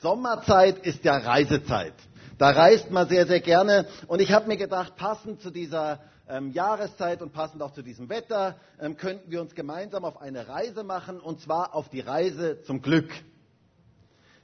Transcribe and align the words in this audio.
Sommerzeit 0.00 0.78
ist 0.86 1.04
ja 1.04 1.16
Reisezeit. 1.16 1.94
Da 2.38 2.50
reist 2.50 2.90
man 2.90 3.08
sehr, 3.08 3.26
sehr 3.26 3.40
gerne. 3.40 3.86
Und 4.06 4.20
ich 4.20 4.32
habe 4.32 4.48
mir 4.48 4.56
gedacht, 4.56 4.96
passend 4.96 5.42
zu 5.42 5.50
dieser 5.50 6.00
ähm, 6.28 6.52
Jahreszeit 6.52 7.20
und 7.20 7.32
passend 7.32 7.62
auch 7.62 7.72
zu 7.72 7.82
diesem 7.82 8.08
Wetter 8.08 8.56
ähm, 8.80 8.96
könnten 8.96 9.30
wir 9.30 9.40
uns 9.42 9.54
gemeinsam 9.54 10.04
auf 10.04 10.20
eine 10.20 10.48
Reise 10.48 10.84
machen, 10.84 11.20
und 11.20 11.40
zwar 11.40 11.74
auf 11.74 11.88
die 11.90 12.00
Reise 12.00 12.62
zum 12.62 12.80
Glück. 12.80 13.10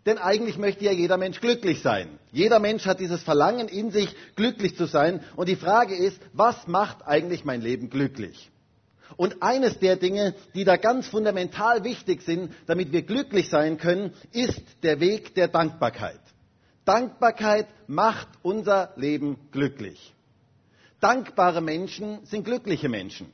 Denn 0.04 0.18
eigentlich 0.18 0.58
möchte 0.58 0.84
ja 0.84 0.92
jeder 0.92 1.16
Mensch 1.16 1.40
glücklich 1.40 1.82
sein. 1.82 2.18
Jeder 2.30 2.60
Mensch 2.60 2.86
hat 2.86 3.00
dieses 3.00 3.22
Verlangen 3.22 3.66
in 3.66 3.90
sich, 3.90 4.14
glücklich 4.36 4.76
zu 4.76 4.86
sein. 4.86 5.20
Und 5.34 5.48
die 5.48 5.56
Frage 5.56 5.96
ist, 5.96 6.20
was 6.32 6.66
macht 6.68 7.06
eigentlich 7.06 7.44
mein 7.44 7.60
Leben 7.60 7.90
glücklich? 7.90 8.50
Und 9.16 9.42
eines 9.42 9.78
der 9.78 9.96
Dinge, 9.96 10.34
die 10.54 10.64
da 10.64 10.76
ganz 10.76 11.06
fundamental 11.06 11.84
wichtig 11.84 12.22
sind, 12.22 12.52
damit 12.66 12.92
wir 12.92 13.02
glücklich 13.02 13.48
sein 13.48 13.78
können, 13.78 14.12
ist 14.32 14.62
der 14.82 15.00
Weg 15.00 15.34
der 15.34 15.48
Dankbarkeit. 15.48 16.20
Dankbarkeit 16.84 17.66
macht 17.86 18.28
unser 18.42 18.92
Leben 18.96 19.38
glücklich. 19.52 20.14
Dankbare 21.00 21.60
Menschen 21.60 22.24
sind 22.24 22.44
glückliche 22.44 22.88
Menschen. 22.88 23.32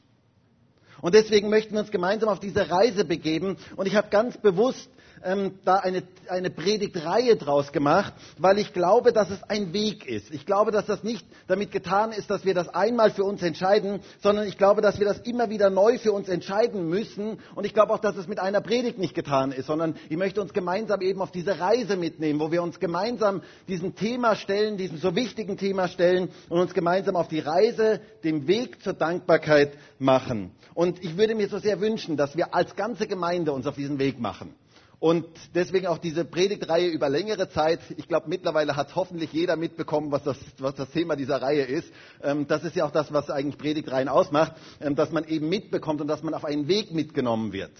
Und 1.00 1.14
deswegen 1.14 1.48
möchten 1.48 1.74
wir 1.74 1.80
uns 1.80 1.90
gemeinsam 1.90 2.28
auf 2.28 2.40
diese 2.40 2.70
Reise 2.70 3.04
begeben. 3.04 3.56
Und 3.76 3.86
ich 3.86 3.96
habe 3.96 4.08
ganz 4.08 4.36
bewusst 4.38 4.88
ähm, 5.24 5.58
da 5.64 5.76
eine, 5.76 6.02
eine 6.28 6.50
Predigtreihe 6.50 7.36
draus 7.36 7.72
gemacht, 7.72 8.14
weil 8.38 8.58
ich 8.58 8.72
glaube, 8.72 9.12
dass 9.12 9.30
es 9.30 9.42
ein 9.44 9.72
Weg 9.72 10.06
ist. 10.06 10.30
Ich 10.30 10.46
glaube, 10.46 10.70
dass 10.70 10.86
das 10.86 11.02
nicht 11.02 11.26
damit 11.46 11.72
getan 11.72 12.12
ist, 12.12 12.30
dass 12.30 12.44
wir 12.44 12.54
das 12.54 12.68
einmal 12.68 13.10
für 13.10 13.24
uns 13.24 13.42
entscheiden, 13.42 14.00
sondern 14.22 14.46
ich 14.46 14.58
glaube, 14.58 14.82
dass 14.82 14.98
wir 14.98 15.06
das 15.06 15.18
immer 15.20 15.50
wieder 15.50 15.70
neu 15.70 15.98
für 15.98 16.12
uns 16.12 16.28
entscheiden 16.28 16.88
müssen. 16.88 17.38
Und 17.54 17.64
ich 17.64 17.74
glaube 17.74 17.92
auch, 17.92 17.98
dass 17.98 18.16
es 18.16 18.28
mit 18.28 18.38
einer 18.38 18.60
Predigt 18.60 18.98
nicht 18.98 19.14
getan 19.14 19.52
ist, 19.52 19.66
sondern 19.66 19.96
ich 20.08 20.16
möchte 20.16 20.40
uns 20.40 20.52
gemeinsam 20.52 21.00
eben 21.00 21.20
auf 21.20 21.30
diese 21.30 21.58
Reise 21.58 21.96
mitnehmen, 21.96 22.40
wo 22.40 22.50
wir 22.50 22.62
uns 22.62 22.80
gemeinsam 22.80 23.42
diesem 23.68 23.94
Thema 23.94 24.36
stellen, 24.36 24.76
diesem 24.76 24.98
so 24.98 25.14
wichtigen 25.14 25.56
Thema 25.56 25.88
stellen 25.88 26.30
und 26.48 26.60
uns 26.60 26.74
gemeinsam 26.74 27.16
auf 27.16 27.28
die 27.28 27.40
Reise, 27.40 28.00
dem 28.24 28.46
Weg 28.46 28.82
zur 28.82 28.94
Dankbarkeit 28.94 29.72
machen. 29.98 30.52
Und 30.74 31.02
ich 31.02 31.16
würde 31.16 31.34
mir 31.34 31.48
so 31.48 31.58
sehr 31.58 31.80
wünschen, 31.80 32.16
dass 32.16 32.36
wir 32.36 32.54
als 32.54 32.76
ganze 32.76 33.06
Gemeinde 33.06 33.52
uns 33.52 33.66
auf 33.66 33.74
diesen 33.74 33.98
Weg 33.98 34.18
machen. 34.18 34.54
Und 35.02 35.26
deswegen 35.52 35.88
auch 35.88 35.98
diese 35.98 36.24
Predigtreihe 36.24 36.86
über 36.86 37.08
längere 37.08 37.48
Zeit. 37.48 37.80
Ich 37.96 38.06
glaube, 38.06 38.28
mittlerweile 38.28 38.76
hat 38.76 38.94
hoffentlich 38.94 39.32
jeder 39.32 39.56
mitbekommen, 39.56 40.12
was 40.12 40.22
das, 40.22 40.36
was 40.58 40.76
das 40.76 40.90
Thema 40.90 41.16
dieser 41.16 41.42
Reihe 41.42 41.64
ist. 41.64 41.92
Ähm, 42.22 42.46
das 42.46 42.62
ist 42.62 42.76
ja 42.76 42.84
auch 42.84 42.92
das, 42.92 43.12
was 43.12 43.28
eigentlich 43.28 43.58
Predigtreihen 43.58 44.08
ausmacht, 44.08 44.52
ähm, 44.80 44.94
dass 44.94 45.10
man 45.10 45.24
eben 45.24 45.48
mitbekommt 45.48 46.00
und 46.00 46.06
dass 46.06 46.22
man 46.22 46.34
auf 46.34 46.44
einen 46.44 46.68
Weg 46.68 46.92
mitgenommen 46.92 47.52
wird. 47.52 47.72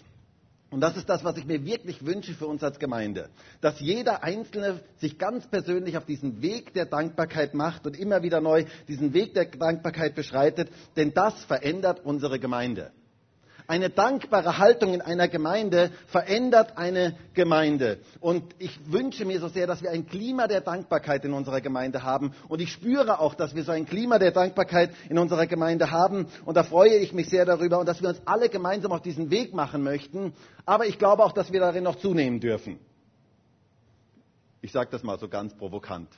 Und 0.72 0.80
das 0.80 0.96
ist 0.96 1.08
das, 1.08 1.22
was 1.22 1.36
ich 1.36 1.44
mir 1.44 1.64
wirklich 1.64 2.04
wünsche 2.04 2.34
für 2.34 2.48
uns 2.48 2.64
als 2.64 2.80
Gemeinde. 2.80 3.28
Dass 3.60 3.78
jeder 3.78 4.24
Einzelne 4.24 4.80
sich 4.96 5.16
ganz 5.16 5.46
persönlich 5.46 5.96
auf 5.96 6.06
diesen 6.06 6.42
Weg 6.42 6.74
der 6.74 6.86
Dankbarkeit 6.86 7.54
macht 7.54 7.86
und 7.86 7.96
immer 7.96 8.24
wieder 8.24 8.40
neu 8.40 8.64
diesen 8.88 9.14
Weg 9.14 9.34
der 9.34 9.44
Dankbarkeit 9.44 10.16
beschreitet, 10.16 10.70
denn 10.96 11.14
das 11.14 11.44
verändert 11.44 12.00
unsere 12.04 12.40
Gemeinde. 12.40 12.90
Eine 13.72 13.88
dankbare 13.88 14.58
Haltung 14.58 14.92
in 14.92 15.00
einer 15.00 15.28
Gemeinde 15.28 15.92
verändert 16.08 16.76
eine 16.76 17.16
Gemeinde. 17.32 18.00
Und 18.20 18.54
ich 18.58 18.78
wünsche 18.92 19.24
mir 19.24 19.40
so 19.40 19.48
sehr, 19.48 19.66
dass 19.66 19.80
wir 19.80 19.90
ein 19.90 20.06
Klima 20.06 20.46
der 20.46 20.60
Dankbarkeit 20.60 21.24
in 21.24 21.32
unserer 21.32 21.62
Gemeinde 21.62 22.02
haben. 22.02 22.34
Und 22.48 22.60
ich 22.60 22.70
spüre 22.70 23.18
auch, 23.18 23.34
dass 23.34 23.54
wir 23.54 23.64
so 23.64 23.72
ein 23.72 23.86
Klima 23.86 24.18
der 24.18 24.30
Dankbarkeit 24.30 24.90
in 25.08 25.16
unserer 25.16 25.46
Gemeinde 25.46 25.90
haben. 25.90 26.26
Und 26.44 26.58
da 26.58 26.64
freue 26.64 26.96
ich 26.96 27.14
mich 27.14 27.30
sehr 27.30 27.46
darüber 27.46 27.78
und 27.78 27.86
dass 27.86 28.02
wir 28.02 28.10
uns 28.10 28.20
alle 28.26 28.50
gemeinsam 28.50 28.92
auf 28.92 29.00
diesen 29.00 29.30
Weg 29.30 29.54
machen 29.54 29.82
möchten. 29.82 30.34
Aber 30.66 30.84
ich 30.84 30.98
glaube 30.98 31.24
auch, 31.24 31.32
dass 31.32 31.50
wir 31.50 31.60
darin 31.60 31.84
noch 31.84 31.96
zunehmen 31.96 32.40
dürfen. 32.40 32.78
Ich 34.60 34.70
sage 34.70 34.90
das 34.90 35.02
mal 35.02 35.18
so 35.18 35.28
ganz 35.28 35.54
provokant. 35.54 36.10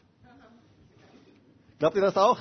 Glaubt 1.78 1.94
ihr 1.94 2.02
das 2.02 2.16
auch? 2.16 2.40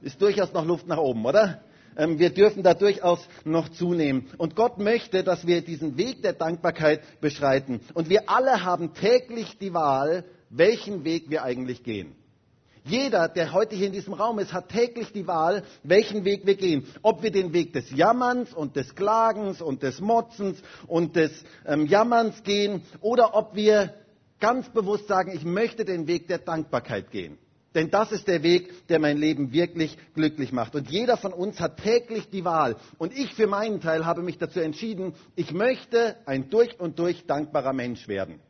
Ist 0.00 0.20
durchaus 0.20 0.52
noch 0.52 0.64
Luft 0.64 0.88
nach 0.88 0.98
oben, 0.98 1.24
oder? 1.24 1.60
Ähm, 1.96 2.18
wir 2.18 2.30
dürfen 2.30 2.62
da 2.62 2.74
durchaus 2.74 3.26
noch 3.44 3.68
zunehmen. 3.70 4.28
Und 4.38 4.56
Gott 4.56 4.78
möchte, 4.78 5.24
dass 5.24 5.46
wir 5.46 5.62
diesen 5.62 5.96
Weg 5.96 6.22
der 6.22 6.32
Dankbarkeit 6.32 7.20
beschreiten. 7.20 7.80
Und 7.94 8.08
wir 8.08 8.28
alle 8.28 8.64
haben 8.64 8.94
täglich 8.94 9.58
die 9.58 9.72
Wahl, 9.72 10.24
welchen 10.50 11.04
Weg 11.04 11.30
wir 11.30 11.42
eigentlich 11.42 11.82
gehen. 11.82 12.14
Jeder, 12.84 13.28
der 13.28 13.52
heute 13.52 13.74
hier 13.74 13.88
in 13.88 13.92
diesem 13.92 14.12
Raum 14.12 14.38
ist, 14.38 14.52
hat 14.52 14.68
täglich 14.68 15.12
die 15.12 15.26
Wahl, 15.26 15.64
welchen 15.82 16.24
Weg 16.24 16.46
wir 16.46 16.54
gehen. 16.54 16.86
Ob 17.02 17.24
wir 17.24 17.32
den 17.32 17.52
Weg 17.52 17.72
des 17.72 17.90
Jammerns 17.90 18.54
und 18.54 18.76
des 18.76 18.94
Klagens 18.94 19.60
und 19.60 19.82
des 19.82 20.00
Motzens 20.00 20.62
und 20.86 21.16
des 21.16 21.32
ähm, 21.66 21.86
Jammerns 21.86 22.44
gehen 22.44 22.82
oder 23.00 23.34
ob 23.34 23.56
wir 23.56 23.92
ganz 24.38 24.68
bewusst 24.68 25.08
sagen, 25.08 25.32
ich 25.34 25.44
möchte 25.44 25.84
den 25.84 26.06
Weg 26.06 26.28
der 26.28 26.38
Dankbarkeit 26.38 27.10
gehen. 27.10 27.38
Denn 27.76 27.90
das 27.90 28.10
ist 28.10 28.26
der 28.26 28.42
Weg, 28.42 28.88
der 28.88 28.98
mein 28.98 29.18
Leben 29.18 29.52
wirklich 29.52 29.98
glücklich 30.14 30.50
macht. 30.50 30.74
Und 30.74 30.90
jeder 30.90 31.18
von 31.18 31.34
uns 31.34 31.60
hat 31.60 31.76
täglich 31.76 32.30
die 32.30 32.42
Wahl. 32.42 32.76
Und 32.96 33.12
ich 33.14 33.34
für 33.34 33.46
meinen 33.46 33.82
Teil 33.82 34.06
habe 34.06 34.22
mich 34.22 34.38
dazu 34.38 34.60
entschieden, 34.60 35.12
ich 35.34 35.52
möchte 35.52 36.16
ein 36.24 36.48
durch 36.48 36.80
und 36.80 36.98
durch 36.98 37.26
dankbarer 37.26 37.74
Mensch 37.74 38.08
werden. 38.08 38.40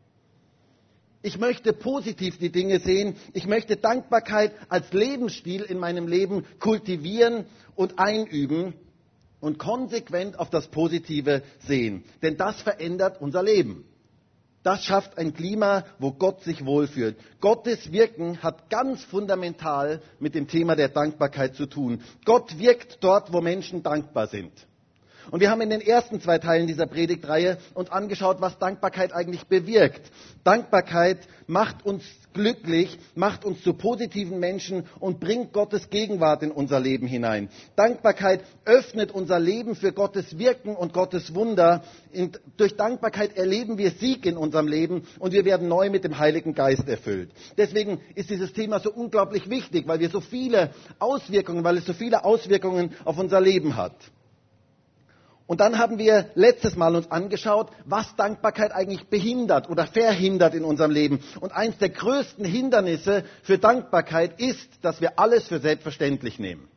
Ich 1.22 1.40
möchte 1.40 1.72
positiv 1.72 2.38
die 2.38 2.52
Dinge 2.52 2.78
sehen. 2.78 3.16
Ich 3.32 3.48
möchte 3.48 3.76
Dankbarkeit 3.76 4.52
als 4.68 4.92
Lebensstil 4.92 5.62
in 5.62 5.80
meinem 5.80 6.06
Leben 6.06 6.44
kultivieren 6.60 7.46
und 7.74 7.98
einüben 7.98 8.74
und 9.40 9.58
konsequent 9.58 10.38
auf 10.38 10.50
das 10.50 10.68
Positive 10.68 11.42
sehen. 11.66 12.04
Denn 12.22 12.36
das 12.36 12.62
verändert 12.62 13.20
unser 13.20 13.42
Leben. 13.42 13.86
Das 14.66 14.84
schafft 14.84 15.16
ein 15.16 15.32
Klima, 15.32 15.84
wo 16.00 16.10
Gott 16.10 16.42
sich 16.42 16.66
wohlfühlt. 16.66 17.16
Gottes 17.40 17.92
Wirken 17.92 18.42
hat 18.42 18.68
ganz 18.68 19.04
fundamental 19.04 20.02
mit 20.18 20.34
dem 20.34 20.48
Thema 20.48 20.74
der 20.74 20.88
Dankbarkeit 20.88 21.54
zu 21.54 21.66
tun. 21.66 22.02
Gott 22.24 22.58
wirkt 22.58 22.98
dort, 23.00 23.32
wo 23.32 23.40
Menschen 23.40 23.84
dankbar 23.84 24.26
sind. 24.26 24.50
Und 25.30 25.40
wir 25.40 25.50
haben 25.50 25.60
in 25.60 25.70
den 25.70 25.80
ersten 25.80 26.20
zwei 26.20 26.38
Teilen 26.38 26.66
dieser 26.66 26.86
Predigtreihe 26.86 27.58
uns 27.74 27.90
angeschaut, 27.90 28.40
was 28.40 28.58
Dankbarkeit 28.58 29.12
eigentlich 29.12 29.46
bewirkt. 29.46 30.02
Dankbarkeit 30.44 31.18
macht 31.46 31.84
uns 31.84 32.04
glücklich, 32.36 32.98
macht 33.14 33.44
uns 33.44 33.62
zu 33.62 33.72
positiven 33.72 34.38
Menschen 34.38 34.84
und 35.00 35.20
bringt 35.20 35.52
Gottes 35.52 35.90
Gegenwart 35.90 36.42
in 36.42 36.50
unser 36.52 36.78
Leben 36.78 37.06
hinein. 37.06 37.48
Dankbarkeit 37.76 38.44
öffnet 38.64 39.10
unser 39.10 39.40
Leben 39.40 39.74
für 39.74 39.92
Gottes 39.92 40.38
Wirken 40.38 40.76
und 40.76 40.92
Gottes 40.92 41.34
Wunder. 41.34 41.82
Und 42.14 42.40
durch 42.56 42.76
Dankbarkeit 42.76 43.36
erleben 43.36 43.78
wir 43.78 43.90
Sieg 43.92 44.26
in 44.26 44.36
unserem 44.36 44.68
Leben 44.68 45.06
und 45.18 45.32
wir 45.32 45.44
werden 45.44 45.66
neu 45.66 45.90
mit 45.90 46.04
dem 46.04 46.18
Heiligen 46.18 46.54
Geist 46.54 46.88
erfüllt. 46.88 47.30
Deswegen 47.56 48.00
ist 48.14 48.30
dieses 48.30 48.52
Thema 48.52 48.80
so 48.80 48.92
unglaublich 48.92 49.48
wichtig, 49.48 49.88
weil 49.88 50.00
wir 50.00 50.10
so 50.10 50.20
viele 50.20 50.70
Auswirkungen, 50.98 51.64
weil 51.64 51.78
es 51.78 51.86
so 51.86 51.94
viele 51.94 52.24
Auswirkungen 52.24 52.94
auf 53.04 53.18
unser 53.18 53.40
Leben 53.40 53.76
hat. 53.76 53.94
Und 55.46 55.60
dann 55.60 55.78
haben 55.78 55.98
wir 55.98 56.30
letztes 56.34 56.74
Mal 56.74 56.96
uns 56.96 57.10
angeschaut, 57.10 57.70
was 57.84 58.16
Dankbarkeit 58.16 58.72
eigentlich 58.72 59.06
behindert 59.06 59.70
oder 59.70 59.86
verhindert 59.86 60.54
in 60.54 60.64
unserem 60.64 60.90
Leben. 60.90 61.20
Und 61.40 61.52
eins 61.52 61.78
der 61.78 61.90
größten 61.90 62.44
Hindernisse 62.44 63.24
für 63.42 63.56
Dankbarkeit 63.56 64.40
ist, 64.40 64.68
dass 64.82 65.00
wir 65.00 65.18
alles 65.18 65.46
für 65.46 65.60
selbstverständlich 65.60 66.40
nehmen. 66.40 66.68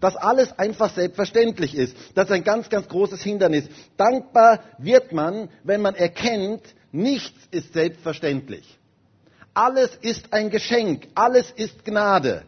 Dass 0.00 0.16
alles 0.16 0.58
einfach 0.58 0.94
selbstverständlich 0.94 1.74
ist. 1.74 1.96
Das 2.14 2.26
ist 2.26 2.32
ein 2.32 2.44
ganz, 2.44 2.68
ganz 2.68 2.88
großes 2.88 3.22
Hindernis. 3.22 3.68
Dankbar 3.96 4.60
wird 4.76 5.12
man, 5.12 5.48
wenn 5.62 5.80
man 5.80 5.94
erkennt, 5.94 6.62
nichts 6.92 7.38
ist 7.52 7.72
selbstverständlich. 7.72 8.78
Alles 9.54 9.96
ist 10.02 10.32
ein 10.32 10.50
Geschenk. 10.50 11.08
Alles 11.14 11.50
ist 11.52 11.86
Gnade. 11.86 12.42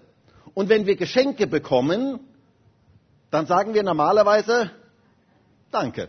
Und 0.53 0.69
wenn 0.69 0.85
wir 0.85 0.97
Geschenke 0.97 1.47
bekommen, 1.47 2.21
dann 3.31 3.47
sagen 3.47 3.73
wir 3.73 3.83
normalerweise, 3.83 4.71
Danke. 5.71 6.09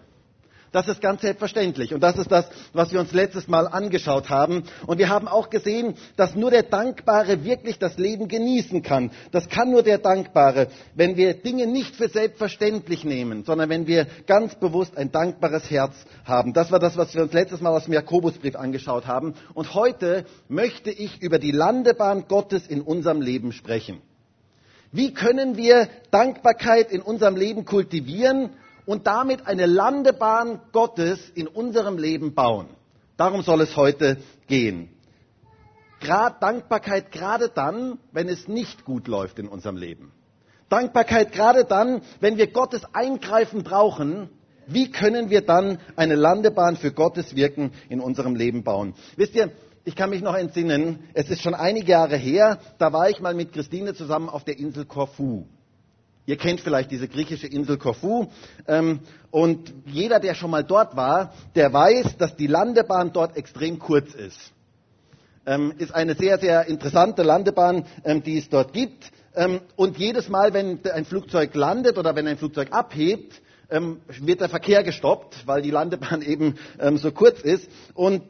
Das 0.72 0.88
ist 0.88 1.02
ganz 1.02 1.22
selbstverständlich. 1.22 1.94
Und 1.94 2.02
das 2.02 2.18
ist 2.18 2.32
das, 2.32 2.48
was 2.74 2.92
wir 2.92 3.00
uns 3.00 3.14
letztes 3.14 3.48
Mal 3.48 3.68
angeschaut 3.68 4.30
haben. 4.30 4.64
Und 4.86 4.98
wir 4.98 5.10
haben 5.10 5.28
auch 5.28 5.50
gesehen, 5.50 5.96
dass 6.18 6.36
nur 6.36 6.52
der 6.52 6.64
Dankbare 6.64 7.44
wirklich 7.44 7.80
das 7.80 7.98
Leben 7.98 8.28
genießen 8.28 8.84
kann. 8.84 9.12
Das 9.32 9.48
kann 9.48 9.72
nur 9.72 9.82
der 9.82 9.98
Dankbare, 9.98 10.68
wenn 10.94 11.16
wir 11.16 11.36
Dinge 11.36 11.68
nicht 11.68 11.96
für 11.96 12.10
selbstverständlich 12.10 13.06
nehmen, 13.06 13.44
sondern 13.46 13.70
wenn 13.70 13.88
wir 13.88 14.08
ganz 14.26 14.56
bewusst 14.56 14.98
ein 14.98 15.12
dankbares 15.12 15.72
Herz 15.72 15.96
haben. 16.26 16.54
Das 16.54 16.72
war 16.72 16.80
das, 16.80 16.98
was 16.98 17.16
wir 17.16 17.24
uns 17.24 17.34
letztes 17.34 17.62
Mal 17.62 17.72
aus 17.72 17.86
dem 17.86 17.94
Jakobusbrief 17.94 18.56
angeschaut 18.56 19.08
haben. 19.08 19.36
Und 19.54 19.74
heute 19.74 20.26
möchte 20.50 20.92
ich 20.92 21.22
über 21.22 21.40
die 21.40 21.52
Landebahn 21.52 22.28
Gottes 22.28 22.68
in 22.68 22.82
unserem 22.82 23.22
Leben 23.22 23.54
sprechen. 23.54 24.02
Wie 24.92 25.14
können 25.14 25.58
wir 25.58 25.90
Dankbarkeit 26.12 26.92
in 26.92 27.02
unserem 27.02 27.36
Leben 27.36 27.66
kultivieren? 27.66 28.52
Und 28.88 29.06
damit 29.06 29.46
eine 29.46 29.68
Landebahn 29.68 30.62
Gottes 30.72 31.20
in 31.36 31.48
unserem 31.48 32.00
Leben 32.00 32.34
bauen. 32.34 32.68
Darum 33.18 33.44
soll 33.44 33.62
es 33.62 33.76
heute 33.76 34.18
gehen. 34.48 34.90
Grad 36.00 36.42
Dankbarkeit 36.42 37.12
gerade 37.12 37.50
dann, 37.50 38.00
wenn 38.12 38.30
es 38.30 38.48
nicht 38.48 38.86
gut 38.86 39.08
läuft 39.08 39.40
in 39.40 39.50
unserem 39.50 39.76
Leben. 39.76 40.14
Dankbarkeit 40.70 41.34
gerade 41.34 41.66
dann, 41.66 42.02
wenn 42.22 42.38
wir 42.38 42.48
Gottes 42.48 42.82
Eingreifen 42.94 43.64
brauchen. 43.64 44.30
Wie 44.68 44.90
können 44.90 45.30
wir 45.30 45.42
dann 45.42 45.80
eine 45.96 46.16
Landebahn 46.16 46.78
für 46.78 46.92
Gottes 46.92 47.36
Wirken 47.36 47.72
in 47.90 48.00
unserem 48.00 48.36
Leben 48.36 48.64
bauen? 48.64 48.94
Wisst 49.18 49.36
ihr, 49.36 49.52
ich 49.84 49.96
kann 49.96 50.10
mich 50.10 50.22
noch 50.22 50.36
entsinnen, 50.36 51.00
es 51.14 51.30
ist 51.30 51.42
schon 51.42 51.56
einige 51.56 51.92
Jahre 51.92 52.18
her, 52.18 52.60
da 52.78 52.92
war 52.94 53.10
ich 53.10 53.20
mal 53.20 53.34
mit 53.34 53.54
Christine 53.54 53.94
zusammen 53.94 54.30
auf 54.30 54.44
der 54.44 54.60
Insel 54.60 54.86
Korfu. 54.86 55.46
Ihr 56.28 56.36
kennt 56.36 56.60
vielleicht 56.60 56.92
diese 56.92 57.08
griechische 57.08 57.48
Insel 57.48 57.78
Korfu. 57.78 58.28
Ähm, 58.68 59.00
und 59.32 59.74
jeder, 59.86 60.20
der 60.20 60.36
schon 60.36 60.52
mal 60.52 60.64
dort 60.64 60.98
war, 60.98 61.34
der 61.56 61.72
weiß, 61.72 62.18
dass 62.18 62.36
die 62.36 62.48
Landebahn 62.48 63.14
dort 63.14 63.38
extrem 63.38 63.80
kurz 63.80 64.14
ist. 64.14 64.52
Ähm, 65.46 65.74
ist 65.78 65.96
eine 65.96 66.16
sehr, 66.16 66.38
sehr 66.38 66.68
interessante 66.68 67.24
Landebahn, 67.24 67.86
ähm, 68.04 68.22
die 68.22 68.38
es 68.38 68.50
dort 68.50 68.74
gibt. 68.74 69.12
Und 69.76 70.00
jedes 70.00 70.30
Mal, 70.30 70.52
wenn 70.56 70.80
ein 70.92 71.06
Flugzeug 71.06 71.54
landet 71.54 72.00
oder 72.00 72.16
wenn 72.16 72.26
ein 72.26 72.40
Flugzeug 72.40 72.70
abhebt, 72.72 73.40
wird 73.70 74.42
der 74.42 74.50
Verkehr 74.50 74.82
gestoppt, 74.82 75.46
weil 75.46 75.62
die 75.62 75.70
Landebahn 75.70 76.22
eben 76.24 76.56
so 76.96 77.12
kurz 77.12 77.42
ist. 77.42 77.70
Und 77.94 78.24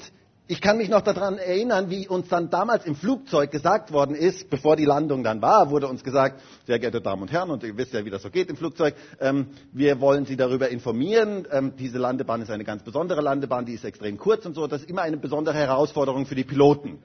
ich 0.50 0.62
kann 0.62 0.78
mich 0.78 0.88
noch 0.88 1.02
daran 1.02 1.38
erinnern, 1.38 1.90
wie 1.90 2.08
uns 2.08 2.30
dann 2.30 2.50
damals 2.50 2.86
im 2.86 2.96
Flugzeug 2.96 3.52
gesagt 3.52 3.92
worden 3.92 4.16
ist, 4.16 4.50
bevor 4.50 4.78
die 4.78 4.86
Landung 4.86 5.24
dann 5.24 5.42
war, 5.42 5.70
wurde 5.70 5.88
uns 5.88 6.04
gesagt, 6.04 6.42
sehr 6.66 6.80
geehrte 6.80 7.02
Damen 7.02 7.24
und 7.24 7.32
Herren, 7.32 7.50
und 7.50 7.64
ihr 7.64 7.76
wisst 7.78 7.94
ja, 7.94 8.06
wie 8.06 8.10
das 8.10 8.22
so 8.22 8.30
geht 8.30 8.50
im 8.50 8.56
Flugzeug, 8.56 8.96
ähm, 9.20 9.48
wir 9.74 10.00
wollen 10.00 10.26
Sie 10.26 10.38
darüber 10.38 10.70
informieren, 10.70 11.46
ähm, 11.52 11.74
diese 11.78 11.98
Landebahn 11.98 12.42
ist 12.42 12.50
eine 12.50 12.64
ganz 12.64 12.84
besondere 12.84 13.22
Landebahn, 13.22 13.66
die 13.66 13.74
ist 13.74 13.84
extrem 13.84 14.18
kurz 14.18 14.46
und 14.46 14.54
so, 14.54 14.68
das 14.68 14.82
ist 14.82 14.90
immer 14.90 15.02
eine 15.02 15.18
besondere 15.18 15.58
Herausforderung 15.58 16.26
für 16.26 16.36
die 16.36 16.46
Piloten. 16.46 17.00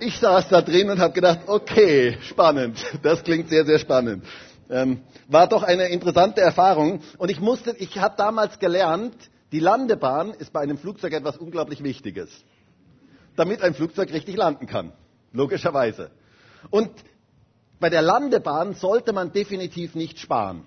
Ich 0.00 0.18
saß 0.18 0.48
da 0.48 0.62
drin 0.62 0.88
und 0.88 1.00
habe 1.00 1.12
gedacht, 1.12 1.40
okay, 1.46 2.16
spannend, 2.22 2.78
das 3.02 3.22
klingt 3.22 3.50
sehr, 3.50 3.66
sehr 3.66 3.78
spannend. 3.78 4.24
Ähm, 4.70 5.02
war 5.28 5.48
doch 5.48 5.62
eine 5.62 5.88
interessante 5.88 6.40
Erfahrung 6.40 7.00
und 7.18 7.30
ich 7.30 7.40
musste, 7.40 7.74
ich 7.78 7.98
habe 7.98 8.14
damals 8.16 8.58
gelernt, 8.58 9.14
die 9.52 9.60
Landebahn 9.60 10.34
ist 10.34 10.52
bei 10.52 10.60
einem 10.60 10.78
Flugzeug 10.78 11.12
etwas 11.12 11.36
unglaublich 11.38 11.82
Wichtiges, 11.82 12.30
damit 13.36 13.62
ein 13.62 13.74
Flugzeug 13.74 14.12
richtig 14.12 14.36
landen 14.36 14.66
kann, 14.66 14.92
logischerweise. 15.32 16.10
Und 16.70 16.90
bei 17.80 17.90
der 17.90 18.02
Landebahn 18.02 18.74
sollte 18.74 19.12
man 19.12 19.32
definitiv 19.32 19.94
nicht 19.94 20.18
sparen. 20.18 20.64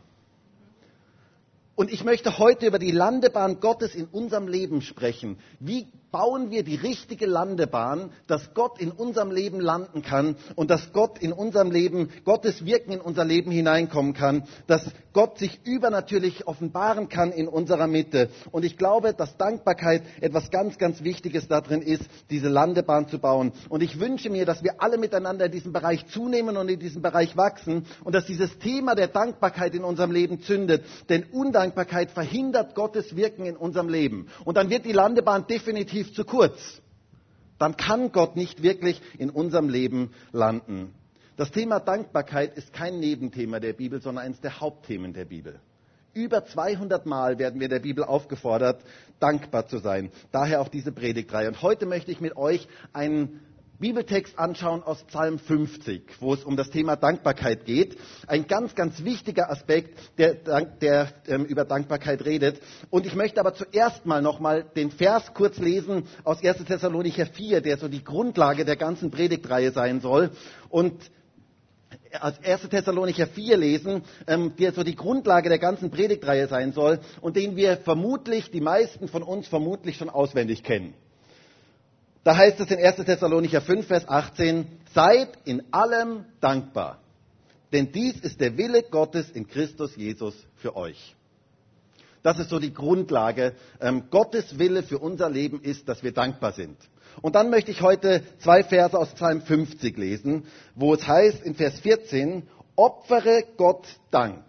Und 1.76 1.92
ich 1.92 2.04
möchte 2.04 2.38
heute 2.38 2.68
über 2.68 2.80
die 2.80 2.92
Landebahn 2.92 3.60
Gottes 3.60 3.96
in 3.96 4.06
unserem 4.06 4.48
Leben 4.48 4.82
sprechen. 4.82 5.40
Wie 5.60 5.88
bauen 6.12 6.52
wir 6.52 6.64
die 6.64 6.76
richtige 6.76 7.26
Landebahn, 7.26 8.12
dass 8.28 8.54
Gott 8.54 8.80
in 8.80 8.92
unserem 8.92 9.32
Leben 9.32 9.60
landen 9.60 10.02
kann 10.02 10.36
und 10.56 10.70
dass 10.70 10.92
Gott 10.92 11.20
in 11.20 11.32
unserem 11.32 11.72
Leben, 11.72 12.10
Gottes 12.26 12.66
Wirken 12.66 12.92
in 12.92 13.02
unser 13.02 13.24
Leben 13.24 13.52
hineinkommen 13.52 14.14
kann, 14.14 14.44
dass 14.68 14.84
Gott 15.14 15.40
sich 15.40 15.60
übernatürlich 15.66 16.48
offenbaren 16.48 17.10
kann 17.10 17.32
in 17.32 17.48
unserer 17.48 17.88
Mitte. 17.88 18.30
Und 18.52 18.64
ich 18.64 18.78
glaube, 18.78 19.14
dass 19.14 19.38
Dankbarkeit 19.38 20.04
etwas 20.22 20.52
ganz, 20.52 20.78
ganz 20.78 21.04
Wichtiges 21.04 21.48
darin 21.48 21.82
ist, 21.82 22.04
diese 22.30 22.50
Landebahn 22.50 23.08
zu 23.08 23.20
bauen. 23.20 23.52
Und 23.70 23.84
ich 23.84 24.00
wünsche 24.00 24.30
mir, 24.30 24.46
dass 24.46 24.64
wir 24.64 24.82
alle 24.82 24.98
miteinander 24.98 25.46
in 25.46 25.52
diesem 25.52 25.74
Bereich 25.74 26.08
zunehmen 26.08 26.58
und 26.58 26.70
in 26.70 26.80
diesem 26.80 27.02
Bereich 27.02 27.36
wachsen 27.38 27.86
und 28.04 28.16
dass 28.16 28.26
dieses 28.26 28.58
Thema 28.60 28.96
der 28.96 29.08
Dankbarkeit 29.08 29.76
in 29.76 29.84
unserem 29.84 30.12
Leben 30.12 30.42
zündet. 30.42 30.84
Denn 31.10 31.26
Undankbarkeit 31.32 32.12
verhindert 32.12 32.76
Gottes 32.76 33.16
Wirken 33.16 33.46
in 33.46 33.58
unserem 33.58 33.90
Leben. 33.90 34.28
Und 34.46 34.58
dann 34.58 34.70
wird 34.70 34.86
die 34.86 34.94
Landebahn 34.94 35.48
definitiv 35.48 36.01
definitiv 36.02 36.16
zu 36.16 36.26
kurz. 36.26 36.82
Dann 37.60 37.78
kann 37.78 38.12
Gott 38.12 38.36
nicht 38.36 38.64
wirklich 38.64 39.02
in 39.20 39.30
unserem 39.30 39.70
Leben 39.70 40.12
landen. 40.32 40.94
Das 41.38 41.52
Thema 41.52 41.80
Dankbarkeit 41.80 42.58
ist 42.58 42.74
kein 42.74 43.00
Nebenthema 43.00 43.60
der 43.60 43.74
Bibel, 43.74 44.02
sondern 44.02 44.26
eines 44.26 44.42
der 44.42 44.60
Hauptthemen 44.60 45.14
der 45.14 45.26
Bibel. 45.26 45.60
Über 46.14 46.46
200 46.46 47.06
Mal 47.06 47.40
werden 47.40 47.60
wir 47.60 47.70
der 47.70 47.80
Bibel 47.80 48.04
aufgefordert, 48.04 48.84
dankbar 49.20 49.68
zu 49.68 49.78
sein. 49.78 50.12
Daher 50.32 50.60
auch 50.62 50.68
diese 50.68 50.92
Predigtreihe. 50.92 51.48
Und 51.48 51.62
heute 51.62 51.86
möchte 51.86 52.12
ich 52.12 52.20
mit 52.20 52.36
euch 52.36 52.68
einen 52.94 53.40
Bibeltext 53.82 54.40
anschauen 54.40 54.84
aus 54.84 55.04
Psalm 55.06 55.40
50, 55.40 56.22
wo 56.22 56.34
es 56.34 56.46
um 56.46 56.56
das 56.56 56.70
Thema 56.70 56.96
Dankbarkeit 56.96 57.66
geht. 57.66 57.98
Ein 58.28 58.48
ganz, 58.48 58.76
ganz 58.76 59.04
wichtiger 59.04 59.50
Aspekt, 59.52 59.98
der, 60.18 60.36
der 60.36 61.10
ähm, 61.28 61.44
über 61.44 61.66
Dankbarkeit 61.66 62.24
redet. 62.24 62.62
Und 62.90 63.06
ich 63.06 63.16
möchte 63.16 63.40
aber 63.42 63.54
zuerst 63.54 64.06
mal 64.06 64.22
nochmal 64.22 64.64
den 64.64 64.92
Vers 64.92 65.34
kurz 65.34 65.58
lesen 65.58 66.04
aus 66.24 66.44
1. 66.44 66.64
Thessalonicher 66.64 67.26
4, 67.26 67.62
der 67.62 67.78
so 67.78 67.88
die 67.88 68.04
Grundlage 68.04 68.64
der 68.64 68.78
ganzen 68.78 69.12
Predigtreihe 69.12 69.72
sein 69.72 70.00
soll. 70.00 70.30
Und 70.70 70.94
als 72.20 72.42
1. 72.44 72.70
Thessalonicher 72.70 73.28
4 73.28 73.58
lesen, 73.58 74.04
ähm, 74.28 74.54
der 74.58 74.74
so 74.74 74.84
die 74.84 74.96
Grundlage 74.96 75.50
der 75.50 75.60
ganzen 75.60 75.90
Predigtreihe 75.92 76.48
sein 76.48 76.72
soll 76.72 77.00
und 77.20 77.36
den 77.36 77.56
wir 77.56 77.78
vermutlich, 77.78 78.52
die 78.52 78.62
meisten 78.62 79.08
von 79.08 79.24
uns 79.24 79.48
vermutlich 79.48 79.98
schon 79.98 80.10
auswendig 80.10 80.64
kennen. 80.64 80.94
Da 82.24 82.38
heißt 82.38 82.60
es 82.60 82.70
in 82.70 82.80
1. 82.80 82.98
Thessalonicher 82.98 83.62
5, 83.62 83.88
Vers 83.88 84.08
18, 84.08 84.68
seid 84.94 85.30
in 85.46 85.64
allem 85.72 86.26
dankbar, 86.40 87.00
denn 87.74 87.92
dies 87.92 88.20
ist 88.20 88.40
der 88.42 88.58
Wille 88.58 88.84
Gottes 88.84 89.30
in 89.32 89.48
Christus 89.48 89.96
Jesus 89.96 90.36
für 90.58 90.76
euch. 90.76 91.16
Das 92.24 92.38
ist 92.38 92.50
so 92.50 92.60
die 92.60 92.74
Grundlage. 92.74 93.54
Ähm, 93.80 94.04
Gottes 94.12 94.60
Wille 94.60 94.84
für 94.84 95.00
unser 95.00 95.30
Leben 95.30 95.62
ist, 95.62 95.90
dass 95.90 96.04
wir 96.04 96.12
dankbar 96.12 96.52
sind. 96.52 96.78
Und 97.22 97.36
dann 97.36 97.50
möchte 97.50 97.72
ich 97.72 97.82
heute 97.82 98.22
zwei 98.40 98.64
Verse 98.64 98.98
aus 98.98 99.14
Psalm 99.16 99.42
50 99.42 99.98
lesen, 99.98 100.46
wo 100.76 100.94
es 100.94 101.08
heißt 101.08 101.42
in 101.44 101.56
Vers 101.56 101.80
14, 101.80 102.44
opfere 102.76 103.44
Gott 103.58 103.88
Dank 104.12 104.44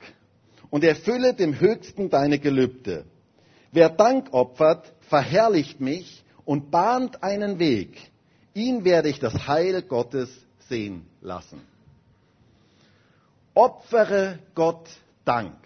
und 0.70 0.84
erfülle 0.84 1.34
dem 1.34 1.58
Höchsten 1.58 2.10
deine 2.10 2.38
Gelübde. 2.38 3.04
Wer 3.72 3.88
Dank 3.88 4.32
opfert, 4.32 4.92
verherrlicht 5.08 5.80
mich 5.80 6.21
und 6.44 6.70
bahnt 6.70 7.22
einen 7.22 7.58
Weg. 7.58 8.10
Ihn 8.54 8.84
werde 8.84 9.08
ich 9.08 9.18
das 9.18 9.46
Heil 9.46 9.82
Gottes 9.82 10.28
sehen 10.68 11.06
lassen. 11.20 11.60
Opfere 13.54 14.38
Gott 14.54 14.88
Dank. 15.24 15.56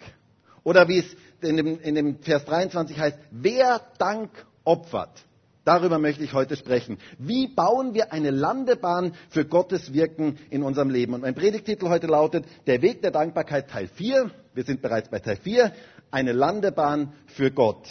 Oder 0.63 0.87
wie 0.87 0.99
es 0.99 1.15
in 1.41 1.57
dem, 1.57 1.79
in 1.79 1.95
dem 1.95 2.19
Vers 2.19 2.45
23 2.45 2.99
heißt, 2.99 3.17
wer 3.31 3.81
Dank 3.97 4.29
opfert. 4.63 5.23
Darüber 5.63 5.99
möchte 5.99 6.23
ich 6.23 6.33
heute 6.33 6.55
sprechen. 6.55 6.97
Wie 7.17 7.47
bauen 7.47 7.93
wir 7.93 8.13
eine 8.13 8.31
Landebahn 8.31 9.13
für 9.29 9.43
Gottes 9.43 9.91
Wirken 9.91 10.37
in 10.49 10.63
unserem 10.63 10.89
Leben? 10.89 11.13
Und 11.13 11.21
mein 11.21 11.35
Predigtitel 11.35 11.89
heute 11.89 12.07
lautet, 12.07 12.45
der 12.67 12.81
Weg 12.81 13.01
der 13.01 13.11
Dankbarkeit 13.11 13.69
Teil 13.69 13.89
4. 13.89 14.31
Wir 14.53 14.63
sind 14.63 14.81
bereits 14.81 15.09
bei 15.09 15.19
Teil 15.19 15.35
4. 15.35 15.73
Eine 16.09 16.31
Landebahn 16.31 17.11
für 17.25 17.51
Gott. 17.51 17.85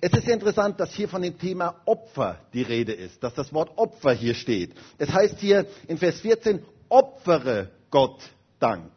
Es 0.00 0.12
ist 0.12 0.28
interessant, 0.28 0.78
dass 0.78 0.92
hier 0.92 1.08
von 1.08 1.22
dem 1.22 1.38
Thema 1.38 1.80
Opfer 1.84 2.38
die 2.52 2.62
Rede 2.62 2.92
ist, 2.92 3.22
dass 3.22 3.34
das 3.34 3.52
Wort 3.52 3.76
Opfer 3.76 4.12
hier 4.12 4.34
steht. 4.34 4.74
Es 4.98 5.10
heißt 5.10 5.38
hier 5.38 5.66
in 5.88 5.98
Vers 5.98 6.20
14, 6.20 6.62
opfere 6.88 7.70
Gott 7.90 8.20
Dank. 8.58 8.92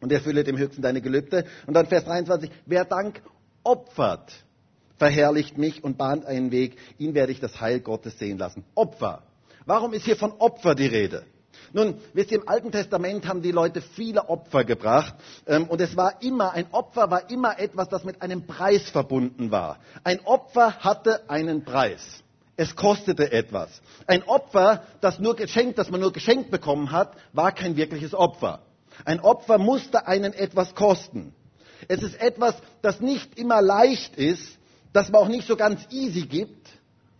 Und 0.00 0.12
erfülle 0.12 0.44
dem 0.44 0.56
Höchsten 0.56 0.82
deine 0.82 1.00
Gelübde. 1.00 1.44
Und 1.66 1.74
dann 1.74 1.86
Vers 1.86 2.04
23, 2.04 2.50
wer 2.66 2.84
Dank 2.84 3.22
opfert, 3.62 4.32
verherrlicht 4.96 5.58
mich 5.58 5.82
und 5.84 5.98
bahnt 5.98 6.24
einen 6.24 6.50
Weg, 6.50 6.76
ihn 6.98 7.14
werde 7.14 7.32
ich 7.32 7.40
das 7.40 7.60
Heil 7.60 7.80
Gottes 7.80 8.18
sehen 8.18 8.38
lassen. 8.38 8.64
Opfer. 8.74 9.22
Warum 9.66 9.92
ist 9.92 10.04
hier 10.04 10.16
von 10.16 10.32
Opfer 10.32 10.74
die 10.74 10.86
Rede? 10.86 11.24
Nun, 11.72 12.00
wisst 12.12 12.32
ihr, 12.32 12.40
im 12.40 12.48
Alten 12.48 12.72
Testament 12.72 13.26
haben 13.26 13.42
die 13.42 13.52
Leute 13.52 13.80
viele 13.80 14.28
Opfer 14.28 14.64
gebracht 14.64 15.14
ähm, 15.46 15.68
und 15.68 15.80
es 15.80 15.96
war 15.96 16.20
immer, 16.22 16.52
ein 16.52 16.66
Opfer 16.72 17.10
war 17.10 17.30
immer 17.30 17.58
etwas, 17.58 17.88
das 17.88 18.04
mit 18.04 18.22
einem 18.22 18.46
Preis 18.46 18.90
verbunden 18.90 19.50
war. 19.50 19.78
Ein 20.02 20.20
Opfer 20.24 20.76
hatte 20.80 21.28
einen 21.30 21.64
Preis. 21.64 22.22
Es 22.56 22.76
kostete 22.76 23.32
etwas. 23.32 23.80
Ein 24.06 24.22
Opfer, 24.24 24.82
das 25.00 25.18
nur 25.18 25.36
geschenkt, 25.36 25.78
das 25.78 25.90
man 25.90 26.00
nur 26.00 26.12
geschenkt 26.12 26.50
bekommen 26.50 26.90
hat, 26.90 27.16
war 27.32 27.52
kein 27.52 27.76
wirkliches 27.76 28.14
Opfer. 28.14 28.60
Ein 29.04 29.20
Opfer 29.20 29.58
musste 29.58 30.06
einen 30.06 30.32
etwas 30.32 30.74
kosten. 30.74 31.32
Es 31.88 32.02
ist 32.02 32.20
etwas, 32.20 32.54
das 32.82 33.00
nicht 33.00 33.38
immer 33.38 33.62
leicht 33.62 34.16
ist, 34.16 34.58
das 34.92 35.10
man 35.10 35.22
auch 35.22 35.28
nicht 35.28 35.46
so 35.46 35.56
ganz 35.56 35.80
easy 35.90 36.22
gibt, 36.22 36.68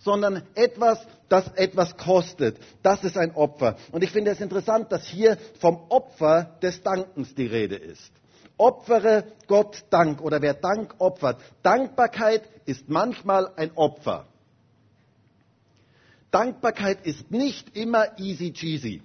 sondern 0.00 0.42
etwas, 0.54 0.98
das 1.28 1.46
etwas 1.54 1.96
kostet. 1.96 2.58
Das 2.82 3.04
ist 3.04 3.16
ein 3.16 3.34
Opfer. 3.34 3.76
Und 3.92 4.02
ich 4.02 4.10
finde 4.10 4.30
es 4.30 4.40
interessant, 4.40 4.90
dass 4.90 5.06
hier 5.06 5.38
vom 5.60 5.78
Opfer 5.88 6.56
des 6.62 6.82
Dankens 6.82 7.34
die 7.34 7.46
Rede 7.46 7.76
ist. 7.76 8.10
Opfere 8.56 9.24
Gott 9.46 9.84
Dank 9.90 10.20
oder 10.20 10.42
wer 10.42 10.54
Dank 10.54 10.94
opfert. 10.98 11.40
Dankbarkeit 11.62 12.42
ist 12.66 12.88
manchmal 12.88 13.52
ein 13.56 13.70
Opfer. 13.74 14.26
Dankbarkeit 16.30 17.06
ist 17.06 17.30
nicht 17.30 17.76
immer 17.76 18.18
easy 18.18 18.52
cheesy, 18.52 19.02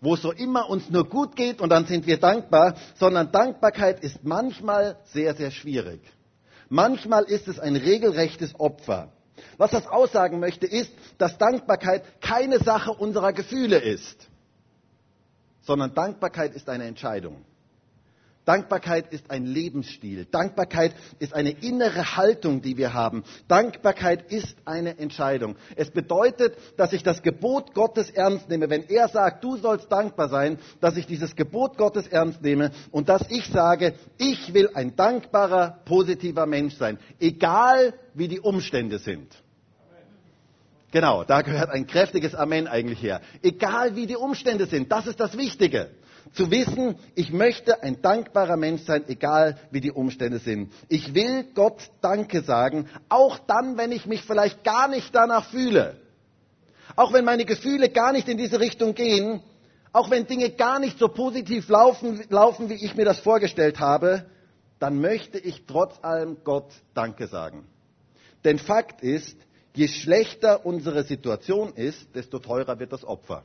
wo 0.00 0.14
es 0.14 0.22
so 0.22 0.32
immer 0.32 0.68
uns 0.68 0.90
nur 0.90 1.08
gut 1.08 1.36
geht 1.36 1.60
und 1.60 1.70
dann 1.70 1.86
sind 1.86 2.06
wir 2.06 2.18
dankbar, 2.18 2.74
sondern 2.96 3.32
Dankbarkeit 3.32 4.00
ist 4.00 4.24
manchmal 4.24 4.98
sehr, 5.04 5.34
sehr 5.34 5.50
schwierig. 5.50 6.00
Manchmal 6.68 7.24
ist 7.24 7.48
es 7.48 7.58
ein 7.58 7.76
regelrechtes 7.76 8.58
Opfer. 8.58 9.12
Was 9.56 9.70
das 9.70 9.86
aussagen 9.86 10.40
möchte, 10.40 10.66
ist, 10.66 10.92
dass 11.18 11.38
Dankbarkeit 11.38 12.20
keine 12.20 12.58
Sache 12.58 12.92
unserer 12.92 13.32
Gefühle 13.32 13.78
ist, 13.78 14.28
sondern 15.62 15.94
Dankbarkeit 15.94 16.54
ist 16.54 16.68
eine 16.68 16.84
Entscheidung. 16.84 17.44
Dankbarkeit 18.46 19.12
ist 19.12 19.28
ein 19.32 19.44
Lebensstil. 19.44 20.24
Dankbarkeit 20.24 20.94
ist 21.18 21.34
eine 21.34 21.50
innere 21.50 22.16
Haltung, 22.16 22.62
die 22.62 22.76
wir 22.76 22.94
haben. 22.94 23.24
Dankbarkeit 23.48 24.30
ist 24.30 24.56
eine 24.64 24.98
Entscheidung. 24.98 25.56
Es 25.74 25.90
bedeutet, 25.90 26.56
dass 26.76 26.92
ich 26.92 27.02
das 27.02 27.22
Gebot 27.22 27.74
Gottes 27.74 28.08
ernst 28.08 28.48
nehme. 28.48 28.70
Wenn 28.70 28.88
er 28.88 29.08
sagt, 29.08 29.42
du 29.42 29.56
sollst 29.56 29.90
dankbar 29.90 30.28
sein, 30.28 30.58
dass 30.80 30.96
ich 30.96 31.06
dieses 31.06 31.34
Gebot 31.34 31.76
Gottes 31.76 32.06
ernst 32.06 32.40
nehme 32.40 32.70
und 32.92 33.08
dass 33.08 33.28
ich 33.30 33.48
sage, 33.48 33.94
ich 34.16 34.54
will 34.54 34.70
ein 34.74 34.94
dankbarer, 34.94 35.80
positiver 35.84 36.46
Mensch 36.46 36.76
sein. 36.76 36.98
Egal 37.18 37.94
wie 38.14 38.28
die 38.28 38.40
Umstände 38.40 39.00
sind. 39.00 39.34
Genau, 40.92 41.24
da 41.24 41.42
gehört 41.42 41.70
ein 41.70 41.88
kräftiges 41.88 42.36
Amen 42.36 42.68
eigentlich 42.68 43.02
her. 43.02 43.20
Egal 43.42 43.96
wie 43.96 44.06
die 44.06 44.16
Umstände 44.16 44.66
sind, 44.66 44.92
das 44.92 45.08
ist 45.08 45.18
das 45.18 45.36
Wichtige. 45.36 45.90
Zu 46.32 46.50
wissen, 46.50 46.96
ich 47.14 47.32
möchte 47.32 47.82
ein 47.82 48.02
dankbarer 48.02 48.56
Mensch 48.56 48.82
sein, 48.82 49.04
egal 49.08 49.58
wie 49.70 49.80
die 49.80 49.92
Umstände 49.92 50.38
sind. 50.38 50.72
Ich 50.88 51.14
will 51.14 51.44
Gott 51.54 51.90
Danke 52.00 52.42
sagen, 52.42 52.88
auch 53.08 53.38
dann, 53.38 53.76
wenn 53.76 53.92
ich 53.92 54.06
mich 54.06 54.22
vielleicht 54.22 54.64
gar 54.64 54.88
nicht 54.88 55.14
danach 55.14 55.50
fühle. 55.50 55.96
Auch 56.94 57.12
wenn 57.12 57.24
meine 57.24 57.44
Gefühle 57.44 57.88
gar 57.88 58.12
nicht 58.12 58.28
in 58.28 58.38
diese 58.38 58.60
Richtung 58.60 58.94
gehen, 58.94 59.42
auch 59.92 60.10
wenn 60.10 60.26
Dinge 60.26 60.50
gar 60.50 60.78
nicht 60.78 60.98
so 60.98 61.08
positiv 61.08 61.68
laufen, 61.68 62.22
laufen, 62.28 62.68
wie 62.68 62.84
ich 62.84 62.96
mir 62.96 63.04
das 63.04 63.20
vorgestellt 63.20 63.80
habe, 63.80 64.26
dann 64.78 65.00
möchte 65.00 65.38
ich 65.38 65.64
trotz 65.66 65.94
allem 66.02 66.38
Gott 66.44 66.70
Danke 66.92 67.28
sagen. 67.28 67.66
Denn 68.44 68.58
Fakt 68.58 69.02
ist, 69.02 69.36
je 69.74 69.88
schlechter 69.88 70.66
unsere 70.66 71.02
Situation 71.04 71.72
ist, 71.74 72.14
desto 72.14 72.38
teurer 72.38 72.78
wird 72.78 72.92
das 72.92 73.04
Opfer. 73.04 73.44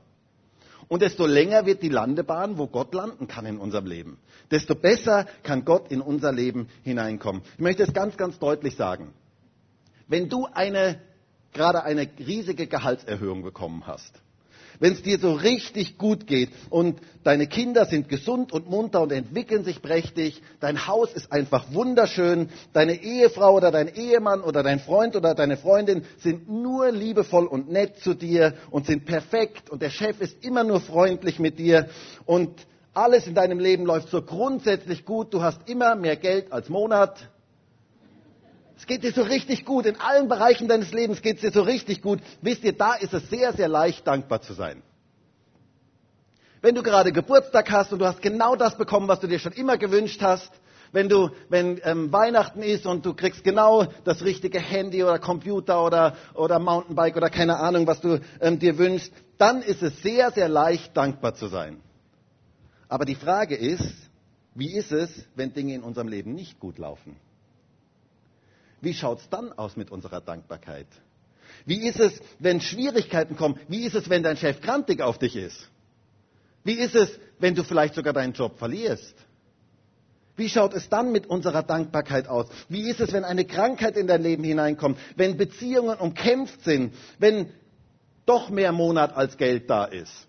Und 0.92 1.02
desto 1.02 1.26
länger 1.26 1.66
wird 1.66 1.82
die 1.84 1.88
Landebahn, 1.88 2.58
wo 2.58 2.68
Gott 2.68 2.94
landen 2.94 3.26
kann 3.26 3.46
in 3.46 3.60
unserem 3.60 3.86
Leben. 3.86 4.18
Desto 4.52 4.76
besser 4.76 5.26
kann 5.42 5.64
Gott 5.64 5.90
in 5.90 6.02
unser 6.02 6.34
Leben 6.34 6.68
hineinkommen. 6.84 7.44
Ich 7.54 7.62
möchte 7.62 7.84
es 7.84 7.94
ganz, 7.94 8.18
ganz 8.18 8.40
deutlich 8.40 8.76
sagen. 8.76 9.14
Wenn 10.10 10.28
du 10.28 10.48
eine, 10.52 11.00
gerade 11.54 11.84
eine 11.84 12.10
riesige 12.20 12.68
Gehaltserhöhung 12.68 13.42
bekommen 13.42 13.88
hast, 13.88 14.22
wenn 14.82 14.94
es 14.94 15.04
dir 15.04 15.20
so 15.20 15.32
richtig 15.32 15.98
gut 15.98 16.28
geht 16.28 16.50
und 16.70 17.00
deine 17.24 17.48
Kinder 17.48 17.86
sind 17.86 18.10
gesund 18.10 18.52
und 18.52 18.68
munter 18.70 19.02
und 19.02 19.12
entwickeln 19.12 19.64
sich 19.64 19.82
prächtig, 19.82 20.42
dein 20.60 20.88
Haus 20.88 21.14
ist 21.14 21.32
einfach 21.32 21.72
wunderschön, 21.72 22.50
deine 22.74 22.96
Ehefrau 23.02 23.56
oder 23.56 23.72
dein 23.72 23.94
Ehemann 23.94 24.42
oder 24.42 24.64
dein 24.64 24.80
Freund 24.80 25.16
oder 25.16 25.36
deine 25.36 25.56
Freundin 25.56 26.04
sind 26.18 26.50
nur 26.50 26.92
liebevoll 26.92 27.46
und 27.46 27.72
nett 27.72 28.00
zu 28.00 28.16
dir 28.16 28.56
und 28.72 28.88
sind 28.88 29.06
perfekt 29.06 29.70
und 29.70 29.84
der 29.84 29.92
Chef 29.92 30.20
ist 30.20 30.44
immer 30.44 30.64
nur 30.64 30.82
freundlich 30.82 31.38
mit 31.40 31.60
dir 31.60 31.88
und 32.26 32.50
alles 32.94 33.28
in 33.28 33.36
deinem 33.36 33.60
Leben 33.60 33.86
läuft 33.86 34.10
so 34.10 34.24
grundsätzlich 34.24 35.06
gut, 35.06 35.34
du 35.34 35.44
hast 35.44 35.70
immer 35.70 35.96
mehr 35.96 36.16
Geld 36.16 36.52
als 36.52 36.70
Monat, 36.70 37.30
es 38.82 38.88
geht 38.88 39.04
dir 39.04 39.12
so 39.12 39.22
richtig 39.22 39.64
gut. 39.64 39.86
In 39.86 39.96
allen 39.98 40.28
Bereichen 40.28 40.68
deines 40.68 40.92
Lebens 40.92 41.22
geht 41.22 41.36
es 41.36 41.42
dir 41.42 41.52
so 41.52 41.62
richtig 41.62 42.02
gut. 42.02 42.20
Wisst 42.42 42.64
ihr, 42.64 42.74
da 42.74 42.96
ist 42.96 43.14
es 43.14 43.30
sehr, 43.30 43.54
sehr 43.54 43.68
leicht, 43.68 44.08
dankbar 44.08 44.42
zu 44.42 44.54
sein. 44.54 44.82
Wenn 46.64 46.74
du 46.74 46.82
gerade 46.82 47.12
Geburtstag 47.12 47.70
hast 47.70 47.94
und 47.94 48.00
du 48.00 48.08
hast 48.08 48.24
genau 48.24 48.56
das 48.56 48.80
bekommen, 48.80 49.08
was 49.08 49.20
du 49.20 49.28
dir 49.28 49.38
schon 49.38 49.52
immer 49.52 49.78
gewünscht 49.78 50.24
hast, 50.24 50.52
wenn 50.94 51.10
du, 51.10 51.30
wenn 51.48 51.80
ähm, 51.84 52.12
Weihnachten 52.12 52.64
ist 52.64 52.88
und 52.88 53.06
du 53.06 53.14
kriegst 53.14 53.44
genau 53.44 53.86
das 54.04 54.24
richtige 54.24 54.60
Handy 54.60 55.04
oder 55.04 55.20
Computer 55.20 55.86
oder, 55.86 56.18
oder 56.34 56.58
Mountainbike 56.58 57.18
oder 57.18 57.30
keine 57.30 57.58
Ahnung, 57.58 57.86
was 57.86 58.02
du 58.02 58.20
ähm, 58.40 58.58
dir 58.58 58.80
wünschst, 58.80 59.14
dann 59.38 59.62
ist 59.62 59.84
es 59.84 60.02
sehr, 60.02 60.32
sehr 60.32 60.50
leicht, 60.50 60.98
dankbar 60.98 61.36
zu 61.36 61.48
sein. 61.50 61.82
Aber 62.90 63.06
die 63.06 63.16
Frage 63.16 63.56
ist, 63.56 63.94
wie 64.56 64.76
ist 64.76 64.92
es, 64.92 65.12
wenn 65.36 65.54
Dinge 65.54 65.76
in 65.76 65.84
unserem 65.84 66.08
Leben 66.08 66.34
nicht 66.34 66.60
gut 66.60 66.80
laufen? 66.80 67.16
Wie 68.82 68.94
schaut 68.94 69.20
es 69.20 69.30
dann 69.30 69.54
aus 69.54 69.78
mit 69.78 69.92
unserer 69.92 70.22
Dankbarkeit? 70.22 70.88
Wie 71.66 71.88
ist 71.88 72.00
es, 72.00 72.20
wenn 72.40 72.60
Schwierigkeiten 72.60 73.36
kommen? 73.36 73.60
Wie 73.68 73.86
ist 73.86 73.96
es, 73.96 74.10
wenn 74.10 74.24
dein 74.24 74.38
Chef 74.38 74.62
krantig 74.62 75.02
auf 75.02 75.20
dich 75.20 75.36
ist? 75.36 75.70
Wie 76.64 76.74
ist 76.74 76.96
es, 76.96 77.20
wenn 77.40 77.56
du 77.56 77.64
vielleicht 77.64 77.96
sogar 77.96 78.14
deinen 78.14 78.34
Job 78.34 78.58
verlierst? 78.58 79.16
Wie 80.36 80.50
schaut 80.50 80.74
es 80.74 80.90
dann 80.90 81.12
mit 81.12 81.28
unserer 81.28 81.62
Dankbarkeit 81.62 82.28
aus? 82.28 82.48
Wie 82.70 82.90
ist 82.90 83.00
es, 83.00 83.14
wenn 83.14 83.24
eine 83.24 83.46
Krankheit 83.46 83.98
in 83.98 84.08
dein 84.08 84.24
Leben 84.24 84.44
hineinkommt? 84.44 84.98
Wenn 85.16 85.38
Beziehungen 85.38 85.98
umkämpft 86.00 86.64
sind? 86.64 86.96
Wenn 87.20 87.52
doch 88.26 88.50
mehr 88.50 88.72
Monat 88.72 89.16
als 89.16 89.38
Geld 89.38 89.70
da 89.70 89.86
ist? 89.86 90.28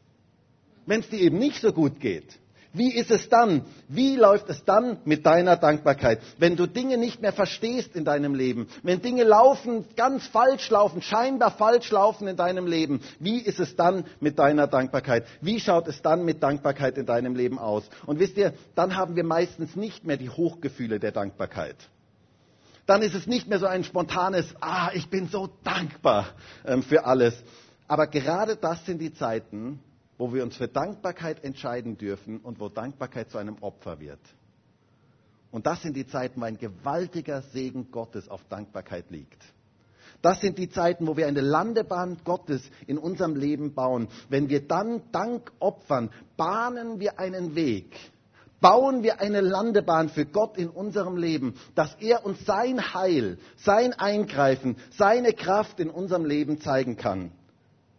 Wenn 0.84 1.00
es 1.00 1.08
dir 1.08 1.20
eben 1.20 1.38
nicht 1.38 1.60
so 1.62 1.72
gut 1.72 2.00
geht? 2.00 2.38
Wie 2.74 2.94
ist 2.94 3.10
es 3.10 3.28
dann? 3.28 3.66
Wie 3.88 4.16
läuft 4.16 4.48
es 4.48 4.64
dann 4.64 4.98
mit 5.04 5.26
deiner 5.26 5.56
Dankbarkeit? 5.56 6.20
Wenn 6.38 6.56
du 6.56 6.66
Dinge 6.66 6.96
nicht 6.96 7.20
mehr 7.20 7.32
verstehst 7.32 7.94
in 7.94 8.04
deinem 8.04 8.34
Leben, 8.34 8.66
wenn 8.82 9.02
Dinge 9.02 9.24
laufen, 9.24 9.84
ganz 9.94 10.26
falsch 10.26 10.70
laufen, 10.70 11.02
scheinbar 11.02 11.50
falsch 11.50 11.90
laufen 11.90 12.28
in 12.28 12.36
deinem 12.36 12.66
Leben, 12.66 13.02
wie 13.18 13.40
ist 13.40 13.60
es 13.60 13.76
dann 13.76 14.04
mit 14.20 14.38
deiner 14.38 14.66
Dankbarkeit? 14.66 15.26
Wie 15.42 15.60
schaut 15.60 15.86
es 15.86 16.00
dann 16.00 16.24
mit 16.24 16.42
Dankbarkeit 16.42 16.96
in 16.96 17.04
deinem 17.04 17.34
Leben 17.34 17.58
aus? 17.58 17.84
Und 18.06 18.18
wisst 18.18 18.38
ihr, 18.38 18.54
dann 18.74 18.96
haben 18.96 19.16
wir 19.16 19.24
meistens 19.24 19.76
nicht 19.76 20.04
mehr 20.04 20.16
die 20.16 20.30
Hochgefühle 20.30 20.98
der 20.98 21.12
Dankbarkeit. 21.12 21.76
Dann 22.86 23.02
ist 23.02 23.14
es 23.14 23.26
nicht 23.26 23.48
mehr 23.48 23.58
so 23.58 23.66
ein 23.66 23.84
spontanes, 23.84 24.46
ah, 24.60 24.90
ich 24.94 25.08
bin 25.08 25.28
so 25.28 25.48
dankbar 25.62 26.28
ähm, 26.66 26.82
für 26.82 27.04
alles. 27.04 27.34
Aber 27.86 28.06
gerade 28.06 28.56
das 28.56 28.84
sind 28.86 28.98
die 28.98 29.12
Zeiten, 29.12 29.80
wo 30.22 30.32
wir 30.32 30.44
uns 30.44 30.56
für 30.56 30.68
Dankbarkeit 30.68 31.42
entscheiden 31.42 31.98
dürfen 31.98 32.38
und 32.38 32.60
wo 32.60 32.68
Dankbarkeit 32.68 33.28
zu 33.28 33.38
einem 33.38 33.56
Opfer 33.60 33.98
wird. 33.98 34.20
Und 35.50 35.66
das 35.66 35.82
sind 35.82 35.96
die 35.96 36.06
Zeiten, 36.06 36.40
wo 36.40 36.44
ein 36.44 36.58
gewaltiger 36.58 37.42
Segen 37.42 37.90
Gottes 37.90 38.28
auf 38.28 38.40
Dankbarkeit 38.48 39.10
liegt. 39.10 39.42
Das 40.22 40.40
sind 40.40 40.58
die 40.58 40.70
Zeiten, 40.70 41.08
wo 41.08 41.16
wir 41.16 41.26
eine 41.26 41.40
Landebahn 41.40 42.18
Gottes 42.22 42.62
in 42.86 42.98
unserem 42.98 43.34
Leben 43.34 43.74
bauen. 43.74 44.06
Wenn 44.28 44.48
wir 44.48 44.64
dann 44.64 45.02
Dank 45.10 45.50
opfern, 45.58 46.08
bahnen 46.36 47.00
wir 47.00 47.18
einen 47.18 47.56
Weg, 47.56 47.92
bauen 48.60 49.02
wir 49.02 49.20
eine 49.20 49.40
Landebahn 49.40 50.08
für 50.08 50.24
Gott 50.24 50.56
in 50.56 50.68
unserem 50.68 51.16
Leben, 51.16 51.54
dass 51.74 51.96
er 51.98 52.24
uns 52.24 52.46
sein 52.46 52.94
Heil, 52.94 53.38
sein 53.56 53.92
Eingreifen, 53.92 54.76
seine 54.96 55.32
Kraft 55.32 55.80
in 55.80 55.90
unserem 55.90 56.24
Leben 56.24 56.60
zeigen 56.60 56.96
kann. 56.96 57.32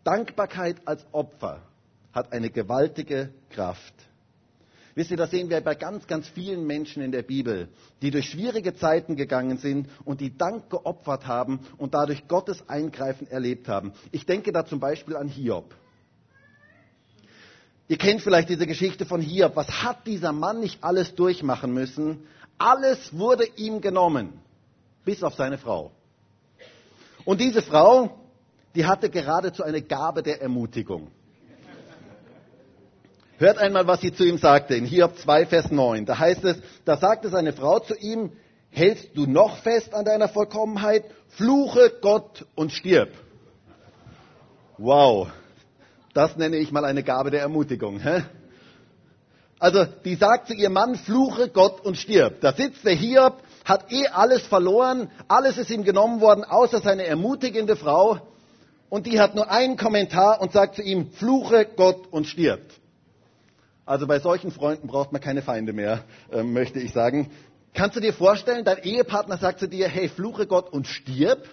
Dankbarkeit 0.05 0.87
als 0.87 1.05
Opfer 1.11 1.61
hat 2.13 2.31
eine 2.31 2.49
gewaltige 2.49 3.33
Kraft. 3.49 3.93
Wisst 4.95 5.09
ihr, 5.09 5.17
das 5.17 5.31
sehen 5.31 5.49
wir 5.49 5.59
bei 5.61 5.73
ganz, 5.73 6.05
ganz 6.05 6.27
vielen 6.27 6.67
Menschen 6.67 7.01
in 7.01 7.11
der 7.11 7.23
Bibel, 7.23 7.67
die 8.03 8.11
durch 8.11 8.29
schwierige 8.29 8.75
Zeiten 8.75 9.15
gegangen 9.15 9.57
sind 9.57 9.89
und 10.05 10.21
die 10.21 10.37
Dank 10.37 10.69
geopfert 10.69 11.25
haben 11.25 11.61
und 11.77 11.95
dadurch 11.95 12.27
Gottes 12.27 12.69
Eingreifen 12.69 13.27
erlebt 13.27 13.67
haben. 13.67 13.93
Ich 14.11 14.27
denke 14.27 14.51
da 14.51 14.65
zum 14.65 14.79
Beispiel 14.79 15.15
an 15.15 15.27
Hiob. 15.27 15.73
Ihr 17.87 17.97
kennt 17.97 18.21
vielleicht 18.21 18.49
diese 18.49 18.67
Geschichte 18.67 19.05
von 19.05 19.19
Hiob. 19.19 19.55
Was 19.55 19.83
hat 19.83 20.05
dieser 20.05 20.31
Mann 20.31 20.59
nicht 20.59 20.83
alles 20.83 21.15
durchmachen 21.15 21.73
müssen? 21.73 22.27
Alles 22.59 23.17
wurde 23.17 23.45
ihm 23.55 23.81
genommen, 23.81 24.33
bis 25.03 25.23
auf 25.23 25.33
seine 25.33 25.57
Frau. 25.57 25.91
Und 27.25 27.41
diese 27.41 27.63
Frau, 27.63 28.19
die 28.75 28.85
hatte 28.85 29.09
geradezu 29.09 29.63
eine 29.63 29.81
Gabe 29.81 30.21
der 30.21 30.41
Ermutigung. 30.41 31.09
Hört 33.37 33.57
einmal, 33.57 33.87
was 33.87 34.01
sie 34.01 34.13
zu 34.13 34.23
ihm 34.23 34.37
sagte 34.37 34.75
in 34.75 34.85
Hiob 34.85 35.17
2, 35.17 35.47
Vers 35.47 35.71
9. 35.71 36.05
Da 36.05 36.19
heißt 36.19 36.43
es, 36.43 36.57
da 36.85 36.97
sagte 36.97 37.29
seine 37.29 37.53
Frau 37.53 37.79
zu 37.79 37.95
ihm, 37.95 38.31
hältst 38.69 39.09
du 39.15 39.25
noch 39.25 39.57
fest 39.57 39.93
an 39.93 40.05
deiner 40.05 40.29
Vollkommenheit? 40.29 41.05
Fluche 41.29 41.91
Gott 42.01 42.45
und 42.55 42.71
stirb. 42.71 43.09
Wow, 44.77 45.29
das 46.13 46.37
nenne 46.37 46.57
ich 46.57 46.71
mal 46.71 46.85
eine 46.85 47.03
Gabe 47.03 47.31
der 47.31 47.41
Ermutigung. 47.41 47.99
Hä? 47.99 48.23
Also, 49.59 49.85
die 49.85 50.15
sagt 50.15 50.47
zu 50.47 50.53
ihrem 50.53 50.73
Mann, 50.73 50.95
fluche 50.95 51.47
Gott 51.47 51.83
und 51.85 51.97
stirb. 51.97 52.41
Da 52.41 52.53
sitzt 52.53 52.85
der 52.85 52.93
Hiob, 52.93 53.37
hat 53.65 53.91
eh 53.91 54.07
alles 54.07 54.45
verloren, 54.45 55.09
alles 55.27 55.57
ist 55.57 55.71
ihm 55.71 55.83
genommen 55.83 56.21
worden, 56.21 56.43
außer 56.43 56.81
seine 56.81 57.05
ermutigende 57.05 57.75
Frau. 57.75 58.19
Und 58.89 59.07
die 59.07 59.19
hat 59.19 59.35
nur 59.35 59.49
einen 59.49 59.77
Kommentar 59.77 60.41
und 60.41 60.51
sagt 60.51 60.75
zu 60.75 60.83
ihm, 60.83 61.11
fluche 61.13 61.65
Gott 61.65 62.07
und 62.11 62.27
stirbt. 62.27 62.73
Also 63.85 64.07
bei 64.07 64.19
solchen 64.19 64.51
Freunden 64.51 64.87
braucht 64.87 65.11
man 65.11 65.21
keine 65.21 65.41
Feinde 65.41 65.73
mehr, 65.73 66.03
äh, 66.31 66.43
möchte 66.43 66.79
ich 66.79 66.93
sagen. 66.93 67.31
Kannst 67.73 67.97
du 67.97 67.99
dir 67.99 68.13
vorstellen, 68.13 68.63
dein 68.63 68.83
Ehepartner 68.83 69.37
sagt 69.37 69.59
zu 69.59 69.67
dir, 69.67 69.87
hey, 69.87 70.07
fluche 70.07 70.47
Gott 70.47 70.71
und 70.71 70.87
stirb? 70.87 71.47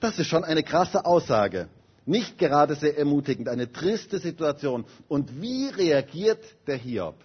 Das 0.00 0.18
ist 0.18 0.28
schon 0.28 0.44
eine 0.44 0.62
krasse 0.62 1.04
Aussage. 1.04 1.68
Nicht 2.06 2.38
gerade 2.38 2.74
sehr 2.76 2.96
ermutigend, 2.96 3.48
eine 3.48 3.70
triste 3.70 4.18
Situation. 4.18 4.84
Und 5.08 5.42
wie 5.42 5.66
reagiert 5.68 6.42
der 6.66 6.76
Hiob? 6.76 7.16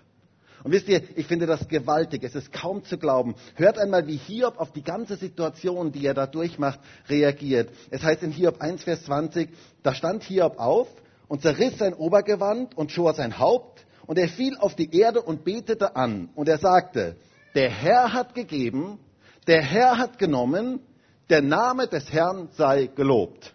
Und 0.63 0.71
wisst 0.71 0.87
ihr, 0.89 1.01
ich 1.15 1.25
finde 1.25 1.45
das 1.45 1.67
gewaltig. 1.67 2.23
Es 2.23 2.35
ist 2.35 2.51
kaum 2.51 2.83
zu 2.83 2.97
glauben. 2.97 3.35
Hört 3.55 3.77
einmal, 3.77 4.07
wie 4.07 4.17
Hiob 4.17 4.59
auf 4.59 4.71
die 4.71 4.83
ganze 4.83 5.15
Situation, 5.15 5.91
die 5.91 6.05
er 6.05 6.13
da 6.13 6.27
durchmacht, 6.27 6.79
reagiert. 7.07 7.69
Es 7.91 8.03
heißt 8.03 8.23
in 8.23 8.31
Hiob 8.31 8.61
1, 8.61 8.83
Vers 8.83 9.05
20, 9.05 9.49
da 9.83 9.93
stand 9.93 10.23
Hiob 10.23 10.59
auf 10.59 10.87
und 11.31 11.41
zerriss 11.41 11.77
sein 11.77 11.93
Obergewand 11.93 12.77
und 12.77 12.91
schor 12.91 13.13
sein 13.13 13.39
Haupt 13.39 13.85
Und 14.05 14.19
er 14.19 14.27
fiel 14.27 14.57
auf 14.57 14.75
die 14.75 14.93
Erde 14.93 15.21
und 15.21 15.45
betete 15.45 15.95
an. 15.95 16.27
Und 16.35 16.49
er 16.49 16.57
sagte, 16.57 17.15
der 17.55 17.69
Herr 17.69 18.11
hat 18.11 18.35
gegeben, 18.35 18.99
der 19.47 19.61
Herr 19.61 19.97
hat 19.97 20.19
genommen, 20.19 20.81
der 21.29 21.41
Name 21.41 21.87
des 21.87 22.11
Herrn 22.11 22.49
sei 22.57 22.87
gelobt. 22.87 23.53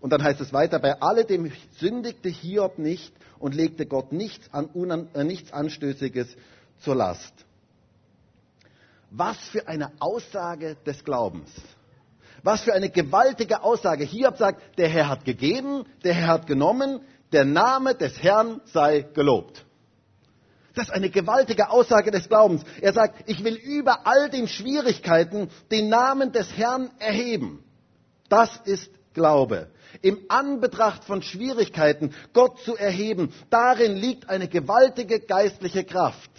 Und 0.00 0.14
dann 0.14 0.22
heißt 0.22 0.40
es 0.40 0.54
weiter, 0.54 0.78
bei 0.78 0.98
alledem 1.02 1.52
sündigte 1.76 2.30
Hiob 2.30 2.78
nicht 2.78 3.12
und 3.38 3.54
legte 3.54 3.84
Gott 3.84 4.12
nichts, 4.12 4.48
an, 4.50 4.70
äh, 5.12 5.22
nichts 5.24 5.52
Anstößiges 5.52 6.34
zur 6.78 6.94
Last. 6.94 7.34
Was 9.10 9.36
für 9.50 9.68
eine 9.68 9.92
Aussage 9.98 10.78
des 10.86 11.04
Glaubens. 11.04 11.50
Was 12.42 12.62
für 12.62 12.72
eine 12.72 12.90
gewaltige 12.90 13.62
Aussage. 13.62 14.04
Hiob 14.04 14.36
sagt, 14.36 14.78
der 14.78 14.88
Herr 14.88 15.08
hat 15.08 15.24
gegeben, 15.24 15.84
der 16.04 16.14
Herr 16.14 16.28
hat 16.28 16.46
genommen, 16.46 17.00
der 17.32 17.44
Name 17.44 17.94
des 17.94 18.22
Herrn 18.22 18.60
sei 18.66 19.02
gelobt. 19.14 19.64
Das 20.74 20.88
ist 20.88 20.94
eine 20.94 21.10
gewaltige 21.10 21.70
Aussage 21.70 22.10
des 22.10 22.28
Glaubens. 22.28 22.62
Er 22.80 22.92
sagt, 22.92 23.28
ich 23.28 23.42
will 23.44 23.54
über 23.54 24.06
all 24.06 24.30
den 24.30 24.46
Schwierigkeiten 24.48 25.50
den 25.70 25.88
Namen 25.88 26.32
des 26.32 26.56
Herrn 26.56 26.90
erheben. 26.98 27.64
Das 28.28 28.56
ist 28.64 28.90
Glaube. 29.12 29.68
Im 30.02 30.18
Anbetracht 30.28 31.04
von 31.04 31.22
Schwierigkeiten 31.22 32.14
Gott 32.32 32.60
zu 32.60 32.76
erheben, 32.76 33.32
darin 33.50 33.96
liegt 33.96 34.28
eine 34.30 34.46
gewaltige 34.46 35.18
geistliche 35.18 35.82
Kraft. 35.82 36.30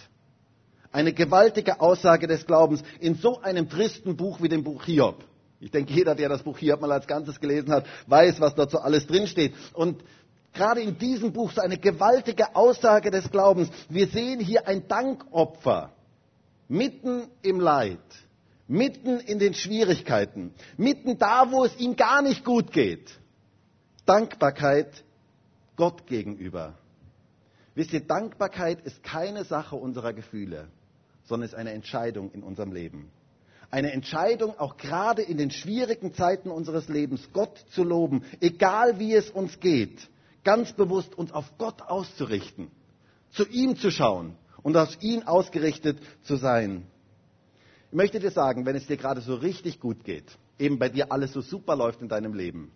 Eine 0.90 1.12
gewaltige 1.12 1.80
Aussage 1.80 2.26
des 2.26 2.46
Glaubens 2.46 2.82
in 3.00 3.14
so 3.14 3.40
einem 3.40 3.68
tristen 3.68 4.16
Buch 4.16 4.40
wie 4.40 4.48
dem 4.48 4.64
Buch 4.64 4.84
Hiob. 4.84 5.24
Ich 5.62 5.70
denke, 5.70 5.92
jeder, 5.92 6.16
der 6.16 6.28
das 6.28 6.42
Buch 6.42 6.58
Hiob 6.58 6.80
mal 6.80 6.90
als 6.90 7.06
Ganzes 7.06 7.38
gelesen 7.38 7.70
hat, 7.70 7.86
weiß, 8.08 8.40
was 8.40 8.56
dazu 8.56 8.80
alles 8.80 9.06
drinsteht. 9.06 9.54
Und 9.74 10.02
gerade 10.52 10.80
in 10.80 10.98
diesem 10.98 11.32
Buch 11.32 11.52
so 11.52 11.60
eine 11.60 11.78
gewaltige 11.78 12.56
Aussage 12.56 13.12
des 13.12 13.30
Glaubens. 13.30 13.70
Wir 13.88 14.08
sehen 14.08 14.40
hier 14.40 14.66
ein 14.66 14.88
Dankopfer 14.88 15.92
mitten 16.66 17.28
im 17.42 17.60
Leid, 17.60 18.00
mitten 18.66 19.20
in 19.20 19.38
den 19.38 19.54
Schwierigkeiten, 19.54 20.52
mitten 20.76 21.16
da, 21.18 21.52
wo 21.52 21.64
es 21.64 21.78
ihm 21.78 21.94
gar 21.94 22.22
nicht 22.22 22.44
gut 22.44 22.72
geht. 22.72 23.20
Dankbarkeit 24.04 25.04
Gott 25.76 26.08
gegenüber. 26.08 26.74
Wisst 27.76 27.92
ihr, 27.92 28.00
Dankbarkeit 28.00 28.80
ist 28.80 29.04
keine 29.04 29.44
Sache 29.44 29.76
unserer 29.76 30.12
Gefühle, 30.12 30.66
sondern 31.22 31.46
ist 31.46 31.54
eine 31.54 31.70
Entscheidung 31.70 32.32
in 32.32 32.42
unserem 32.42 32.72
Leben. 32.72 33.12
Eine 33.72 33.90
Entscheidung, 33.90 34.56
auch 34.56 34.76
gerade 34.76 35.22
in 35.22 35.36
den 35.36 35.50
schwierigen 35.50 36.14
Zeiten 36.14 36.50
unseres 36.50 36.88
Lebens, 36.88 37.28
Gott 37.32 37.58
zu 37.72 37.82
loben, 37.82 38.22
egal 38.40 39.00
wie 39.00 39.14
es 39.14 39.30
uns 39.30 39.58
geht 39.58 40.08
ganz 40.44 40.72
bewusst 40.72 41.14
uns 41.16 41.32
auf 41.32 41.56
Gott 41.58 41.82
auszurichten, 41.82 42.70
zu 43.30 43.46
ihm 43.46 43.76
zu 43.76 43.90
schauen 43.90 44.36
und 44.62 44.76
auf 44.76 45.00
ihn 45.00 45.22
ausgerichtet 45.24 45.98
zu 46.22 46.36
sein. 46.36 46.86
Ich 47.90 47.96
möchte 47.96 48.20
dir 48.20 48.30
sagen, 48.30 48.64
wenn 48.66 48.76
es 48.76 48.86
dir 48.86 48.96
gerade 48.96 49.20
so 49.20 49.34
richtig 49.34 49.80
gut 49.80 50.04
geht, 50.04 50.38
eben 50.58 50.78
bei 50.78 50.88
dir 50.88 51.12
alles 51.12 51.32
so 51.32 51.40
super 51.40 51.76
läuft 51.76 52.00
in 52.00 52.08
deinem 52.08 52.34
Leben, 52.34 52.72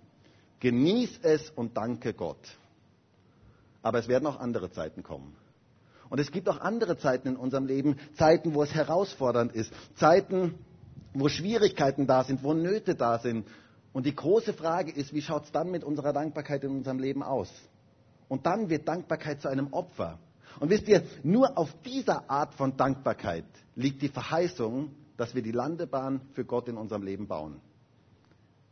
genieß 0.60 1.20
es 1.22 1.50
und 1.50 1.76
danke 1.76 2.12
Gott. 2.12 2.56
Aber 3.82 3.98
es 3.98 4.08
werden 4.08 4.26
auch 4.26 4.38
andere 4.38 4.70
Zeiten 4.70 5.02
kommen. 5.02 5.36
Und 6.08 6.20
es 6.20 6.30
gibt 6.30 6.48
auch 6.48 6.60
andere 6.60 6.98
Zeiten 6.98 7.28
in 7.28 7.36
unserem 7.36 7.66
Leben, 7.66 7.96
Zeiten, 8.14 8.54
wo 8.54 8.62
es 8.62 8.72
herausfordernd 8.72 9.52
ist, 9.52 9.72
Zeiten, 9.96 10.54
wo 11.20 11.28
Schwierigkeiten 11.28 12.06
da 12.06 12.24
sind, 12.24 12.42
wo 12.42 12.54
Nöte 12.54 12.94
da 12.94 13.18
sind, 13.18 13.46
und 13.96 14.04
die 14.04 14.14
große 14.14 14.52
Frage 14.52 14.92
ist, 14.92 15.14
wie 15.14 15.22
schaut 15.22 15.44
es 15.44 15.52
dann 15.52 15.70
mit 15.70 15.82
unserer 15.82 16.12
Dankbarkeit 16.12 16.62
in 16.64 16.70
unserem 16.70 16.98
Leben 16.98 17.22
aus? 17.22 17.50
Und 18.28 18.44
dann 18.44 18.68
wird 18.68 18.86
Dankbarkeit 18.86 19.40
zu 19.40 19.48
einem 19.48 19.72
Opfer. 19.72 20.18
Und 20.60 20.68
wisst 20.68 20.86
ihr, 20.86 21.02
nur 21.22 21.56
auf 21.56 21.74
dieser 21.82 22.28
Art 22.28 22.52
von 22.52 22.76
Dankbarkeit 22.76 23.46
liegt 23.74 24.02
die 24.02 24.08
Verheißung, 24.08 24.90
dass 25.16 25.34
wir 25.34 25.40
die 25.40 25.52
Landebahn 25.52 26.20
für 26.34 26.44
Gott 26.44 26.68
in 26.68 26.76
unserem 26.76 27.04
Leben 27.04 27.26
bauen. 27.26 27.60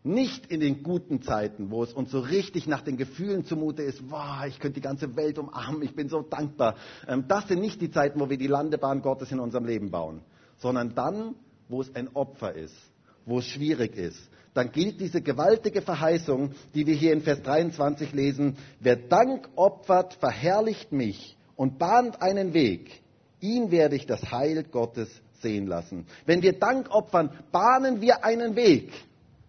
Nicht 0.02 0.44
in 0.48 0.60
den 0.60 0.82
guten 0.82 1.22
Zeiten, 1.22 1.70
wo 1.70 1.82
es 1.82 1.94
uns 1.94 2.10
so 2.10 2.20
richtig 2.20 2.66
nach 2.66 2.82
den 2.82 2.98
Gefühlen 2.98 3.46
zumute 3.46 3.82
ist, 3.82 4.10
wow, 4.10 4.44
ich 4.46 4.58
könnte 4.58 4.74
die 4.74 4.86
ganze 4.86 5.16
Welt 5.16 5.38
umarmen, 5.38 5.80
ich 5.80 5.94
bin 5.94 6.10
so 6.10 6.20
dankbar. 6.20 6.76
Ähm, 7.08 7.24
das 7.28 7.48
sind 7.48 7.62
nicht 7.62 7.80
die 7.80 7.90
Zeiten, 7.90 8.20
wo 8.20 8.28
wir 8.28 8.36
die 8.36 8.46
Landebahn 8.46 9.00
Gottes 9.00 9.32
in 9.32 9.40
unserem 9.40 9.64
Leben 9.64 9.90
bauen, 9.90 10.20
sondern 10.58 10.94
dann, 10.94 11.34
wo 11.68 11.80
es 11.80 11.94
ein 11.94 12.08
Opfer 12.14 12.54
ist, 12.54 12.76
wo 13.24 13.38
es 13.38 13.46
schwierig 13.46 13.96
ist, 13.96 14.18
dann 14.54 14.70
gilt 14.70 15.00
diese 15.00 15.20
gewaltige 15.20 15.82
Verheißung, 15.82 16.52
die 16.74 16.86
wir 16.86 16.94
hier 16.94 17.12
in 17.12 17.22
Vers 17.22 17.42
23 17.42 18.12
lesen, 18.12 18.56
wer 18.80 18.96
Dank 18.96 19.48
opfert, 19.56 20.14
verherrlicht 20.14 20.92
mich 20.92 21.36
und 21.56 21.78
bahnt 21.78 22.22
einen 22.22 22.54
Weg, 22.54 23.02
ihn 23.40 23.70
werde 23.70 23.96
ich 23.96 24.06
das 24.06 24.30
Heil 24.30 24.62
Gottes 24.62 25.08
sehen 25.40 25.66
lassen. 25.66 26.06
Wenn 26.24 26.42
wir 26.42 26.58
Dank 26.58 26.90
opfern, 26.90 27.30
bahnen 27.50 28.00
wir 28.00 28.24
einen 28.24 28.54
Weg, 28.54 28.92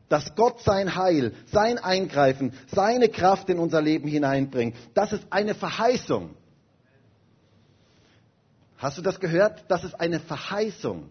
dass 0.10 0.36
Gott 0.36 0.62
sein 0.62 0.95
Heil, 0.95 1.34
sein 1.51 1.78
Eingreifen, 1.78 2.54
seine 2.67 3.10
Kraft 3.10 3.49
in 3.49 3.60
unser 3.60 3.82
Leben 3.82 4.08
hineinbringt. 4.08 4.75
Das 4.93 5.13
ist 5.13 5.25
eine 5.30 5.56
Verheißung. 5.56 6.32
Hast 8.78 8.97
du 8.97 9.01
das 9.01 9.19
gehört? 9.19 9.65
Das 9.67 9.84
ist 9.84 9.99
eine 9.99 10.19
Verheißung. 10.19 11.10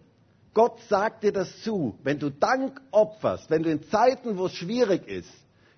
Gott 0.55 0.79
sagt 0.87 1.23
dir 1.23 1.33
das 1.33 1.61
zu, 1.63 1.99
wenn 2.01 2.17
du 2.17 2.31
Dank 2.31 2.81
opferst, 2.91 3.49
wenn 3.49 3.61
du 3.61 3.69
in 3.69 3.83
Zeiten, 3.83 4.37
wo 4.37 4.45
es 4.45 4.53
schwierig 4.53 5.05
ist, 5.05 5.29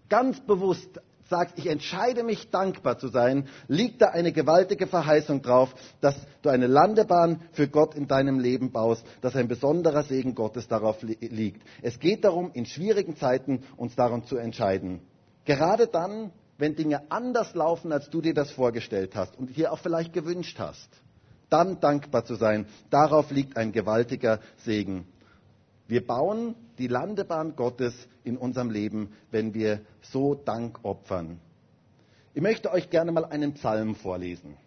ganz 0.08 0.40
bewusst 0.40 1.02
sagst, 1.30 1.58
ich 1.58 1.66
entscheide 1.66 2.24
mich 2.24 2.52
dankbar 2.52 3.00
zu 3.00 3.08
sein, 3.08 3.50
liegt 3.68 4.02
da 4.02 4.10
eine 4.10 4.32
gewaltige 4.32 4.86
Verheißung 4.86 5.42
drauf, 5.42 5.74
dass 6.00 6.16
du 6.44 6.50
eine 6.50 6.68
Landebahn 6.68 7.42
für 7.52 7.68
Gott 7.68 7.96
in 7.96 8.08
deinem 8.08 8.40
Leben 8.40 8.72
baust, 8.72 9.04
dass 9.22 9.36
ein 9.36 9.48
besonderer 9.48 10.04
Segen 10.04 10.36
Gottes 10.36 10.68
darauf 10.68 11.02
liegt. 11.02 11.63
Es 11.82 12.00
geht 12.00 12.24
darum, 12.24 12.52
in 12.54 12.68
schwierigen 12.68 13.18
Zeiten 13.18 13.63
uns 13.78 13.96
darum 13.96 14.26
zu 14.26 14.38
entscheiden. 14.38 15.02
Gerade 15.44 15.88
dann, 15.88 16.32
wenn 16.60 16.76
Dinge 16.76 17.12
anders 17.12 17.56
laufen, 17.56 17.92
als 17.92 18.12
du 18.12 18.22
dir 18.22 18.36
das 18.36 18.52
vorgestellt 18.52 19.16
hast 19.16 19.38
und 19.38 19.50
hier 19.50 19.74
auch 19.74 19.80
vielleicht 19.80 20.13
gewünscht 20.13 20.60
hast 20.60 20.88
dann 21.50 21.80
dankbar 21.80 22.26
zu 22.26 22.36
sein. 22.36 22.66
Darauf 22.90 23.32
liegt 23.32 23.58
ein 23.58 23.72
gewaltiger 23.72 24.40
Segen. 24.58 25.06
Wir 25.88 26.06
bauen 26.06 26.56
die 26.78 26.88
Landebahn 26.88 27.56
Gottes 27.56 27.94
in 28.24 28.38
unserem 28.38 28.70
Leben, 28.70 29.14
wenn 29.32 29.54
wir 29.54 29.82
so 30.02 30.36
Dank 30.36 30.80
opfern. 30.84 31.40
Ich 32.34 32.42
möchte 32.42 32.72
euch 32.72 32.90
gerne 32.90 33.12
mal 33.12 33.26
einen 33.26 33.54
Psalm 33.54 33.96
vorlesen. 33.96 34.58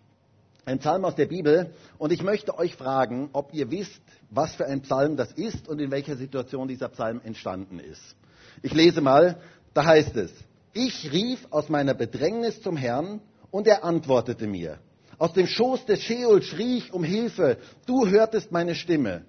Ein 0.64 0.79
Psalm 0.79 1.05
aus 1.05 1.14
der 1.14 1.27
Bibel. 1.27 1.73
Und 1.99 2.12
ich 2.12 2.23
möchte 2.23 2.59
euch 2.59 2.75
fragen, 2.75 3.31
ob 3.33 3.53
ihr 3.53 3.71
wisst, 3.71 4.01
was 4.31 4.55
für 4.55 4.66
ein 4.66 4.83
Psalm 4.83 5.16
das 5.16 5.33
ist 5.33 5.69
und 5.69 5.81
in 5.81 5.90
welcher 5.90 6.16
Situation 6.16 6.69
dieser 6.69 6.88
Psalm 6.88 7.21
entstanden 7.23 7.79
ist. 7.79 8.16
Ich 8.62 8.73
lese 8.73 9.01
mal, 9.01 9.40
da 9.75 9.85
heißt 9.85 10.16
es, 10.16 10.33
ich 10.73 11.12
rief 11.12 11.47
aus 11.51 11.69
meiner 11.69 11.95
Bedrängnis 11.95 12.61
zum 12.62 12.77
Herrn 12.77 13.21
und 13.51 13.66
er 13.66 13.85
antwortete 13.85 14.47
mir. 14.47 14.79
Aus 15.20 15.35
dem 15.35 15.46
Schoß 15.46 15.85
des 15.85 16.02
Scheol 16.02 16.42
schrie 16.42 16.78
ich 16.78 16.94
um 16.94 17.04
Hilfe. 17.04 17.59
Du 17.85 18.06
hörtest 18.06 18.52
meine 18.52 18.74
Stimme. 18.74 19.26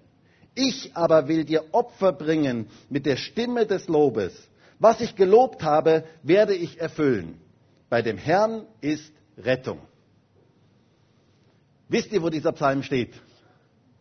Ich 0.56 0.96
aber 0.96 1.28
will 1.28 1.44
dir 1.44 1.66
Opfer 1.74 2.14
bringen 2.14 2.70
mit 2.90 3.06
der 3.06 3.18
Stimme 3.18 3.66
des 3.66 3.90
Lobes. 3.90 4.34
Was 4.80 5.02
ich 5.02 5.18
gelobt 5.18 5.64
habe, 5.64 6.06
werde 6.24 6.56
ich 6.56 6.80
erfüllen. 6.80 7.42
Bei 7.90 8.02
dem 8.02 8.18
Herrn 8.18 8.68
ist 8.80 9.12
Rettung. 9.38 9.82
Wisst 11.90 12.14
ihr, 12.14 12.24
wo 12.24 12.30
dieser 12.30 12.54
Psalm 12.54 12.84
steht? 12.84 13.14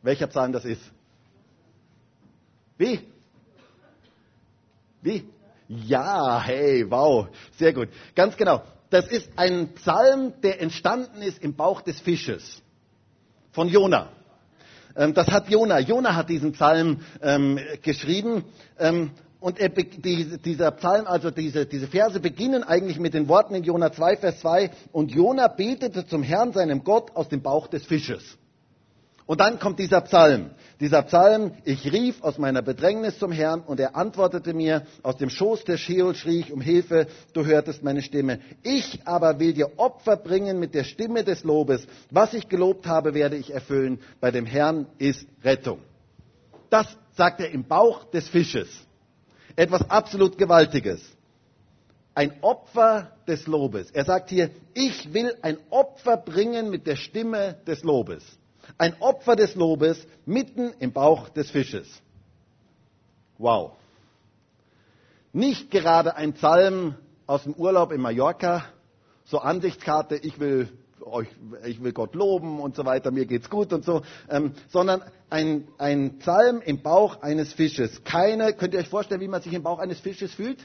Welcher 0.01 0.29
Psalm 0.29 0.53
das 0.53 0.65
ist? 0.65 0.83
Wie? 2.79 3.01
Wie? 5.03 5.25
Ja, 5.67 6.41
hey, 6.41 6.89
wow, 6.89 7.27
sehr 7.59 7.73
gut. 7.73 7.89
Ganz 8.15 8.37
genau 8.37 8.63
das 8.91 9.07
ist 9.07 9.31
ein 9.37 9.75
Psalm, 9.75 10.35
der 10.43 10.61
entstanden 10.61 11.23
ist 11.23 11.43
im 11.43 11.55
Bauch 11.55 11.81
des 11.81 12.01
Fisches 12.01 12.61
von 13.53 13.69
Jona. 13.69 14.09
Ähm, 14.97 15.15
das 15.15 15.29
hat 15.29 15.49
Jona. 15.49 15.79
Jona 15.79 16.15
hat 16.15 16.29
diesen 16.29 16.53
Psalm 16.53 17.01
ähm, 17.23 17.59
geschrieben. 17.83 18.45
Ähm, 18.79 19.13
und 19.39 19.59
er, 19.59 19.71
die, 19.71 20.39
dieser 20.39 20.71
Psalm, 20.73 21.07
also 21.07 21.31
diese, 21.31 21.65
diese 21.65 21.87
Verse 21.87 22.21
beginnen 22.21 22.63
eigentlich 22.63 22.99
mit 22.99 23.15
den 23.15 23.27
Worten 23.29 23.55
in 23.55 23.63
Jona 23.63 23.91
2, 23.91 24.17
Vers 24.19 24.41
2. 24.41 24.71
Und 24.93 25.13
Jona 25.13 25.49
betete 25.49 26.07
zum 26.07 26.23
Herrn, 26.23 26.53
seinem 26.53 26.85
Gott, 26.85 27.17
aus 27.17 27.29
dem 27.29 27.41
Bauch 27.41 27.67
des 27.69 27.87
Fisches. 27.87 28.37
Und 29.31 29.39
dann 29.39 29.61
kommt 29.61 29.79
dieser 29.79 30.01
Psalm. 30.01 30.51
Dieser 30.81 31.03
Psalm, 31.03 31.53
ich 31.63 31.93
rief 31.93 32.21
aus 32.21 32.37
meiner 32.37 32.63
Bedrängnis 32.63 33.17
zum 33.21 33.31
Herrn 33.31 33.61
und 33.61 33.79
er 33.79 33.95
antwortete 33.95 34.55
mir, 34.55 34.85
aus 35.05 35.19
dem 35.19 35.31
Schoß 35.31 35.63
der 35.63 35.77
Scheol 35.77 36.17
schrie 36.17 36.41
ich 36.41 36.53
um 36.53 36.61
Hilfe, 36.61 37.07
du 37.33 37.47
hörtest 37.47 37.85
meine 37.85 38.03
Stimme. 38.03 38.41
Ich 38.65 39.07
aber 39.07 39.39
will 39.39 39.53
dir 39.53 39.71
Opfer 39.77 40.17
bringen 40.17 40.59
mit 40.59 40.75
der 40.75 40.83
Stimme 40.83 41.23
des 41.23 41.45
Lobes. 41.45 41.87
Was 42.11 42.35
ich 42.35 42.49
gelobt 42.49 42.89
habe, 42.89 43.15
werde 43.15 43.37
ich 43.37 43.55
erfüllen. 43.55 44.01
Bei 44.21 44.33
dem 44.33 44.47
Herrn 44.47 44.89
ist 44.99 45.25
Rettung. 45.45 45.79
Das 46.69 46.89
sagt 47.13 47.39
er 47.39 47.53
im 47.53 47.63
Bauch 47.63 48.11
des 48.11 48.29
Fisches. 48.29 48.67
Etwas 49.55 49.89
absolut 49.89 50.39
Gewaltiges. 50.39 51.03
ein 52.17 52.33
Opfer 52.41 53.13
des 53.29 53.47
Lobes. 53.47 53.93
Er 53.93 54.05
sagt 54.05 54.31
hier, 54.31 54.51
ich 54.75 55.15
will 55.15 55.37
ein 55.41 55.57
Opfer 55.71 56.17
bringen 56.17 56.69
mit 56.69 56.89
der 56.89 56.97
Stimme 56.97 57.59
des 57.69 57.85
Lobes. 57.85 58.40
Ein 58.79 58.95
Opfer 59.01 59.37
des 59.37 59.55
Lobes 59.55 60.07
mitten 60.27 60.73
im 60.79 60.93
Bauch 60.93 61.29
des 61.29 61.51
Fisches. 61.51 61.89
Wow. 63.39 63.73
Nicht 65.33 65.71
gerade 65.71 66.17
ein 66.17 66.35
Psalm 66.35 66.95
aus 67.27 67.45
dem 67.45 67.55
Urlaub 67.55 67.93
in 67.93 68.01
Mallorca, 68.01 68.65
so 69.25 69.39
Ansichtskarte, 69.39 70.17
ich 70.17 70.41
will 70.41 70.69
euch, 71.03 71.29
ich 71.65 71.83
will 71.83 71.93
Gott 71.93 72.15
loben 72.15 72.61
und 72.61 72.77
so 72.77 72.85
weiter, 72.85 73.11
mir 73.11 73.27
geht's 73.27 73.49
gut 73.49 73.73
und 73.73 73.85
so, 73.85 74.03
ähm, 74.29 74.53
sondern 74.69 75.03
ein, 75.31 75.69
ein 75.79 76.19
Psalm 76.19 76.61
im 76.61 76.83
Bauch 76.83 77.23
eines 77.23 77.53
Fisches. 77.53 78.03
Keine, 78.05 78.53
könnt 78.53 78.75
ihr 78.75 78.81
euch 78.81 78.89
vorstellen, 78.89 79.21
wie 79.21 79.29
man 79.29 79.43
sich 79.43 79.53
im 79.53 79.63
Bauch 79.63 79.79
eines 79.79 80.01
Fisches 80.01 80.35
fühlt? 80.35 80.59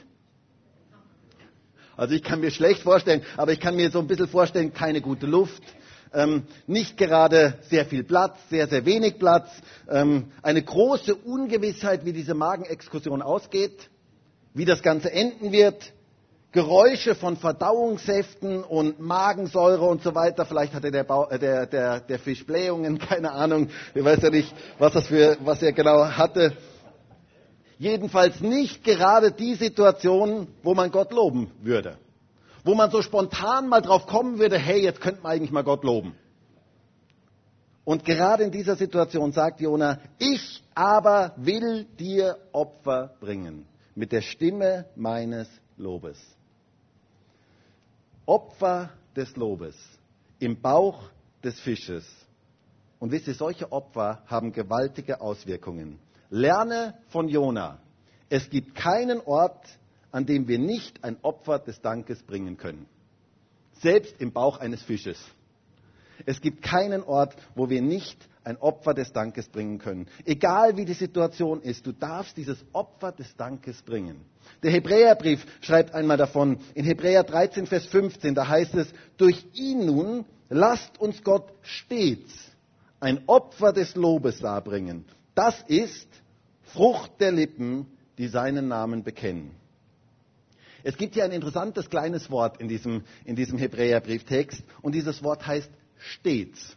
Also 1.96 2.14
ich 2.14 2.22
kann 2.22 2.40
mir 2.40 2.50
schlecht 2.50 2.82
vorstellen, 2.82 3.22
aber 3.36 3.52
ich 3.52 3.60
kann 3.60 3.74
mir 3.74 3.90
so 3.90 3.98
ein 4.00 4.06
bisschen 4.06 4.28
vorstellen, 4.28 4.74
keine 4.74 5.00
gute 5.00 5.26
Luft, 5.26 5.62
ähm, 6.12 6.44
nicht 6.66 6.96
gerade 6.96 7.58
sehr 7.68 7.86
viel 7.86 8.04
Platz, 8.04 8.36
sehr, 8.50 8.66
sehr 8.68 8.84
wenig 8.84 9.18
Platz, 9.18 9.48
ähm, 9.90 10.32
eine 10.42 10.62
große 10.62 11.14
Ungewissheit, 11.14 12.04
wie 12.04 12.12
diese 12.12 12.34
Magenexkursion 12.34 13.22
ausgeht, 13.22 13.90
wie 14.54 14.64
das 14.64 14.82
Ganze 14.82 15.12
enden 15.12 15.52
wird, 15.52 15.92
Geräusche 16.52 17.14
von 17.14 17.36
Verdauungssäften 17.36 18.64
und 18.64 18.98
Magensäure 18.98 19.84
und 19.84 20.02
so 20.02 20.14
weiter. 20.14 20.46
Vielleicht 20.46 20.72
hatte 20.72 20.90
der, 20.90 21.04
Bau, 21.04 21.28
äh, 21.28 21.38
der, 21.38 21.66
der, 21.66 22.00
der 22.00 22.18
Fisch 22.18 22.46
Blähungen, 22.46 22.98
keine 23.10 23.32
Ahnung. 23.32 23.68
Ich 23.94 24.02
weiß 24.02 24.22
ja 24.22 24.30
nicht, 24.30 24.54
was, 24.78 24.94
das 24.94 25.06
für, 25.06 25.36
was 25.40 25.62
er 25.62 25.72
genau 25.72 26.06
hatte. 26.06 26.56
Jedenfalls 27.78 28.40
nicht 28.40 28.82
gerade 28.84 29.32
die 29.32 29.54
Situation, 29.54 30.48
wo 30.62 30.74
man 30.74 30.90
Gott 30.90 31.12
loben 31.12 31.50
würde. 31.60 31.98
Wo 32.66 32.74
man 32.74 32.90
so 32.90 33.00
spontan 33.00 33.68
mal 33.68 33.80
drauf 33.80 34.08
kommen 34.08 34.40
würde, 34.40 34.58
hey, 34.58 34.82
jetzt 34.82 35.00
könnte 35.00 35.22
man 35.22 35.30
eigentlich 35.30 35.52
mal 35.52 35.62
Gott 35.62 35.84
loben. 35.84 36.16
Und 37.84 38.04
gerade 38.04 38.42
in 38.42 38.50
dieser 38.50 38.74
Situation 38.74 39.30
sagt 39.30 39.60
Jona, 39.60 40.00
ich 40.18 40.64
aber 40.74 41.32
will 41.36 41.84
dir 41.84 42.36
Opfer 42.50 43.14
bringen 43.20 43.66
mit 43.94 44.10
der 44.10 44.20
Stimme 44.20 44.86
meines 44.96 45.48
Lobes. 45.76 46.18
Opfer 48.26 48.90
des 49.14 49.36
Lobes 49.36 49.76
im 50.40 50.60
Bauch 50.60 51.04
des 51.44 51.60
Fisches. 51.60 52.04
Und 52.98 53.12
wisst 53.12 53.28
ihr, 53.28 53.34
solche 53.34 53.70
Opfer 53.70 54.24
haben 54.26 54.50
gewaltige 54.50 55.20
Auswirkungen. 55.20 56.00
Lerne 56.30 56.94
von 57.10 57.28
Jona. 57.28 57.78
Es 58.28 58.50
gibt 58.50 58.74
keinen 58.74 59.20
Ort, 59.20 59.64
an 60.16 60.24
dem 60.24 60.48
wir 60.48 60.58
nicht 60.58 61.04
ein 61.04 61.18
Opfer 61.20 61.58
des 61.58 61.82
Dankes 61.82 62.22
bringen 62.22 62.56
können. 62.56 62.86
Selbst 63.82 64.14
im 64.18 64.32
Bauch 64.32 64.56
eines 64.56 64.82
Fisches. 64.82 65.18
Es 66.24 66.40
gibt 66.40 66.62
keinen 66.62 67.02
Ort, 67.02 67.36
wo 67.54 67.68
wir 67.68 67.82
nicht 67.82 68.16
ein 68.42 68.56
Opfer 68.56 68.94
des 68.94 69.12
Dankes 69.12 69.46
bringen 69.46 69.76
können. 69.76 70.06
Egal 70.24 70.78
wie 70.78 70.86
die 70.86 70.94
Situation 70.94 71.60
ist, 71.60 71.86
du 71.86 71.92
darfst 71.92 72.34
dieses 72.38 72.64
Opfer 72.72 73.12
des 73.12 73.36
Dankes 73.36 73.82
bringen. 73.82 74.22
Der 74.62 74.70
Hebräerbrief 74.70 75.44
schreibt 75.60 75.94
einmal 75.94 76.16
davon, 76.16 76.60
in 76.72 76.86
Hebräer 76.86 77.22
13, 77.22 77.66
Vers 77.66 77.84
15, 77.84 78.34
da 78.34 78.48
heißt 78.48 78.74
es, 78.76 78.88
durch 79.18 79.44
ihn 79.52 79.84
nun 79.84 80.24
lasst 80.48 80.98
uns 80.98 81.22
Gott 81.22 81.52
stets 81.60 82.32
ein 83.00 83.20
Opfer 83.26 83.74
des 83.74 83.94
Lobes 83.94 84.38
darbringen. 84.38 85.04
Das 85.34 85.62
ist 85.68 86.08
Frucht 86.62 87.20
der 87.20 87.32
Lippen, 87.32 87.86
die 88.16 88.28
seinen 88.28 88.68
Namen 88.68 89.02
bekennen. 89.04 89.50
Es 90.86 90.96
gibt 90.96 91.14
hier 91.14 91.24
ein 91.24 91.32
interessantes 91.32 91.90
kleines 91.90 92.30
Wort 92.30 92.60
in 92.60 92.68
diesem, 92.68 93.02
in 93.24 93.34
diesem 93.34 93.58
Hebräerbrieftext 93.58 94.62
und 94.82 94.94
dieses 94.94 95.20
Wort 95.24 95.44
heißt 95.44 95.68
stets. 95.98 96.76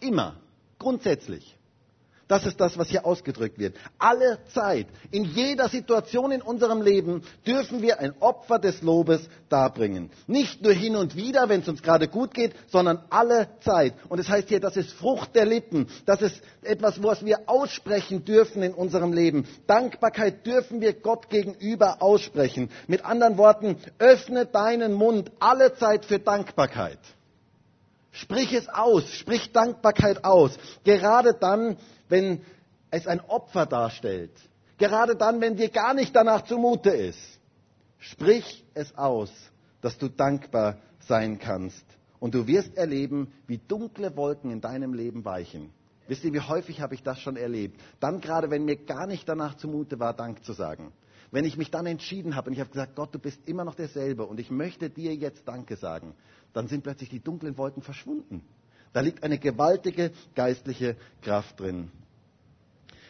Immer, 0.00 0.36
grundsätzlich. 0.78 1.56
Das 2.28 2.44
ist 2.44 2.60
das, 2.60 2.76
was 2.76 2.88
hier 2.88 3.06
ausgedrückt 3.06 3.58
wird. 3.58 3.74
Alle 3.98 4.38
Zeit, 4.52 4.86
in 5.10 5.24
jeder 5.24 5.68
Situation 5.70 6.30
in 6.30 6.42
unserem 6.42 6.82
Leben 6.82 7.22
dürfen 7.46 7.80
wir 7.80 8.00
ein 8.00 8.12
Opfer 8.20 8.58
des 8.58 8.82
Lobes 8.82 9.28
darbringen. 9.48 10.10
Nicht 10.26 10.62
nur 10.62 10.72
hin 10.72 10.94
und 10.94 11.16
wieder, 11.16 11.48
wenn 11.48 11.62
es 11.62 11.68
uns 11.68 11.82
gerade 11.82 12.06
gut 12.06 12.34
geht, 12.34 12.54
sondern 12.68 13.02
alle 13.08 13.48
Zeit. 13.60 13.94
Und 14.10 14.18
es 14.18 14.26
das 14.26 14.36
heißt 14.36 14.48
hier, 14.50 14.60
das 14.60 14.76
ist 14.76 14.92
Frucht 14.92 15.34
der 15.34 15.46
Lippen. 15.46 15.88
Das 16.04 16.20
ist 16.20 16.42
etwas, 16.62 17.02
was 17.02 17.24
wir 17.24 17.48
aussprechen 17.48 18.26
dürfen 18.26 18.62
in 18.62 18.74
unserem 18.74 19.14
Leben. 19.14 19.46
Dankbarkeit 19.66 20.46
dürfen 20.46 20.82
wir 20.82 20.92
Gott 20.92 21.30
gegenüber 21.30 22.02
aussprechen. 22.02 22.68
Mit 22.88 23.06
anderen 23.06 23.38
Worten, 23.38 23.76
öffne 23.98 24.44
deinen 24.44 24.92
Mund 24.92 25.32
alle 25.40 25.74
Zeit 25.76 26.04
für 26.04 26.18
Dankbarkeit. 26.18 26.98
Sprich 28.18 28.52
es 28.52 28.68
aus, 28.68 29.08
sprich 29.12 29.52
Dankbarkeit 29.52 30.24
aus. 30.24 30.58
Gerade 30.82 31.34
dann, 31.34 31.76
wenn 32.08 32.40
es 32.90 33.06
ein 33.06 33.20
Opfer 33.20 33.64
darstellt. 33.64 34.32
Gerade 34.76 35.14
dann, 35.14 35.40
wenn 35.40 35.56
dir 35.56 35.68
gar 35.68 35.94
nicht 35.94 36.14
danach 36.16 36.42
zumute 36.44 36.90
ist. 36.90 37.20
Sprich 37.98 38.64
es 38.74 38.96
aus, 38.96 39.30
dass 39.80 39.98
du 39.98 40.08
dankbar 40.08 40.78
sein 41.06 41.38
kannst. 41.38 41.84
Und 42.18 42.34
du 42.34 42.48
wirst 42.48 42.76
erleben, 42.76 43.32
wie 43.46 43.58
dunkle 43.58 44.16
Wolken 44.16 44.50
in 44.50 44.60
deinem 44.60 44.94
Leben 44.94 45.24
weichen. 45.24 45.70
Wisst 46.08 46.24
ihr, 46.24 46.32
wie 46.32 46.40
häufig 46.40 46.80
habe 46.80 46.94
ich 46.94 47.04
das 47.04 47.20
schon 47.20 47.36
erlebt? 47.36 47.80
Dann 48.00 48.20
gerade, 48.20 48.50
wenn 48.50 48.64
mir 48.64 48.76
gar 48.76 49.06
nicht 49.06 49.28
danach 49.28 49.56
zumute 49.56 50.00
war, 50.00 50.14
Dank 50.14 50.44
zu 50.44 50.54
sagen. 50.54 50.92
Wenn 51.30 51.44
ich 51.44 51.56
mich 51.56 51.70
dann 51.70 51.86
entschieden 51.86 52.36
habe 52.36 52.48
und 52.48 52.54
ich 52.54 52.60
habe 52.60 52.70
gesagt, 52.70 52.96
Gott, 52.96 53.14
du 53.14 53.18
bist 53.18 53.40
immer 53.46 53.64
noch 53.64 53.74
derselbe 53.74 54.24
und 54.24 54.40
ich 54.40 54.50
möchte 54.50 54.88
dir 54.88 55.14
jetzt 55.14 55.46
Danke 55.46 55.76
sagen, 55.76 56.14
dann 56.54 56.68
sind 56.68 56.82
plötzlich 56.82 57.10
die 57.10 57.20
dunklen 57.20 57.58
Wolken 57.58 57.82
verschwunden. 57.82 58.42
Da 58.92 59.00
liegt 59.00 59.22
eine 59.22 59.38
gewaltige 59.38 60.12
geistliche 60.34 60.96
Kraft 61.20 61.60
drin. 61.60 61.90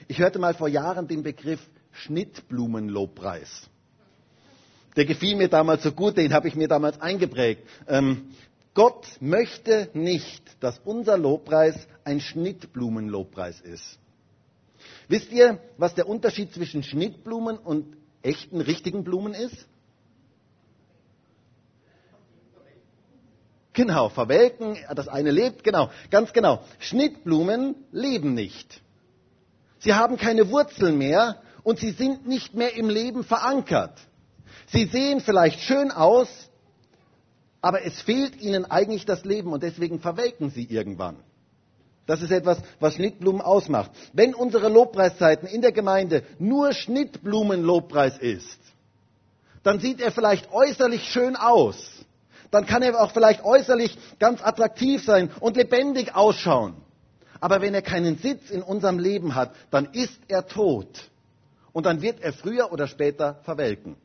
Ich 0.08 0.18
hörte 0.18 0.38
mal 0.38 0.54
vor 0.54 0.68
Jahren 0.68 1.06
den 1.06 1.22
Begriff 1.22 1.60
Schnittblumenlobpreis. 1.92 3.68
Der 4.96 5.04
gefiel 5.04 5.36
mir 5.36 5.48
damals 5.48 5.84
so 5.84 5.92
gut, 5.92 6.16
den 6.16 6.32
habe 6.32 6.48
ich 6.48 6.56
mir 6.56 6.66
damals 6.66 7.00
eingeprägt. 7.00 7.62
Ähm, 7.86 8.30
Gott 8.74 9.06
möchte 9.20 9.90
nicht, 9.92 10.42
dass 10.60 10.80
unser 10.84 11.16
Lobpreis 11.16 11.86
ein 12.04 12.20
Schnittblumenlobpreis 12.20 13.60
ist. 13.60 13.98
Wisst 15.08 15.32
ihr, 15.32 15.60
was 15.76 15.94
der 15.94 16.08
Unterschied 16.08 16.52
zwischen 16.52 16.82
Schnittblumen 16.82 17.58
und 17.58 17.96
echten, 18.22 18.60
richtigen 18.60 19.04
Blumen 19.04 19.34
ist? 19.34 19.66
Genau, 23.72 24.08
verwelken, 24.08 24.76
das 24.94 25.06
eine 25.06 25.30
lebt, 25.30 25.62
genau, 25.62 25.90
ganz 26.10 26.32
genau. 26.32 26.64
Schnittblumen 26.80 27.76
leben 27.92 28.34
nicht. 28.34 28.82
Sie 29.78 29.94
haben 29.94 30.16
keine 30.16 30.50
Wurzeln 30.50 30.98
mehr 30.98 31.40
und 31.62 31.78
sie 31.78 31.92
sind 31.92 32.26
nicht 32.26 32.54
mehr 32.54 32.74
im 32.74 32.90
Leben 32.90 33.22
verankert. 33.22 33.96
Sie 34.66 34.86
sehen 34.86 35.20
vielleicht 35.20 35.60
schön 35.60 35.92
aus, 35.92 36.28
aber 37.60 37.84
es 37.84 38.00
fehlt 38.02 38.40
ihnen 38.40 38.64
eigentlich 38.64 39.06
das 39.06 39.24
Leben 39.24 39.52
und 39.52 39.62
deswegen 39.62 40.00
verwelken 40.00 40.50
sie 40.50 40.64
irgendwann. 40.64 41.16
Das 42.08 42.22
ist 42.22 42.30
etwas, 42.30 42.58
was 42.80 42.94
Schnittblumen 42.94 43.42
ausmacht. 43.42 43.90
Wenn 44.14 44.34
unsere 44.34 44.70
Lobpreiszeiten 44.70 45.46
in 45.46 45.60
der 45.60 45.72
Gemeinde 45.72 46.22
nur 46.38 46.72
Schnittblumenlobpreis 46.72 48.16
ist, 48.16 48.58
dann 49.62 49.78
sieht 49.78 50.00
er 50.00 50.10
vielleicht 50.10 50.50
äußerlich 50.50 51.04
schön 51.04 51.36
aus. 51.36 52.06
Dann 52.50 52.64
kann 52.64 52.80
er 52.80 52.98
auch 52.98 53.12
vielleicht 53.12 53.44
äußerlich 53.44 53.98
ganz 54.18 54.42
attraktiv 54.42 55.04
sein 55.04 55.30
und 55.40 55.58
lebendig 55.58 56.14
ausschauen. 56.14 56.76
Aber 57.40 57.60
wenn 57.60 57.74
er 57.74 57.82
keinen 57.82 58.16
Sitz 58.16 58.48
in 58.48 58.62
unserem 58.62 58.98
Leben 58.98 59.34
hat, 59.34 59.54
dann 59.70 59.92
ist 59.92 60.18
er 60.28 60.46
tot. 60.46 61.10
Und 61.74 61.84
dann 61.84 62.00
wird 62.00 62.22
er 62.22 62.32
früher 62.32 62.72
oder 62.72 62.86
später 62.86 63.40
verwelken. 63.42 63.96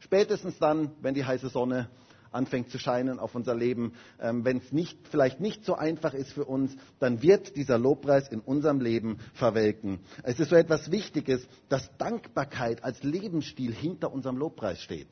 Spätestens 0.00 0.58
dann, 0.58 0.90
wenn 1.00 1.14
die 1.14 1.24
heiße 1.24 1.48
Sonne 1.48 1.88
anfängt 2.32 2.70
zu 2.70 2.78
scheinen 2.78 3.18
auf 3.18 3.34
unser 3.34 3.54
Leben, 3.54 3.92
ähm, 4.20 4.44
wenn 4.44 4.58
es 4.58 4.72
nicht, 4.72 4.98
vielleicht 5.08 5.40
nicht 5.40 5.64
so 5.64 5.74
einfach 5.74 6.14
ist 6.14 6.32
für 6.32 6.44
uns, 6.44 6.76
dann 6.98 7.22
wird 7.22 7.56
dieser 7.56 7.78
Lobpreis 7.78 8.28
in 8.28 8.40
unserem 8.40 8.80
Leben 8.80 9.18
verwelken. 9.34 10.00
Es 10.22 10.40
ist 10.40 10.50
so 10.50 10.56
etwas 10.56 10.90
Wichtiges, 10.90 11.46
dass 11.68 11.90
Dankbarkeit 11.98 12.84
als 12.84 13.02
Lebensstil 13.02 13.72
hinter 13.72 14.12
unserem 14.12 14.36
Lobpreis 14.36 14.80
steht. 14.80 15.08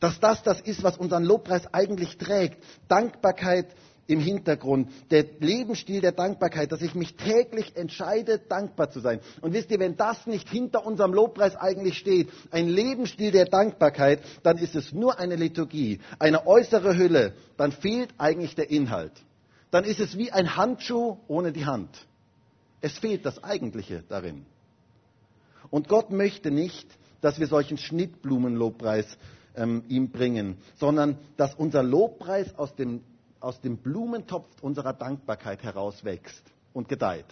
Dass 0.00 0.18
das 0.18 0.42
das 0.42 0.60
ist, 0.60 0.82
was 0.82 0.96
unseren 0.98 1.24
Lobpreis 1.24 1.72
eigentlich 1.72 2.18
trägt. 2.18 2.62
Dankbarkeit 2.88 3.68
im 4.06 4.20
Hintergrund, 4.20 4.90
der 5.10 5.24
Lebensstil 5.38 6.00
der 6.00 6.12
Dankbarkeit, 6.12 6.72
dass 6.72 6.82
ich 6.82 6.94
mich 6.94 7.14
täglich 7.14 7.76
entscheide, 7.76 8.38
dankbar 8.38 8.90
zu 8.90 9.00
sein. 9.00 9.20
Und 9.40 9.52
wisst 9.52 9.70
ihr, 9.70 9.78
wenn 9.78 9.96
das 9.96 10.26
nicht 10.26 10.48
hinter 10.48 10.84
unserem 10.84 11.14
Lobpreis 11.14 11.56
eigentlich 11.56 11.98
steht, 11.98 12.28
ein 12.50 12.68
Lebensstil 12.68 13.30
der 13.30 13.46
Dankbarkeit, 13.46 14.20
dann 14.42 14.58
ist 14.58 14.74
es 14.74 14.92
nur 14.92 15.18
eine 15.18 15.36
Liturgie, 15.36 16.00
eine 16.18 16.46
äußere 16.46 16.96
Hülle, 16.96 17.34
dann 17.56 17.72
fehlt 17.72 18.10
eigentlich 18.18 18.54
der 18.54 18.70
Inhalt. 18.70 19.12
Dann 19.70 19.84
ist 19.84 20.00
es 20.00 20.18
wie 20.18 20.30
ein 20.30 20.56
Handschuh 20.56 21.18
ohne 21.28 21.52
die 21.52 21.64
Hand. 21.64 22.06
Es 22.80 22.98
fehlt 22.98 23.24
das 23.24 23.42
Eigentliche 23.42 24.02
darin. 24.08 24.44
Und 25.70 25.88
Gott 25.88 26.10
möchte 26.10 26.50
nicht, 26.50 26.86
dass 27.22 27.38
wir 27.40 27.46
solchen 27.46 27.78
Schnittblumenlobpreis 27.78 29.06
ähm, 29.56 29.84
ihm 29.88 30.10
bringen, 30.10 30.56
sondern 30.76 31.18
dass 31.36 31.54
unser 31.54 31.82
Lobpreis 31.82 32.54
aus 32.58 32.74
dem, 32.74 33.02
aus 33.42 33.60
dem 33.60 33.78
Blumentopf 33.78 34.62
unserer 34.62 34.92
Dankbarkeit 34.92 35.62
herauswächst 35.62 36.42
und 36.72 36.88
gedeiht. 36.88 37.26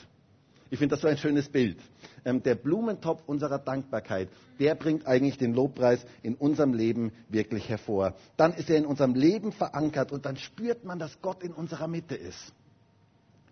Ich 0.70 0.78
finde 0.78 0.94
das 0.94 1.02
so 1.02 1.08
ein 1.08 1.18
schönes 1.18 1.48
Bild. 1.48 1.78
Ähm, 2.24 2.42
der 2.42 2.54
Blumentopf 2.54 3.22
unserer 3.26 3.58
Dankbarkeit, 3.58 4.28
der 4.60 4.76
bringt 4.76 5.06
eigentlich 5.06 5.36
den 5.36 5.52
Lobpreis 5.52 6.04
in 6.22 6.36
unserem 6.36 6.74
Leben 6.74 7.12
wirklich 7.28 7.68
hervor. 7.68 8.14
Dann 8.36 8.54
ist 8.54 8.70
er 8.70 8.76
in 8.76 8.86
unserem 8.86 9.14
Leben 9.14 9.50
verankert 9.52 10.12
und 10.12 10.26
dann 10.26 10.36
spürt 10.36 10.84
man, 10.84 10.98
dass 10.98 11.20
Gott 11.22 11.42
in 11.42 11.52
unserer 11.52 11.88
Mitte 11.88 12.14
ist. 12.14 12.52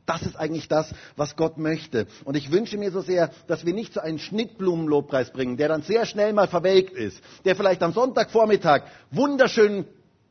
Das 0.07 0.23
ist 0.23 0.37
eigentlich 0.37 0.69
das, 0.69 0.95
was 1.17 1.37
Gott 1.37 1.59
möchte. 1.59 2.07
Und 2.25 2.35
ich 2.35 2.51
wünsche 2.51 2.79
mir 2.79 2.91
so 2.91 3.03
sehr, 3.03 3.31
dass 3.47 3.67
wir 3.67 3.75
nicht 3.75 3.93
so 3.93 4.01
einen 4.01 4.19
Schnittblumenlobpreis 4.19 5.33
bringen, 5.33 5.59
der 5.59 5.69
dann 5.69 5.83
sehr 5.83 6.07
schnell 6.07 6.33
mal 6.33 6.49
verwelkt 6.49 6.95
ist, 6.95 7.21
der 7.45 7.57
vielleicht 7.57 7.83
am 7.83 7.93
Sonntagvormittag 7.93 8.85
wunderschön 9.11 9.85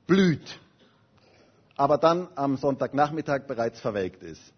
blüht, 0.07 0.59
aber 1.77 1.97
dann 1.97 2.27
am 2.35 2.57
Sonntagnachmittag 2.57 3.47
bereits 3.47 3.79
verwelkt 3.79 4.23
ist 4.23 4.53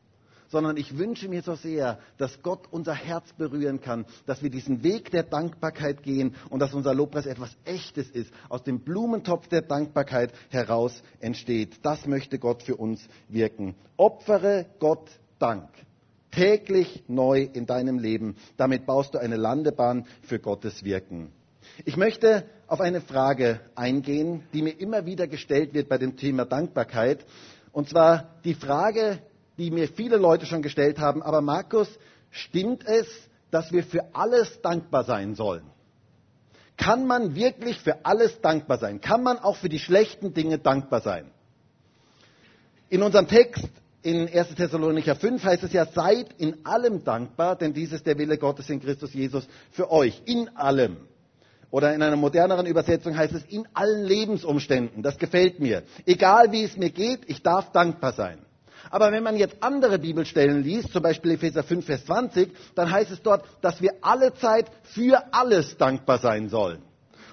sondern 0.50 0.78
ich 0.78 0.98
wünsche 0.98 1.30
mir 1.30 1.42
so 1.42 1.56
sehr, 1.56 2.00
dass 2.18 2.42
Gott 2.42 2.68
unser 2.72 2.94
Herz 2.94 3.32
berühren 3.34 3.82
kann, 3.82 4.06
dass 4.26 4.44
wir 4.44 4.50
diesen 4.50 4.84
Weg 4.84 5.12
der 5.12 5.24
Dankbarkeit 5.24 6.04
gehen 6.04 6.36
und 6.50 6.60
dass 6.60 6.74
unser 6.74 6.94
Lobpreis 6.94 7.26
etwas 7.26 7.56
Echtes 7.66 8.10
ist, 8.10 8.34
aus 8.50 8.64
dem 8.64 8.80
Blumentopf 8.80 9.48
der 9.48 9.62
Dankbarkeit 9.62 10.34
heraus 10.50 11.04
entsteht. 11.20 11.80
Das 11.84 12.06
möchte 12.08 12.40
Gott 12.40 12.64
für 12.64 12.76
uns 12.76 13.08
wirken. 13.28 13.76
Opfere 13.96 14.66
Gott 14.80 15.10
Dank. 15.38 15.70
Täglich 16.32 17.04
neu 17.08 17.44
in 17.54 17.66
deinem 17.66 17.98
Leben. 17.98 18.36
Damit 18.58 18.86
baust 18.86 19.14
du 19.14 19.20
eine 19.20 19.38
Landebahn 19.38 20.06
für 20.22 20.40
Gottes 20.40 20.84
Wirken. 20.84 21.32
Ich 21.86 21.96
möchte 21.96 22.46
auf 22.68 22.82
eine 22.82 23.02
Frage 23.02 23.62
eingehen, 23.76 24.44
die 24.54 24.62
mir 24.62 24.80
immer 24.80 25.06
wieder 25.06 25.28
gestellt 25.28 25.74
wird 25.74 25.88
bei 25.88 25.98
dem 25.98 26.18
Thema 26.18 26.46
Dankbarkeit. 26.46 27.26
Und 27.72 27.90
zwar 27.90 28.36
die 28.44 28.54
Frage, 28.54 29.20
die 29.58 29.72
mir 29.72 29.88
viele 29.88 30.18
Leute 30.18 30.46
schon 30.46 30.62
gestellt 30.62 31.00
haben. 31.00 31.22
Aber 31.22 31.42
Markus, 31.42 31.88
stimmt 32.32 32.86
es, 32.86 33.08
dass 33.52 33.72
wir 33.72 33.84
für 33.84 34.14
alles 34.14 34.62
dankbar 34.62 35.04
sein 35.04 35.36
sollen? 35.36 35.64
Kann 36.78 37.08
man 37.08 37.36
wirklich 37.36 37.80
für 37.80 38.06
alles 38.06 38.40
dankbar 38.42 38.78
sein? 38.78 39.02
Kann 39.02 39.24
man 39.24 39.38
auch 39.38 39.58
für 39.58 39.70
die 39.70 39.80
schlechten 39.80 40.34
Dinge 40.34 40.60
dankbar 40.60 41.02
sein? 41.02 41.32
In 42.90 43.04
unserem 43.04 43.28
Text 43.28 43.70
in 44.02 44.30
1. 44.30 44.56
Thessalonicher 44.56 45.16
5 45.16 45.44
heißt 45.44 45.64
es 45.64 45.74
ja, 45.74 45.86
seid 45.86 46.34
in 46.38 46.66
allem 46.66 47.04
dankbar, 47.04 47.56
denn 47.58 47.74
dies 47.74 47.92
ist 47.92 48.06
der 48.06 48.18
Wille 48.18 48.38
Gottes 48.38 48.70
in 48.70 48.80
Christus 48.80 49.14
Jesus 49.14 49.48
für 49.72 49.92
euch. 49.92 50.22
In 50.26 50.56
allem. 50.56 51.09
Oder 51.72 51.94
in 51.94 52.02
einer 52.02 52.16
moderneren 52.16 52.66
Übersetzung 52.66 53.16
heißt 53.16 53.34
es 53.34 53.44
in 53.46 53.68
allen 53.74 54.04
Lebensumständen. 54.04 55.04
Das 55.04 55.18
gefällt 55.18 55.60
mir. 55.60 55.84
Egal 56.06 56.52
wie 56.52 56.64
es 56.64 56.78
mir 56.78 56.90
geht, 56.90 57.22
ich 57.28 57.44
darf 57.44 57.72
dankbar 57.72 58.14
sein. 58.14 58.40
Aber 58.90 59.12
wenn 59.12 59.22
man 59.24 59.38
jetzt 59.38 59.58
andere 59.62 60.00
Bibelstellen 60.00 60.64
liest, 60.64 60.92
zum 60.92 61.04
Beispiel 61.04 61.32
Epheser 61.32 61.64
5, 61.64 61.86
Vers 61.86 62.06
20, 62.06 62.50
dann 62.74 62.92
heißt 62.92 63.12
es 63.12 63.22
dort, 63.22 63.46
dass 63.62 63.82
wir 63.82 63.92
alle 64.02 64.34
Zeit 64.34 64.66
für 64.84 65.22
alles 65.32 65.78
dankbar 65.78 66.18
sein 66.18 66.50
sollen. 66.50 66.82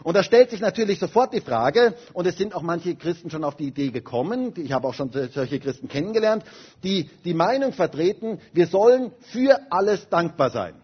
Und 0.03 0.14
da 0.14 0.22
stellt 0.22 0.51
sich 0.51 0.61
natürlich 0.61 0.99
sofort 0.99 1.33
die 1.33 1.40
Frage, 1.40 1.94
und 2.12 2.27
es 2.27 2.37
sind 2.37 2.55
auch 2.55 2.62
manche 2.62 2.94
Christen 2.94 3.31
schon 3.31 3.42
auf 3.42 3.57
die 3.57 3.66
Idee 3.66 3.90
gekommen, 3.90 4.53
ich 4.57 4.72
habe 4.72 4.87
auch 4.87 4.94
schon 4.94 5.11
solche 5.11 5.59
Christen 5.59 5.88
kennengelernt, 5.88 6.44
die 6.85 7.09
die 7.25 7.35
Meinung 7.35 7.72
vertreten, 7.72 8.38
wir 8.53 8.66
sollen 8.66 9.12
für 9.33 9.59
alles 9.70 10.09
dankbar 10.09 10.51
sein. 10.51 10.75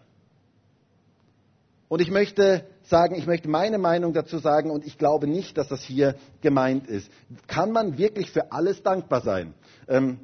Und 1.87 2.01
ich 2.01 2.09
möchte 2.09 2.65
sagen, 2.83 3.15
ich 3.15 3.27
möchte 3.27 3.49
meine 3.49 3.77
Meinung 3.77 4.13
dazu 4.13 4.37
sagen, 4.37 4.69
und 4.71 4.85
ich 4.85 4.97
glaube 4.97 5.27
nicht, 5.27 5.57
dass 5.57 5.67
das 5.67 5.81
hier 5.81 6.15
gemeint 6.41 6.87
ist. 6.87 7.09
Kann 7.47 7.71
man 7.71 7.97
wirklich 7.97 8.31
für 8.31 8.51
alles 8.51 8.83
dankbar 8.83 9.21
sein? 9.21 9.53
Ähm, 9.87 10.19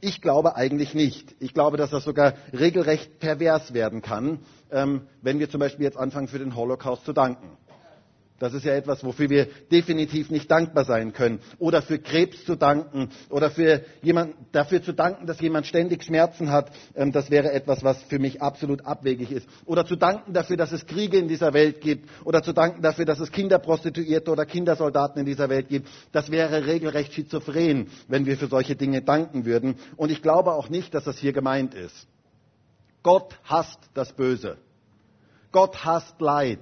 ich 0.00 0.20
glaube 0.20 0.56
eigentlich 0.56 0.94
nicht. 0.94 1.34
Ich 1.40 1.54
glaube, 1.54 1.76
dass 1.76 1.90
das 1.90 2.04
sogar 2.04 2.34
regelrecht 2.52 3.18
pervers 3.18 3.72
werden 3.72 4.02
kann, 4.02 4.40
ähm, 4.70 5.02
wenn 5.22 5.38
wir 5.38 5.50
zum 5.50 5.60
Beispiel 5.60 5.84
jetzt 5.84 5.96
anfangen, 5.96 6.28
für 6.28 6.38
den 6.38 6.54
Holocaust 6.54 7.04
zu 7.04 7.12
danken. 7.12 7.56
Das 8.38 8.52
ist 8.52 8.64
ja 8.64 8.74
etwas, 8.74 9.02
wofür 9.02 9.30
wir 9.30 9.46
definitiv 9.72 10.30
nicht 10.30 10.50
dankbar 10.50 10.84
sein 10.84 11.14
können. 11.14 11.40
Oder 11.58 11.80
für 11.80 11.98
Krebs 11.98 12.44
zu 12.44 12.54
danken 12.54 13.08
oder 13.30 13.50
für 13.50 13.82
jemand, 14.02 14.34
dafür 14.52 14.82
zu 14.82 14.92
danken, 14.92 15.26
dass 15.26 15.40
jemand 15.40 15.66
ständig 15.66 16.04
Schmerzen 16.04 16.50
hat. 16.50 16.70
Ähm, 16.94 17.12
das 17.12 17.30
wäre 17.30 17.52
etwas, 17.52 17.82
was 17.82 18.02
für 18.04 18.18
mich 18.18 18.42
absolut 18.42 18.84
abwegig 18.84 19.30
ist. 19.30 19.48
Oder 19.64 19.86
zu 19.86 19.96
danken 19.96 20.34
dafür, 20.34 20.58
dass 20.58 20.72
es 20.72 20.84
Kriege 20.86 21.16
in 21.16 21.28
dieser 21.28 21.54
Welt 21.54 21.80
gibt. 21.80 22.10
Oder 22.24 22.42
zu 22.42 22.52
danken 22.52 22.82
dafür, 22.82 23.06
dass 23.06 23.20
es 23.20 23.32
Kinderprostituierte 23.32 24.30
oder 24.30 24.44
Kindersoldaten 24.44 25.20
in 25.20 25.26
dieser 25.26 25.48
Welt 25.48 25.68
gibt. 25.68 25.88
Das 26.12 26.30
wäre 26.30 26.66
regelrecht 26.66 27.14
schizophren, 27.14 27.88
wenn 28.06 28.26
wir 28.26 28.36
für 28.36 28.48
solche 28.48 28.76
Dinge 28.76 29.00
danken 29.00 29.46
würden. 29.46 29.76
Und 29.96 30.10
ich 30.10 30.20
glaube 30.20 30.52
auch 30.52 30.68
nicht, 30.68 30.94
dass 30.94 31.04
das 31.04 31.16
hier 31.18 31.32
gemeint 31.32 31.74
ist. 31.74 32.06
Gott 33.02 33.38
hasst 33.44 33.78
das 33.94 34.12
Böse. 34.12 34.58
Gott 35.52 35.84
hasst 35.84 36.20
Leid. 36.20 36.60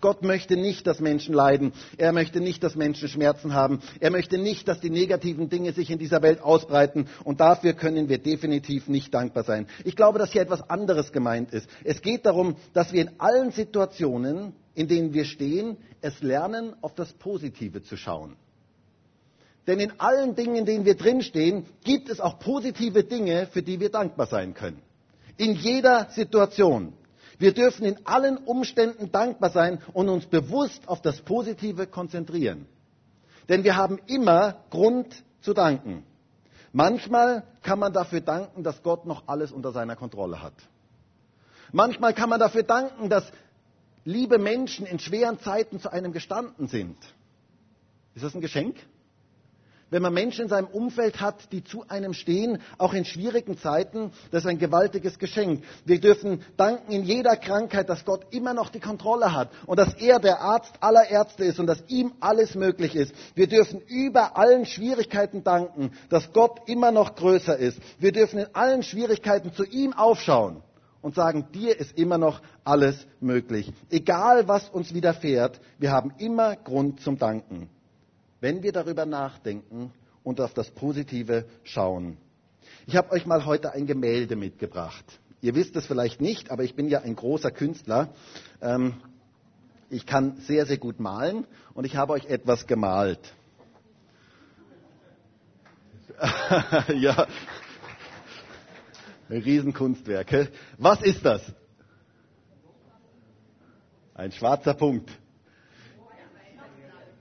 Gott 0.00 0.22
möchte 0.22 0.56
nicht, 0.56 0.86
dass 0.86 1.00
Menschen 1.00 1.34
leiden. 1.34 1.72
Er 1.96 2.12
möchte 2.12 2.40
nicht, 2.40 2.62
dass 2.62 2.76
Menschen 2.76 3.08
Schmerzen 3.08 3.54
haben. 3.54 3.80
Er 3.98 4.10
möchte 4.10 4.36
nicht, 4.36 4.68
dass 4.68 4.80
die 4.80 4.90
negativen 4.90 5.48
Dinge 5.48 5.72
sich 5.72 5.90
in 5.90 5.98
dieser 5.98 6.20
Welt 6.20 6.42
ausbreiten. 6.42 7.08
Und 7.24 7.40
dafür 7.40 7.72
können 7.72 8.08
wir 8.08 8.18
definitiv 8.18 8.88
nicht 8.88 9.14
dankbar 9.14 9.44
sein. 9.44 9.66
Ich 9.84 9.96
glaube, 9.96 10.18
dass 10.18 10.32
hier 10.32 10.42
etwas 10.42 10.68
anderes 10.68 11.12
gemeint 11.12 11.52
ist. 11.52 11.68
Es 11.82 12.02
geht 12.02 12.26
darum, 12.26 12.56
dass 12.74 12.92
wir 12.92 13.02
in 13.02 13.18
allen 13.18 13.52
Situationen, 13.52 14.52
in 14.74 14.86
denen 14.86 15.14
wir 15.14 15.24
stehen, 15.24 15.78
es 16.02 16.20
lernen, 16.22 16.74
auf 16.82 16.94
das 16.94 17.12
Positive 17.14 17.82
zu 17.82 17.96
schauen. 17.96 18.36
Denn 19.66 19.80
in 19.80 19.98
allen 19.98 20.36
Dingen, 20.36 20.56
in 20.56 20.66
denen 20.66 20.84
wir 20.84 20.94
drinstehen, 20.94 21.64
gibt 21.82 22.10
es 22.10 22.20
auch 22.20 22.38
positive 22.38 23.02
Dinge, 23.02 23.48
für 23.50 23.62
die 23.62 23.80
wir 23.80 23.90
dankbar 23.90 24.26
sein 24.26 24.54
können. 24.54 24.80
In 25.38 25.54
jeder 25.54 26.08
Situation. 26.10 26.92
Wir 27.38 27.52
dürfen 27.52 27.84
in 27.84 28.06
allen 28.06 28.38
Umständen 28.38 29.12
dankbar 29.12 29.50
sein 29.50 29.80
und 29.92 30.08
uns 30.08 30.26
bewusst 30.26 30.88
auf 30.88 31.02
das 31.02 31.20
Positive 31.20 31.86
konzentrieren. 31.86 32.66
Denn 33.48 33.64
wir 33.64 33.76
haben 33.76 33.98
immer 34.06 34.64
Grund 34.70 35.22
zu 35.40 35.52
danken. 35.52 36.04
Manchmal 36.72 37.44
kann 37.62 37.78
man 37.78 37.92
dafür 37.92 38.20
danken, 38.20 38.62
dass 38.62 38.82
Gott 38.82 39.06
noch 39.06 39.28
alles 39.28 39.52
unter 39.52 39.72
seiner 39.72 39.96
Kontrolle 39.96 40.42
hat. 40.42 40.54
Manchmal 41.72 42.14
kann 42.14 42.28
man 42.30 42.40
dafür 42.40 42.62
danken, 42.62 43.08
dass 43.08 43.30
liebe 44.04 44.38
Menschen 44.38 44.86
in 44.86 44.98
schweren 44.98 45.38
Zeiten 45.40 45.80
zu 45.80 45.92
einem 45.92 46.12
gestanden 46.12 46.68
sind. 46.68 46.96
Ist 48.14 48.24
das 48.24 48.34
ein 48.34 48.40
Geschenk? 48.40 48.76
Wenn 49.88 50.02
man 50.02 50.14
Menschen 50.14 50.42
in 50.42 50.48
seinem 50.48 50.66
Umfeld 50.66 51.20
hat, 51.20 51.52
die 51.52 51.62
zu 51.62 51.84
einem 51.86 52.12
stehen, 52.12 52.58
auch 52.76 52.92
in 52.92 53.04
schwierigen 53.04 53.56
Zeiten, 53.56 54.10
das 54.32 54.42
ist 54.42 54.50
ein 54.50 54.58
gewaltiges 54.58 55.20
Geschenk. 55.20 55.62
Wir 55.84 56.00
dürfen 56.00 56.42
danken 56.56 56.90
in 56.90 57.04
jeder 57.04 57.36
Krankheit, 57.36 57.88
dass 57.88 58.04
Gott 58.04 58.26
immer 58.30 58.52
noch 58.52 58.70
die 58.70 58.80
Kontrolle 58.80 59.32
hat 59.32 59.50
und 59.64 59.78
dass 59.78 59.94
er 59.94 60.18
der 60.18 60.40
Arzt 60.40 60.72
aller 60.80 61.08
Ärzte 61.08 61.44
ist 61.44 61.60
und 61.60 61.68
dass 61.68 61.84
ihm 61.86 62.12
alles 62.18 62.56
möglich 62.56 62.96
ist. 62.96 63.14
Wir 63.36 63.46
dürfen 63.46 63.80
über 63.86 64.36
allen 64.36 64.66
Schwierigkeiten 64.66 65.44
danken, 65.44 65.92
dass 66.08 66.32
Gott 66.32 66.62
immer 66.66 66.90
noch 66.90 67.14
größer 67.14 67.56
ist. 67.56 67.78
Wir 68.00 68.10
dürfen 68.10 68.40
in 68.40 68.54
allen 68.54 68.82
Schwierigkeiten 68.82 69.52
zu 69.52 69.64
ihm 69.64 69.92
aufschauen 69.92 70.64
und 71.00 71.14
sagen, 71.14 71.46
dir 71.54 71.78
ist 71.78 71.96
immer 71.96 72.18
noch 72.18 72.42
alles 72.64 73.06
möglich. 73.20 73.72
Egal 73.88 74.48
was 74.48 74.68
uns 74.68 74.92
widerfährt, 74.92 75.60
wir 75.78 75.92
haben 75.92 76.12
immer 76.18 76.56
Grund 76.56 77.00
zum 77.02 77.18
Danken 77.18 77.70
wenn 78.40 78.62
wir 78.62 78.72
darüber 78.72 79.06
nachdenken 79.06 79.92
und 80.22 80.40
auf 80.40 80.54
das 80.54 80.70
Positive 80.70 81.46
schauen. 81.64 82.16
Ich 82.86 82.96
habe 82.96 83.10
euch 83.12 83.26
mal 83.26 83.44
heute 83.44 83.72
ein 83.72 83.86
Gemälde 83.86 84.36
mitgebracht. 84.36 85.04
Ihr 85.40 85.54
wisst 85.54 85.76
es 85.76 85.86
vielleicht 85.86 86.20
nicht, 86.20 86.50
aber 86.50 86.64
ich 86.64 86.74
bin 86.74 86.88
ja 86.88 87.00
ein 87.00 87.14
großer 87.14 87.50
Künstler. 87.50 88.12
Ähm, 88.60 88.94
ich 89.90 90.06
kann 90.06 90.38
sehr, 90.40 90.66
sehr 90.66 90.78
gut 90.78 90.98
malen 90.98 91.46
und 91.74 91.84
ich 91.84 91.96
habe 91.96 92.12
euch 92.12 92.26
etwas 92.26 92.66
gemalt. 92.66 93.20
ja, 96.94 97.26
Riesenkunstwerke. 99.30 100.50
Was 100.78 101.02
ist 101.02 101.24
das? 101.24 101.42
Ein 104.14 104.32
schwarzer 104.32 104.74
Punkt. 104.74 105.10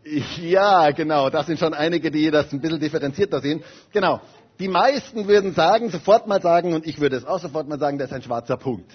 Ja, 0.05 0.91
genau. 0.91 1.29
Das 1.29 1.47
sind 1.47 1.59
schon 1.59 1.73
einige, 1.73 2.11
die 2.11 2.29
das 2.29 2.53
ein 2.53 2.61
bisschen 2.61 2.79
differenzierter 2.79 3.41
sehen. 3.41 3.63
Genau. 3.91 4.21
Die 4.59 4.67
meisten 4.67 5.27
würden 5.27 5.53
sagen, 5.53 5.89
sofort 5.89 6.27
mal 6.27 6.41
sagen, 6.41 6.73
und 6.73 6.85
ich 6.85 6.99
würde 6.99 7.17
es 7.17 7.25
auch 7.25 7.39
sofort 7.39 7.67
mal 7.67 7.79
sagen, 7.79 7.97
das 7.97 8.09
ist 8.09 8.13
ein 8.13 8.21
schwarzer 8.21 8.55
Punkt. 8.55 8.91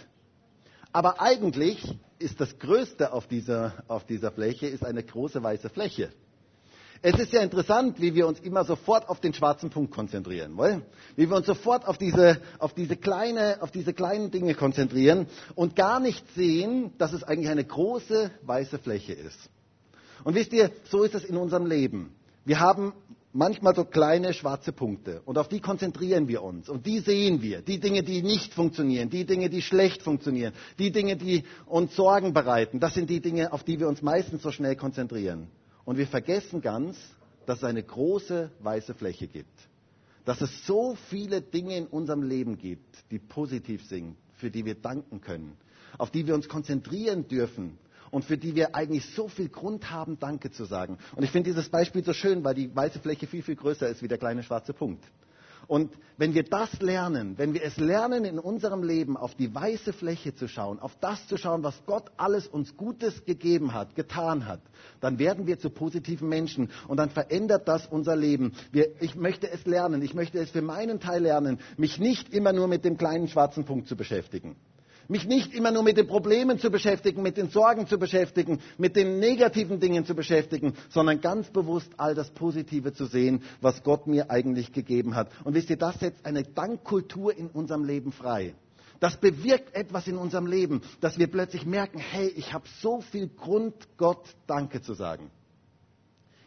Aber 0.93 1.21
eigentlich 1.21 1.85
ist 2.19 2.41
das 2.41 2.59
Größte 2.59 3.13
auf 3.13 3.27
dieser, 3.27 3.75
auf 3.89 4.05
dieser 4.05 4.31
Fläche 4.31 4.67
ist 4.67 4.85
eine 4.85 5.03
große 5.03 5.43
weiße 5.43 5.69
Fläche. 5.69 6.11
Es 7.03 7.19
ist 7.19 7.33
ja 7.33 7.41
interessant, 7.41 8.01
wie 8.01 8.15
wir 8.15 8.27
uns 8.27 8.41
immer 8.41 8.65
sofort 8.65 9.09
auf 9.09 9.21
den 9.21 9.33
schwarzen 9.33 9.71
Punkt 9.71 9.93
konzentrieren, 9.93 10.57
wollen? 10.57 10.83
Wie 11.17 11.29
wir 11.29 11.37
uns 11.37 11.47
sofort 11.47 11.89
auf 11.89 11.97
diese, 11.97 12.41
auf 12.59 12.75
diese 12.75 12.97
kleine, 12.97 13.59
auf 13.63 13.71
diese 13.71 13.95
kleinen 13.95 14.31
Dinge 14.31 14.55
konzentrieren 14.55 15.27
und 15.55 15.77
gar 15.77 15.99
nicht 15.99 16.25
sehen, 16.35 16.93
dass 16.99 17.15
es 17.15 17.25
eigentlich 17.25 17.49
eine 17.49 17.65
große 17.65 18.31
weiße 18.43 18.79
Fläche 18.79 19.15
ist. 19.15 19.51
Und 20.25 20.35
wisst 20.35 20.53
ihr, 20.53 20.71
so 20.85 21.03
ist 21.03 21.15
es 21.15 21.25
in 21.25 21.37
unserem 21.37 21.67
Leben. 21.67 22.15
Wir 22.45 22.61
haben 22.61 22.93
manchmal 23.33 23.75
so 23.75 23.85
kleine 23.85 24.35
schwarze 24.35 24.73
Punkte 24.73 25.23
und 25.25 25.39
auf 25.39 25.49
die 25.49 25.61
konzentrieren 25.61 26.27
wir 26.29 26.43
uns 26.43 26.69
und 26.69 26.87
die 26.87 26.99
sehen 26.99 27.43
wir. 27.43 27.63
Die 27.63 27.79
Dinge, 27.79 28.03
die 28.03 28.23
nicht 28.23 28.55
funktionieren, 28.55 29.09
die 29.09 29.25
Dinge, 29.25 29.49
die 29.51 29.63
schlecht 29.63 30.03
funktionieren, 30.03 30.53
die 30.79 30.91
Dinge, 30.91 31.17
die 31.17 31.45
uns 31.67 31.95
Sorgen 31.95 32.33
bereiten, 32.33 32.81
das 32.81 32.95
sind 32.95 33.09
die 33.09 33.21
Dinge, 33.21 33.53
auf 33.53 33.63
die 33.63 33.79
wir 33.79 33.89
uns 33.89 34.03
meistens 34.03 34.43
so 34.43 34.51
schnell 34.51 34.77
konzentrieren. 34.77 35.49
Und 35.85 35.97
wir 35.97 36.07
vergessen 36.07 36.61
ganz, 36.61 36.97
dass 37.47 37.59
es 37.59 37.65
eine 37.65 37.83
große 37.83 38.51
weiße 38.61 38.95
Fläche 38.95 39.27
gibt. 39.29 39.59
Dass 40.25 40.41
es 40.41 40.67
so 40.67 40.97
viele 41.09 41.41
Dinge 41.41 41.77
in 41.77 41.87
unserem 41.87 42.23
Leben 42.23 42.59
gibt, 42.59 42.97
die 43.11 43.19
positiv 43.19 43.85
sind, 43.87 44.17
für 44.35 44.51
die 44.51 44.65
wir 44.65 44.75
danken 44.75 45.21
können, 45.21 45.57
auf 45.99 46.11
die 46.11 46.27
wir 46.27 46.35
uns 46.35 46.49
konzentrieren 46.49 47.27
dürfen 47.29 47.79
und 48.11 48.25
für 48.25 48.39
die 48.39 48.55
wir 48.55 48.75
eigentlich 48.75 49.07
so 49.15 49.29
viel 49.29 49.49
Grund 49.49 49.91
haben, 49.91 50.19
Danke 50.19 50.51
zu 50.51 50.65
sagen. 50.65 50.99
Und 51.17 51.23
ich 51.23 51.31
finde 51.31 51.51
dieses 51.51 51.69
Beispiel 51.69 52.05
so 52.05 52.13
schön, 52.13 52.45
weil 52.45 52.55
die 52.55 52.75
weiße 52.75 53.01
Fläche 53.01 53.27
viel, 53.27 53.43
viel 53.43 53.57
größer 53.57 53.89
ist 53.89 54.03
wie 54.03 54.09
der 54.09 54.19
kleine 54.19 54.43
schwarze 54.43 54.73
Punkt. 54.73 55.05
Und 55.67 55.93
wenn 56.17 56.35
wir 56.35 56.43
das 56.43 56.81
lernen, 56.81 57.39
wenn 57.39 57.55
wir 57.55 57.63
es 57.63 57.77
lernen, 57.77 58.25
in 58.25 58.41
unserem 58.41 58.83
Leben 58.83 59.17
auf 59.17 59.37
die 59.37 59.55
weiße 59.55 59.93
Fläche 59.93 60.35
zu 60.35 60.49
schauen, 60.49 60.81
auf 60.81 60.97
das 61.01 61.29
zu 61.29 61.37
schauen, 61.37 61.63
was 61.63 61.81
Gott 61.87 62.11
alles 62.17 62.49
uns 62.49 62.77
Gutes 62.77 63.25
gegeben 63.25 63.73
hat, 63.73 63.95
getan 63.95 64.47
hat, 64.47 64.61
dann 65.01 65.21
werden 65.21 65.47
wir 65.47 65.61
zu 65.61 65.71
positiven 65.71 66.29
Menschen 66.29 66.71
und 66.89 66.97
dann 66.97 67.11
verändert 67.11 67.69
das 67.69 67.87
unser 67.87 68.17
Leben. 68.17 68.53
Wir, 68.73 69.01
ich 69.01 69.15
möchte 69.15 69.49
es 69.49 69.65
lernen, 69.65 70.03
ich 70.03 70.13
möchte 70.13 70.41
es 70.41 70.51
für 70.51 70.61
meinen 70.61 70.99
Teil 70.99 71.23
lernen, 71.23 71.61
mich 71.77 72.01
nicht 72.01 72.35
immer 72.35 72.53
nur 72.53 72.67
mit 72.67 72.85
dem 72.85 72.99
kleinen 72.99 73.29
schwarzen 73.29 73.65
Punkt 73.65 73.87
zu 73.87 73.97
beschäftigen 73.97 74.57
mich 75.11 75.27
nicht 75.27 75.53
immer 75.53 75.73
nur 75.73 75.83
mit 75.83 75.97
den 75.97 76.07
Problemen 76.07 76.59
zu 76.59 76.71
beschäftigen, 76.71 77.23
mit 77.23 77.37
den 77.37 77.51
Sorgen 77.51 77.87
zu 77.87 77.99
beschäftigen, 77.99 78.61
mit 78.79 78.97
den 78.97 79.19
negativen 79.19 79.81
Dingen 79.81 80.07
zu 80.07 80.15
beschäftigen, 80.15 80.75
sondern 80.89 81.21
ganz 81.21 81.51
bewusst 81.51 81.93
all 81.97 82.15
das 82.15 82.31
Positive 82.31 82.93
zu 82.93 83.07
sehen, 83.07 83.43
was 83.61 83.83
Gott 83.83 84.07
mir 84.07 84.31
eigentlich 84.31 84.73
gegeben 84.73 85.17
hat. 85.17 85.29
Und 85.45 85.55
wisst 85.55 85.69
ihr, 85.69 85.77
das 85.77 85.99
setzt 85.99 86.25
eine 86.25 86.45
Dankkultur 86.45 87.37
in 87.37 87.49
unserem 87.49 87.85
Leben 87.85 88.13
frei. 88.13 88.55
Das 89.01 89.17
bewirkt 89.17 89.75
etwas 89.75 90.07
in 90.07 90.17
unserem 90.17 90.47
Leben, 90.47 90.83
dass 91.01 91.19
wir 91.19 91.27
plötzlich 91.27 91.67
merken, 91.67 91.99
hey, 91.99 92.29
ich 92.29 92.53
habe 92.53 92.67
so 92.81 93.01
viel 93.01 93.29
Grund, 93.29 93.75
Gott 93.97 94.37
Danke 94.47 94.81
zu 94.83 94.95
sagen. 94.95 95.31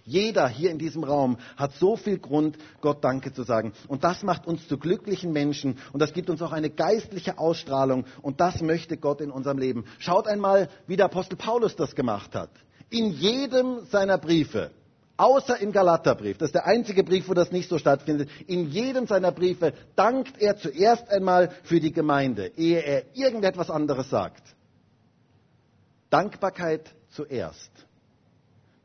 Jeder 0.06 0.50
hier 0.50 0.70
in 0.70 0.80
diesem 0.80 1.04
Raum 1.04 1.38
hat 1.56 1.74
so 1.76 1.96
viel 1.96 2.20
Grund, 2.20 2.58
Gott 2.82 3.04
Danke 3.04 3.32
zu 3.34 3.44
sagen. 3.44 3.74
Und 3.88 4.04
das 4.04 4.22
macht 4.24 4.46
uns 4.46 4.68
zu 4.68 4.78
glücklichen 4.78 5.32
Menschen 5.32 5.78
und 5.94 6.02
das 6.02 6.14
gibt 6.14 6.30
uns 6.30 6.42
auch 6.42 6.52
eine 6.52 6.70
geistliche 6.70 7.38
Ausstrahlung 7.38 8.06
und 8.22 8.42
das 8.42 8.62
möchte 8.62 8.98
Gott 8.98 9.22
in 9.22 9.32
unserem 9.32 9.58
Leben. 9.58 9.86
Schaut 10.00 10.28
einmal, 10.28 10.70
wie 10.88 10.98
der 10.98 11.06
Apostel 11.06 11.38
Paulus 11.38 11.76
das 11.76 11.96
gemacht 11.96 12.36
hat. 12.36 12.50
In 12.90 13.12
jedem 13.12 13.86
seiner 13.86 14.18
Briefe, 14.18 14.72
außer 15.16 15.60
im 15.60 15.72
Galaterbrief, 15.72 16.38
das 16.38 16.50
ist 16.50 16.56
der 16.56 16.66
einzige 16.66 17.04
Brief, 17.04 17.30
wo 17.30 17.34
das 17.34 17.52
nicht 17.52 17.70
so 17.70 17.78
stattfindet, 17.78 18.30
in 18.48 18.70
jedem 18.70 19.08
seiner 19.08 19.32
Briefe 19.32 19.74
dankt 19.96 20.42
er 20.42 20.58
zuerst 20.58 21.10
einmal 21.10 21.50
für 21.64 21.80
die 21.80 21.94
Gemeinde, 21.94 22.52
ehe 22.58 22.82
er 22.82 23.04
irgendetwas 23.16 23.70
anderes 23.70 24.10
sagt. 24.10 24.44
Dankbarkeit 26.10 26.94
zuerst. 27.10 27.72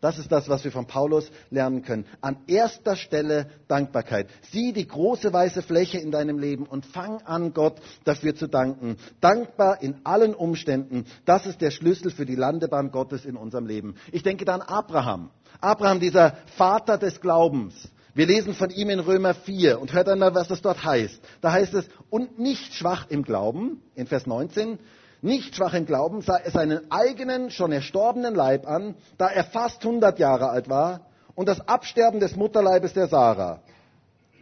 Das 0.01 0.19
ist 0.19 0.31
das, 0.31 0.49
was 0.49 0.63
wir 0.63 0.71
von 0.71 0.87
Paulus 0.87 1.31
lernen 1.51 1.83
können. 1.83 2.07
An 2.21 2.37
erster 2.47 2.95
Stelle 2.95 3.51
Dankbarkeit. 3.67 4.29
Sieh 4.53 4.73
die 4.73 4.87
große 4.87 5.33
weiße 5.33 5.63
Fläche 5.63 5.99
in 5.99 6.13
deinem 6.13 6.39
Leben 6.39 6.67
und 6.67 6.87
fang 6.87 7.21
an, 7.23 7.53
Gott 7.53 7.81
dafür 8.05 8.37
zu 8.37 8.47
danken. 8.47 8.97
Dankbar 9.21 9.83
in 9.83 9.97
allen 10.05 10.35
Umständen. 10.35 11.07
Das 11.25 11.47
ist 11.47 11.61
der 11.61 11.73
Schlüssel 11.73 12.13
für 12.13 12.27
die 12.27 12.37
Landebahn 12.37 12.93
Gottes 12.93 13.25
in 13.25 13.37
unserem 13.37 13.67
Leben. 13.67 13.97
Ich 14.13 14.23
denke 14.23 14.45
da 14.45 14.55
an 14.55 14.63
Abraham. 14.63 15.31
Abraham, 15.61 15.99
dieser 15.99 16.37
Vater 16.57 16.97
des 16.97 17.21
Glaubens. 17.21 17.89
Wir 18.15 18.27
lesen 18.27 18.55
von 18.55 18.71
ihm 18.71 18.91
in 18.91 19.01
Römer 19.01 19.35
4 19.35 19.81
und 19.81 19.93
hört 19.93 20.09
einmal, 20.09 20.35
was 20.35 20.49
das 20.49 20.63
dort 20.63 20.85
heißt. 20.85 21.21
Da 21.41 21.53
heißt 21.53 21.75
es, 21.75 21.89
und 22.11 22.39
nicht 22.39 22.75
schwach 22.75 23.07
im 23.11 23.23
Glauben, 23.23 23.83
in 23.95 24.07
Vers 24.07 24.27
19, 24.27 24.79
nicht 25.23 25.57
schwach 25.57 25.75
im 25.75 25.87
Glauben, 25.87 26.23
sah 26.23 26.37
er 26.37 26.51
seinen 26.51 26.91
eigenen, 26.91 27.51
schon 27.51 27.73
erstorbenen 27.73 28.35
Leib 28.35 28.67
an, 28.67 28.95
da 29.17 29.29
er 29.29 29.45
fast 29.45 29.85
100 29.85 30.19
Jahre 30.19 30.49
alt 30.51 30.69
war, 30.69 31.01
und 31.35 31.49
das 31.49 31.67
Absterben 31.69 32.21
des 32.21 32.37
Mutterleibes 32.37 32.95
der 32.95 33.09
Sarah. 33.09 33.61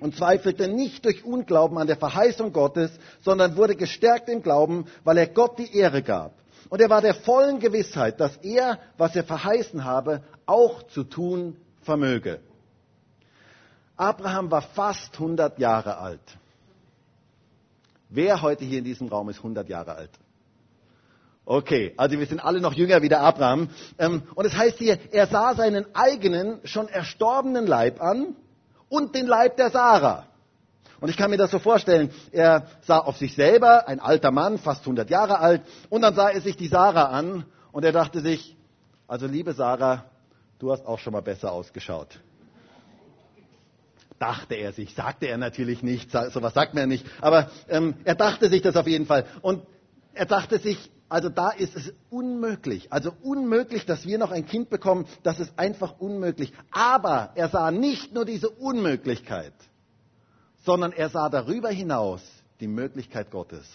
Und 0.00 0.16
zweifelte 0.16 0.68
nicht 0.68 1.04
durch 1.04 1.24
Unglauben 1.24 1.78
an 1.78 1.86
der 1.86 1.96
Verheißung 1.96 2.52
Gottes, 2.52 2.90
sondern 3.22 3.56
wurde 3.56 3.76
gestärkt 3.76 4.28
im 4.28 4.42
Glauben, 4.42 4.86
weil 5.04 5.16
er 5.16 5.26
Gott 5.26 5.58
die 5.58 5.74
Ehre 5.76 6.02
gab. 6.02 6.32
Und 6.68 6.80
er 6.80 6.90
war 6.90 7.00
der 7.00 7.14
vollen 7.14 7.60
Gewissheit, 7.60 8.20
dass 8.20 8.36
er, 8.38 8.78
was 8.98 9.16
er 9.16 9.24
verheißen 9.24 9.84
habe, 9.84 10.22
auch 10.44 10.82
zu 10.84 11.04
tun 11.04 11.56
vermöge. 11.82 12.40
Abraham 13.96 14.50
war 14.50 14.62
fast 14.62 15.14
100 15.14 15.58
Jahre 15.58 15.96
alt. 15.98 16.38
Wer 18.08 18.42
heute 18.42 18.64
hier 18.64 18.78
in 18.78 18.84
diesem 18.84 19.08
Raum 19.08 19.30
ist 19.30 19.38
100 19.38 19.68
Jahre 19.68 19.94
alt? 19.94 20.10
Okay, 21.48 21.94
also 21.96 22.18
wir 22.18 22.26
sind 22.26 22.40
alle 22.40 22.60
noch 22.60 22.72
jünger 22.72 23.02
wie 23.02 23.08
der 23.08 23.20
Abraham. 23.20 23.70
Ähm, 23.98 24.24
und 24.34 24.44
es 24.44 24.52
heißt 24.52 24.78
hier, 24.78 24.98
er 25.12 25.28
sah 25.28 25.54
seinen 25.54 25.86
eigenen, 25.94 26.58
schon 26.64 26.88
erstorbenen 26.88 27.68
Leib 27.68 28.02
an 28.02 28.34
und 28.88 29.14
den 29.14 29.26
Leib 29.26 29.56
der 29.56 29.70
Sarah. 29.70 30.26
Und 31.00 31.08
ich 31.08 31.16
kann 31.16 31.30
mir 31.30 31.36
das 31.36 31.52
so 31.52 31.60
vorstellen, 31.60 32.10
er 32.32 32.66
sah 32.80 32.98
auf 32.98 33.16
sich 33.16 33.36
selber, 33.36 33.86
ein 33.86 34.00
alter 34.00 34.32
Mann, 34.32 34.58
fast 34.58 34.80
100 34.80 35.08
Jahre 35.08 35.38
alt, 35.38 35.62
und 35.88 36.02
dann 36.02 36.16
sah 36.16 36.30
er 36.30 36.40
sich 36.40 36.56
die 36.56 36.66
Sarah 36.66 37.10
an 37.10 37.44
und 37.70 37.84
er 37.84 37.92
dachte 37.92 38.20
sich, 38.20 38.56
also 39.06 39.28
liebe 39.28 39.52
Sarah, 39.52 40.06
du 40.58 40.72
hast 40.72 40.84
auch 40.84 40.98
schon 40.98 41.12
mal 41.12 41.22
besser 41.22 41.52
ausgeschaut. 41.52 42.18
Dachte 44.18 44.54
er 44.56 44.72
sich, 44.72 44.94
sagte 44.94 45.26
er 45.26 45.38
natürlich 45.38 45.84
nicht, 45.84 46.10
sowas 46.10 46.54
sagt 46.54 46.74
man 46.74 46.82
ja 46.82 46.86
nicht, 46.88 47.06
aber 47.20 47.50
ähm, 47.68 47.94
er 48.02 48.16
dachte 48.16 48.48
sich 48.48 48.62
das 48.62 48.74
auf 48.74 48.88
jeden 48.88 49.06
Fall. 49.06 49.26
Und 49.42 49.62
er 50.14 50.26
dachte 50.26 50.58
sich, 50.58 50.90
also 51.08 51.28
da 51.28 51.50
ist 51.50 51.76
es 51.76 51.92
unmöglich, 52.10 52.92
also 52.92 53.12
unmöglich, 53.22 53.86
dass 53.86 54.06
wir 54.06 54.18
noch 54.18 54.32
ein 54.32 54.46
Kind 54.46 54.70
bekommen, 54.70 55.06
das 55.22 55.38
ist 55.38 55.56
einfach 55.58 56.00
unmöglich. 56.00 56.52
Aber 56.72 57.30
er 57.36 57.48
sah 57.48 57.70
nicht 57.70 58.12
nur 58.12 58.24
diese 58.24 58.50
Unmöglichkeit, 58.50 59.54
sondern 60.64 60.92
er 60.92 61.08
sah 61.08 61.28
darüber 61.28 61.70
hinaus 61.70 62.22
die 62.60 62.66
Möglichkeit 62.66 63.30
Gottes. 63.30 63.66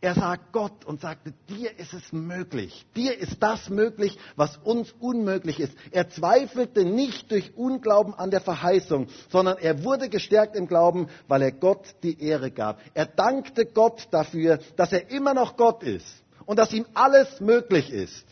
Er 0.00 0.14
sah 0.14 0.36
Gott 0.52 0.84
und 0.84 1.00
sagte, 1.00 1.32
dir 1.48 1.78
ist 1.78 1.94
es 1.94 2.12
möglich. 2.12 2.84
Dir 2.94 3.16
ist 3.18 3.42
das 3.42 3.70
möglich, 3.70 4.18
was 4.36 4.58
uns 4.58 4.92
unmöglich 5.00 5.58
ist. 5.58 5.74
Er 5.92 6.10
zweifelte 6.10 6.84
nicht 6.84 7.30
durch 7.30 7.56
Unglauben 7.56 8.12
an 8.12 8.30
der 8.30 8.42
Verheißung, 8.42 9.08
sondern 9.30 9.56
er 9.56 9.82
wurde 9.82 10.10
gestärkt 10.10 10.56
im 10.56 10.68
Glauben, 10.68 11.08
weil 11.26 11.40
er 11.40 11.52
Gott 11.52 11.86
die 12.02 12.20
Ehre 12.22 12.50
gab. 12.50 12.80
Er 12.92 13.06
dankte 13.06 13.64
Gott 13.64 14.08
dafür, 14.10 14.58
dass 14.76 14.92
er 14.92 15.10
immer 15.10 15.32
noch 15.32 15.56
Gott 15.56 15.82
ist 15.82 16.23
und 16.46 16.58
dass 16.58 16.72
ihm 16.72 16.86
alles 16.94 17.40
möglich 17.40 17.90
ist, 17.90 18.26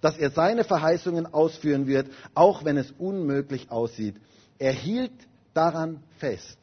dass 0.00 0.16
er 0.16 0.30
seine 0.30 0.64
Verheißungen 0.64 1.26
ausführen 1.26 1.86
wird, 1.86 2.08
auch 2.34 2.64
wenn 2.64 2.76
es 2.76 2.92
unmöglich 2.92 3.70
aussieht. 3.70 4.16
Er 4.58 4.72
hielt 4.72 5.12
daran 5.54 6.02
fest, 6.18 6.58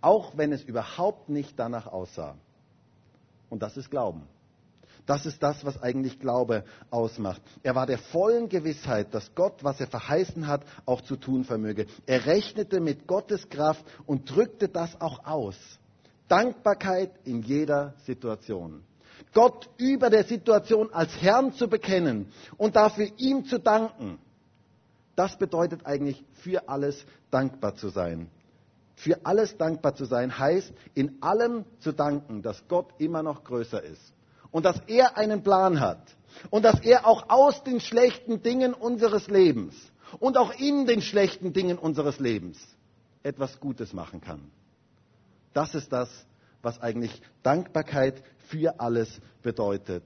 auch 0.00 0.36
wenn 0.36 0.52
es 0.52 0.62
überhaupt 0.62 1.28
nicht 1.28 1.58
danach 1.58 1.86
aussah. 1.86 2.36
Und 3.48 3.62
das 3.62 3.76
ist 3.76 3.90
Glauben. 3.90 4.22
Das 5.06 5.24
ist 5.24 5.40
das, 5.40 5.64
was 5.64 5.80
eigentlich 5.80 6.18
Glaube 6.18 6.64
ausmacht. 6.90 7.40
Er 7.62 7.76
war 7.76 7.86
der 7.86 7.98
vollen 7.98 8.48
Gewissheit, 8.48 9.14
dass 9.14 9.32
Gott, 9.36 9.62
was 9.62 9.80
er 9.80 9.86
verheißen 9.86 10.48
hat, 10.48 10.62
auch 10.84 11.00
zu 11.00 11.16
tun 11.16 11.44
vermöge. 11.44 11.86
Er 12.06 12.26
rechnete 12.26 12.80
mit 12.80 13.06
Gottes 13.06 13.48
Kraft 13.48 13.84
und 14.04 14.28
drückte 14.28 14.68
das 14.68 15.00
auch 15.00 15.24
aus. 15.24 15.56
Dankbarkeit 16.26 17.12
in 17.24 17.42
jeder 17.42 17.94
Situation. 18.04 18.82
Gott 19.32 19.68
über 19.78 20.10
der 20.10 20.24
Situation 20.24 20.92
als 20.92 21.20
Herrn 21.20 21.52
zu 21.52 21.68
bekennen 21.68 22.32
und 22.56 22.76
dafür 22.76 23.08
ihm 23.16 23.44
zu 23.44 23.58
danken, 23.58 24.18
das 25.14 25.38
bedeutet 25.38 25.86
eigentlich 25.86 26.22
für 26.34 26.68
alles 26.68 27.04
dankbar 27.30 27.74
zu 27.74 27.88
sein. 27.88 28.30
Für 28.96 29.24
alles 29.24 29.56
dankbar 29.58 29.94
zu 29.94 30.06
sein 30.06 30.38
heißt, 30.38 30.72
in 30.94 31.22
allem 31.22 31.64
zu 31.80 31.92
danken, 31.92 32.42
dass 32.42 32.66
Gott 32.68 32.88
immer 32.98 33.22
noch 33.22 33.44
größer 33.44 33.82
ist 33.82 34.14
und 34.50 34.64
dass 34.64 34.80
er 34.86 35.18
einen 35.18 35.42
Plan 35.42 35.80
hat 35.80 36.00
und 36.50 36.64
dass 36.64 36.80
er 36.80 37.06
auch 37.06 37.28
aus 37.28 37.62
den 37.62 37.80
schlechten 37.80 38.42
Dingen 38.42 38.72
unseres 38.72 39.28
Lebens 39.28 39.74
und 40.18 40.38
auch 40.38 40.52
in 40.58 40.86
den 40.86 41.02
schlechten 41.02 41.52
Dingen 41.52 41.78
unseres 41.78 42.18
Lebens 42.20 42.58
etwas 43.22 43.60
Gutes 43.60 43.92
machen 43.92 44.20
kann. 44.20 44.50
Das 45.52 45.74
ist 45.74 45.92
das, 45.92 46.08
was 46.66 46.80
eigentlich 46.82 47.22
Dankbarkeit 47.42 48.22
für 48.48 48.80
alles 48.80 49.20
bedeutet. 49.40 50.02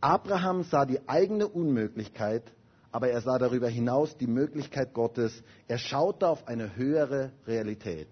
Abraham 0.00 0.62
sah 0.62 0.84
die 0.84 1.08
eigene 1.08 1.48
Unmöglichkeit, 1.48 2.44
aber 2.92 3.08
er 3.08 3.22
sah 3.22 3.38
darüber 3.38 3.68
hinaus 3.68 4.16
die 4.16 4.26
Möglichkeit 4.26 4.92
Gottes. 4.92 5.42
Er 5.66 5.78
schaute 5.78 6.28
auf 6.28 6.46
eine 6.46 6.76
höhere 6.76 7.32
Realität. 7.46 8.08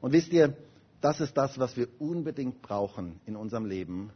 Und 0.00 0.12
wisst 0.12 0.32
ihr, 0.32 0.56
das 1.02 1.20
ist 1.20 1.36
das, 1.36 1.58
was 1.58 1.76
wir 1.76 1.88
unbedingt 1.98 2.62
brauchen 2.62 3.20
in 3.26 3.36
unserem 3.36 3.66
Leben, 3.66 4.10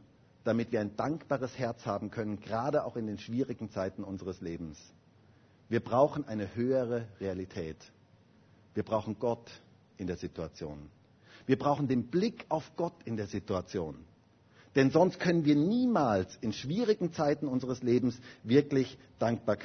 damit 0.45 0.73
wir 0.73 0.81
ein 0.81 0.97
dankbares 0.97 1.59
Herz 1.59 1.85
haben 1.85 2.11
können, 2.11 2.41
gerade 2.41 2.85
auch 2.85 2.97
in 2.97 3.07
den 3.07 3.19
schwierigen 3.19 3.71
Zeiten 3.71 4.05
unseres 4.05 4.41
Lebens. 4.41 4.79
Wir 5.69 5.81
brauchen 5.81 6.27
eine 6.27 6.55
höhere 6.55 7.09
Realität. 7.21 7.77
Wir 8.73 8.85
brauchen 8.85 9.19
Gott 9.19 9.51
in 9.99 10.07
der 10.07 10.17
Situation. 10.17 10.91
Wir 11.49 11.59
brauchen 11.59 11.89
den 11.89 12.09
Blick 12.09 12.45
auf 12.51 12.77
Gott 12.77 12.93
in 13.07 13.17
der 13.17 13.27
Situation. 13.27 13.97
Denn 14.77 14.91
sonst 14.91 15.19
können 15.19 15.47
wir 15.47 15.57
niemals 15.57 16.37
in 16.43 16.53
schwierigen 16.53 17.15
Zeiten 17.15 17.49
unseres 17.49 17.83
Lebens 17.83 18.21
wirklich 18.45 18.99
dankbar 19.19 19.57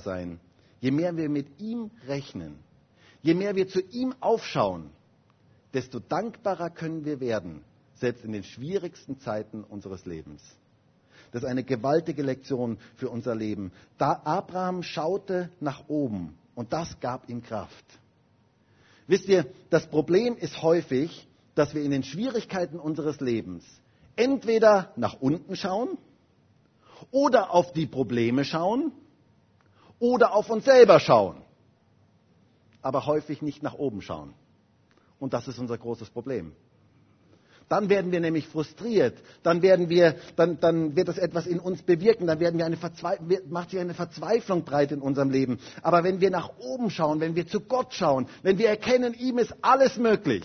sein. 0.00 0.38
Je 0.82 0.90
mehr 0.90 1.16
wir 1.16 1.30
mit 1.30 1.58
ihm 1.58 1.90
rechnen, 2.06 2.56
je 3.22 3.32
mehr 3.32 3.56
wir 3.56 3.68
zu 3.68 3.80
ihm 3.80 4.14
aufschauen, 4.20 4.90
desto 5.72 5.98
dankbarer 5.98 6.68
können 6.68 7.06
wir 7.06 7.20
werden, 7.20 7.64
selbst 7.94 8.22
in 8.22 8.32
den 8.32 8.44
schwierigsten 8.44 9.18
Zeiten 9.18 9.64
unseres 9.64 10.04
Lebens. 10.04 10.42
Das 11.30 11.42
ist 11.42 11.48
eine 11.48 11.64
gewaltige 11.64 12.22
Lektion 12.22 12.76
für 12.96 13.08
unser 13.08 13.34
Leben. 13.34 13.72
Da 13.96 14.20
Abraham 14.24 14.82
schaute 14.82 15.48
nach 15.58 15.88
oben 15.88 16.36
und 16.54 16.74
das 16.74 17.00
gab 17.00 17.30
ihm 17.30 17.42
Kraft. 17.42 17.86
Wisst 19.12 19.28
ihr, 19.28 19.44
das 19.68 19.86
Problem 19.88 20.38
ist 20.38 20.62
häufig, 20.62 21.28
dass 21.54 21.74
wir 21.74 21.82
in 21.82 21.90
den 21.90 22.02
Schwierigkeiten 22.02 22.78
unseres 22.78 23.20
Lebens 23.20 23.62
entweder 24.16 24.90
nach 24.96 25.20
unten 25.20 25.54
schauen 25.54 25.98
oder 27.10 27.50
auf 27.52 27.74
die 27.74 27.84
Probleme 27.84 28.46
schauen 28.46 28.90
oder 29.98 30.34
auf 30.34 30.48
uns 30.48 30.64
selber 30.64 30.98
schauen, 30.98 31.42
aber 32.80 33.04
häufig 33.04 33.42
nicht 33.42 33.62
nach 33.62 33.74
oben 33.74 34.00
schauen. 34.00 34.32
Und 35.18 35.34
das 35.34 35.46
ist 35.46 35.58
unser 35.58 35.76
großes 35.76 36.08
Problem. 36.08 36.56
Dann 37.68 37.88
werden 37.88 38.12
wir 38.12 38.20
nämlich 38.20 38.48
frustriert, 38.48 39.18
dann, 39.42 39.62
werden 39.62 39.88
wir, 39.88 40.16
dann, 40.36 40.60
dann 40.60 40.96
wird 40.96 41.08
das 41.08 41.18
etwas 41.18 41.46
in 41.46 41.58
uns 41.58 41.82
bewirken, 41.82 42.26
dann 42.26 42.40
werden 42.40 42.58
wir 42.58 42.66
eine 42.66 42.78
macht 43.48 43.70
sich 43.70 43.80
eine 43.80 43.94
Verzweiflung 43.94 44.64
breit 44.64 44.92
in 44.92 45.00
unserem 45.00 45.30
Leben. 45.30 45.58
Aber 45.82 46.04
wenn 46.04 46.20
wir 46.20 46.30
nach 46.30 46.50
oben 46.58 46.90
schauen, 46.90 47.20
wenn 47.20 47.36
wir 47.36 47.46
zu 47.46 47.60
Gott 47.60 47.94
schauen, 47.94 48.26
wenn 48.42 48.58
wir 48.58 48.68
erkennen, 48.68 49.14
ihm 49.14 49.38
ist 49.38 49.54
alles 49.62 49.96
möglich, 49.96 50.44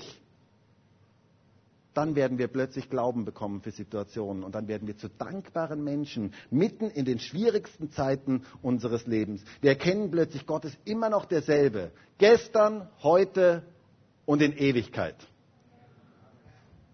dann 1.97 2.15
werden 2.15 2.37
wir 2.37 2.47
plötzlich 2.47 2.91
Glauben 2.91 3.25
bekommen 3.25 3.61
für 3.61 3.71
Situationen 3.71 4.43
und 4.43 4.53
dann 4.53 4.67
werden 4.67 4.87
wir 4.87 4.97
zu 4.97 5.09
dankbaren 5.09 5.83
Menschen 5.83 6.31
mitten 6.51 6.91
in 6.91 7.05
den 7.05 7.17
schwierigsten 7.17 7.91
Zeiten 7.91 8.43
unseres 8.61 9.07
Lebens. 9.07 9.41
Wir 9.61 9.71
erkennen 9.71 10.11
plötzlich, 10.11 10.45
Gott 10.45 10.63
ist 10.65 10.77
immer 10.85 11.09
noch 11.09 11.25
derselbe. 11.25 11.91
Gestern, 12.19 12.87
heute 13.01 13.63
und 14.27 14.43
in 14.43 14.55
Ewigkeit. 14.55 15.15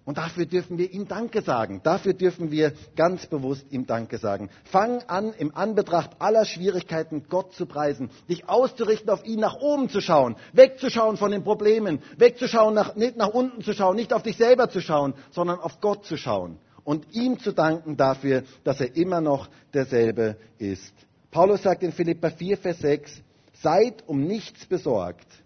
Und 0.06 0.18
dafür 0.18 0.45
dürfen 0.45 0.78
wir 0.78 0.91
ihm 0.91 1.08
Danke 1.08 1.41
sagen. 1.41 1.80
Dafür 1.84 2.14
dürfen 2.14 2.51
wir 2.51 2.74
ganz 2.95 3.26
bewusst 3.26 3.66
ihm 3.72 3.86
Danke 3.86 4.18
sagen. 4.18 4.49
Fang 4.66 5.01
an, 5.04 5.34
im 5.38 5.56
Anbetracht 5.56 6.12
aller 6.20 6.43
Schwierigkeiten 6.43 7.28
Gott 7.30 7.54
zu 7.54 7.66
preisen, 7.66 8.10
dich 8.28 8.49
auszurichten, 8.49 9.10
auf 9.10 9.26
ihn 9.26 9.39
nach 9.39 9.56
oben 9.56 9.89
zu 9.89 10.01
schauen, 10.01 10.36
wegzuschauen 10.51 11.16
von 11.16 11.32
den 11.32 11.43
Problemen, 11.43 12.01
wegzuschauen, 12.18 12.74
nach, 12.74 12.95
nicht 12.95 13.16
nach 13.16 13.30
unten 13.30 13.64
zu 13.64 13.74
schauen, 13.74 13.95
nicht 13.95 14.12
auf 14.12 14.24
dich 14.24 14.36
selber 14.36 14.70
zu 14.70 14.82
schauen, 14.82 15.14
sondern 15.32 15.60
auf 15.60 15.80
Gott 15.80 16.06
zu 16.06 16.18
schauen 16.18 16.58
und 16.84 17.08
ihm 17.14 17.39
zu 17.39 17.54
danken 17.54 17.95
dafür, 17.95 18.43
dass 18.66 18.82
er 18.82 18.95
immer 18.97 19.22
noch 19.22 19.49
derselbe 19.74 20.36
ist. 20.58 20.93
Paulus 21.32 21.64
sagt 21.64 21.82
in 21.82 21.93
Philippa 21.93 22.30
4, 22.30 22.58
Vers 22.58 22.80
6, 22.80 23.22
seid 23.54 24.04
um 24.06 24.22
nichts 24.22 24.66
besorgt 24.66 25.43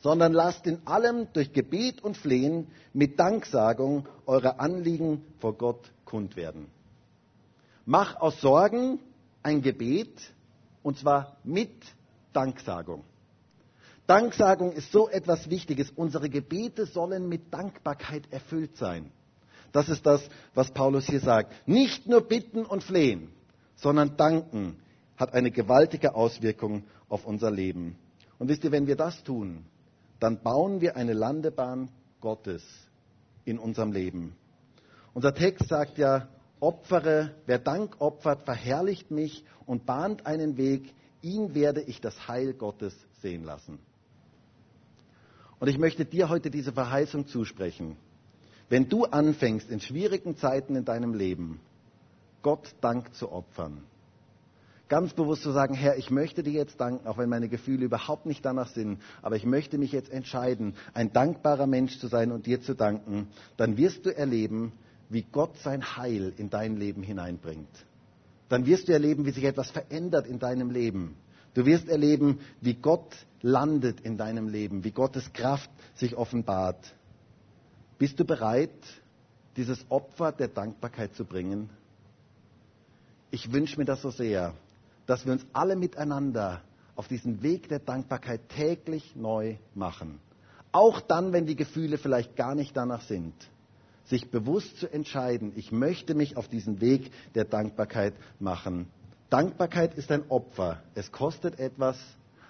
sondern 0.00 0.32
lasst 0.32 0.66
in 0.66 0.86
allem 0.86 1.28
durch 1.32 1.52
Gebet 1.52 2.02
und 2.02 2.16
Flehen 2.16 2.68
mit 2.92 3.18
Danksagung 3.18 4.06
eure 4.26 4.60
Anliegen 4.60 5.24
vor 5.40 5.54
Gott 5.54 5.90
kund 6.04 6.36
werden. 6.36 6.66
Mach 7.84 8.16
aus 8.20 8.40
Sorgen 8.40 9.00
ein 9.42 9.62
Gebet 9.62 10.32
und 10.82 10.98
zwar 10.98 11.36
mit 11.44 11.72
Danksagung. 12.32 13.04
Danksagung 14.06 14.72
ist 14.72 14.90
so 14.92 15.08
etwas 15.08 15.50
Wichtiges. 15.50 15.90
Unsere 15.90 16.30
Gebete 16.30 16.86
sollen 16.86 17.28
mit 17.28 17.52
Dankbarkeit 17.52 18.30
erfüllt 18.30 18.76
sein. 18.76 19.10
Das 19.72 19.88
ist 19.88 20.06
das, 20.06 20.22
was 20.54 20.70
Paulus 20.70 21.06
hier 21.06 21.20
sagt. 21.20 21.52
Nicht 21.68 22.06
nur 22.06 22.22
bitten 22.22 22.64
und 22.64 22.82
flehen, 22.82 23.28
sondern 23.76 24.16
danken 24.16 24.76
hat 25.16 25.34
eine 25.34 25.50
gewaltige 25.50 26.14
Auswirkung 26.14 26.84
auf 27.08 27.26
unser 27.26 27.50
Leben. 27.50 27.96
Und 28.38 28.48
wisst 28.48 28.64
ihr, 28.64 28.72
wenn 28.72 28.86
wir 28.86 28.96
das 28.96 29.22
tun, 29.24 29.66
dann 30.20 30.42
bauen 30.42 30.80
wir 30.80 30.96
eine 30.96 31.12
Landebahn 31.12 31.90
Gottes 32.20 32.62
in 33.44 33.58
unserem 33.58 33.92
Leben. 33.92 34.34
Unser 35.14 35.34
Text 35.34 35.68
sagt 35.68 35.98
ja, 35.98 36.28
opfere, 36.60 37.34
wer 37.46 37.58
Dank 37.58 38.00
opfert, 38.00 38.42
verherrlicht 38.42 39.10
mich 39.10 39.44
und 39.66 39.86
bahnt 39.86 40.26
einen 40.26 40.56
Weg, 40.56 40.92
ihn 41.22 41.54
werde 41.54 41.80
ich 41.82 42.00
das 42.00 42.28
Heil 42.28 42.54
Gottes 42.54 42.94
sehen 43.20 43.44
lassen. 43.44 43.78
Und 45.60 45.68
ich 45.68 45.78
möchte 45.78 46.04
dir 46.04 46.28
heute 46.28 46.50
diese 46.50 46.72
Verheißung 46.72 47.26
zusprechen. 47.26 47.96
Wenn 48.68 48.88
du 48.88 49.04
anfängst, 49.04 49.70
in 49.70 49.80
schwierigen 49.80 50.36
Zeiten 50.36 50.76
in 50.76 50.84
deinem 50.84 51.14
Leben 51.14 51.60
Gott 52.42 52.74
Dank 52.80 53.14
zu 53.14 53.32
opfern, 53.32 53.82
ganz 54.88 55.12
bewusst 55.12 55.42
zu 55.42 55.52
sagen, 55.52 55.74
Herr, 55.74 55.96
ich 55.98 56.10
möchte 56.10 56.42
dir 56.42 56.52
jetzt 56.52 56.80
danken, 56.80 57.06
auch 57.06 57.18
wenn 57.18 57.28
meine 57.28 57.48
Gefühle 57.48 57.84
überhaupt 57.84 58.26
nicht 58.26 58.44
danach 58.44 58.68
sind, 58.68 59.00
aber 59.22 59.36
ich 59.36 59.44
möchte 59.44 59.78
mich 59.78 59.92
jetzt 59.92 60.10
entscheiden, 60.10 60.74
ein 60.94 61.12
dankbarer 61.12 61.66
Mensch 61.66 61.98
zu 61.98 62.06
sein 62.08 62.32
und 62.32 62.46
dir 62.46 62.60
zu 62.60 62.74
danken, 62.74 63.28
dann 63.56 63.76
wirst 63.76 64.06
du 64.06 64.16
erleben, 64.16 64.72
wie 65.08 65.22
Gott 65.22 65.56
sein 65.58 65.96
Heil 65.96 66.32
in 66.36 66.50
dein 66.50 66.76
Leben 66.76 67.02
hineinbringt. 67.02 67.68
Dann 68.48 68.66
wirst 68.66 68.88
du 68.88 68.92
erleben, 68.92 69.26
wie 69.26 69.30
sich 69.30 69.44
etwas 69.44 69.70
verändert 69.70 70.26
in 70.26 70.38
deinem 70.38 70.70
Leben. 70.70 71.16
Du 71.54 71.66
wirst 71.66 71.88
erleben, 71.88 72.40
wie 72.60 72.74
Gott 72.74 73.14
landet 73.42 74.00
in 74.00 74.16
deinem 74.16 74.48
Leben, 74.48 74.84
wie 74.84 74.90
Gottes 74.90 75.32
Kraft 75.32 75.70
sich 75.94 76.16
offenbart. 76.16 76.94
Bist 77.98 78.18
du 78.20 78.24
bereit, 78.24 78.70
dieses 79.56 79.84
Opfer 79.90 80.32
der 80.32 80.48
Dankbarkeit 80.48 81.14
zu 81.14 81.24
bringen? 81.24 81.68
Ich 83.30 83.52
wünsche 83.52 83.78
mir 83.78 83.84
das 83.84 84.00
so 84.02 84.10
sehr, 84.10 84.54
dass 85.08 85.24
wir 85.24 85.32
uns 85.32 85.44
alle 85.54 85.74
miteinander 85.74 86.60
auf 86.94 87.08
diesen 87.08 87.42
Weg 87.42 87.68
der 87.70 87.78
Dankbarkeit 87.78 88.50
täglich 88.50 89.16
neu 89.16 89.56
machen. 89.74 90.20
Auch 90.70 91.00
dann, 91.00 91.32
wenn 91.32 91.46
die 91.46 91.56
Gefühle 91.56 91.96
vielleicht 91.96 92.36
gar 92.36 92.54
nicht 92.54 92.76
danach 92.76 93.00
sind. 93.02 93.32
Sich 94.04 94.30
bewusst 94.30 94.78
zu 94.78 94.86
entscheiden, 94.86 95.52
ich 95.56 95.72
möchte 95.72 96.14
mich 96.14 96.36
auf 96.36 96.48
diesen 96.48 96.82
Weg 96.82 97.10
der 97.34 97.46
Dankbarkeit 97.46 98.12
machen. 98.38 98.86
Dankbarkeit 99.30 99.94
ist 99.94 100.12
ein 100.12 100.24
Opfer. 100.28 100.82
Es 100.94 101.10
kostet 101.10 101.58
etwas, 101.58 101.98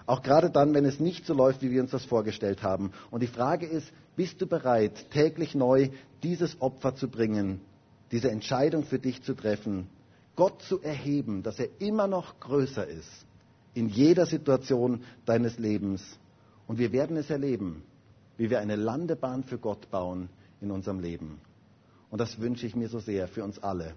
auch 0.05 0.21
gerade 0.21 0.49
dann, 0.49 0.73
wenn 0.73 0.83
es 0.83 0.99
nicht 0.99 1.25
so 1.25 1.33
läuft, 1.33 1.61
wie 1.61 1.71
wir 1.71 1.81
uns 1.81 1.91
das 1.91 2.03
vorgestellt 2.03 2.61
haben. 2.61 2.91
Und 3.09 3.21
die 3.23 3.27
Frage 3.27 3.67
ist, 3.67 3.89
bist 4.17 4.41
du 4.41 4.47
bereit, 4.47 5.11
täglich 5.11 5.55
neu 5.55 5.91
dieses 6.23 6.61
Opfer 6.61 6.93
zu 6.93 7.07
bringen, 7.07 7.61
diese 8.11 8.29
Entscheidung 8.29 8.83
für 8.83 8.99
dich 8.99 9.23
zu 9.23 9.33
treffen, 9.33 9.87
Gott 10.39 10.61
zu 10.61 10.81
erheben, 10.81 11.43
dass 11.43 11.59
er 11.59 11.67
immer 11.79 12.07
noch 12.07 12.39
größer 12.39 12.87
ist 12.87 13.25
in 13.73 13.89
jeder 13.89 14.25
Situation 14.25 15.03
deines 15.25 15.59
Lebens. 15.59 16.01
Und 16.65 16.79
wir 16.79 16.93
werden 16.93 17.17
es 17.17 17.29
erleben, 17.29 17.83
wie 18.37 18.49
wir 18.49 18.61
eine 18.61 18.77
Landebahn 18.77 19.43
für 19.43 19.57
Gott 19.57 19.91
bauen 19.91 20.29
in 20.61 20.71
unserem 20.71 21.01
Leben. 21.01 21.41
Und 22.09 22.21
das 22.21 22.39
wünsche 22.39 22.65
ich 22.65 22.73
mir 22.73 22.87
so 22.87 22.99
sehr 22.99 23.27
für 23.27 23.43
uns 23.43 23.59
alle. 23.59 23.95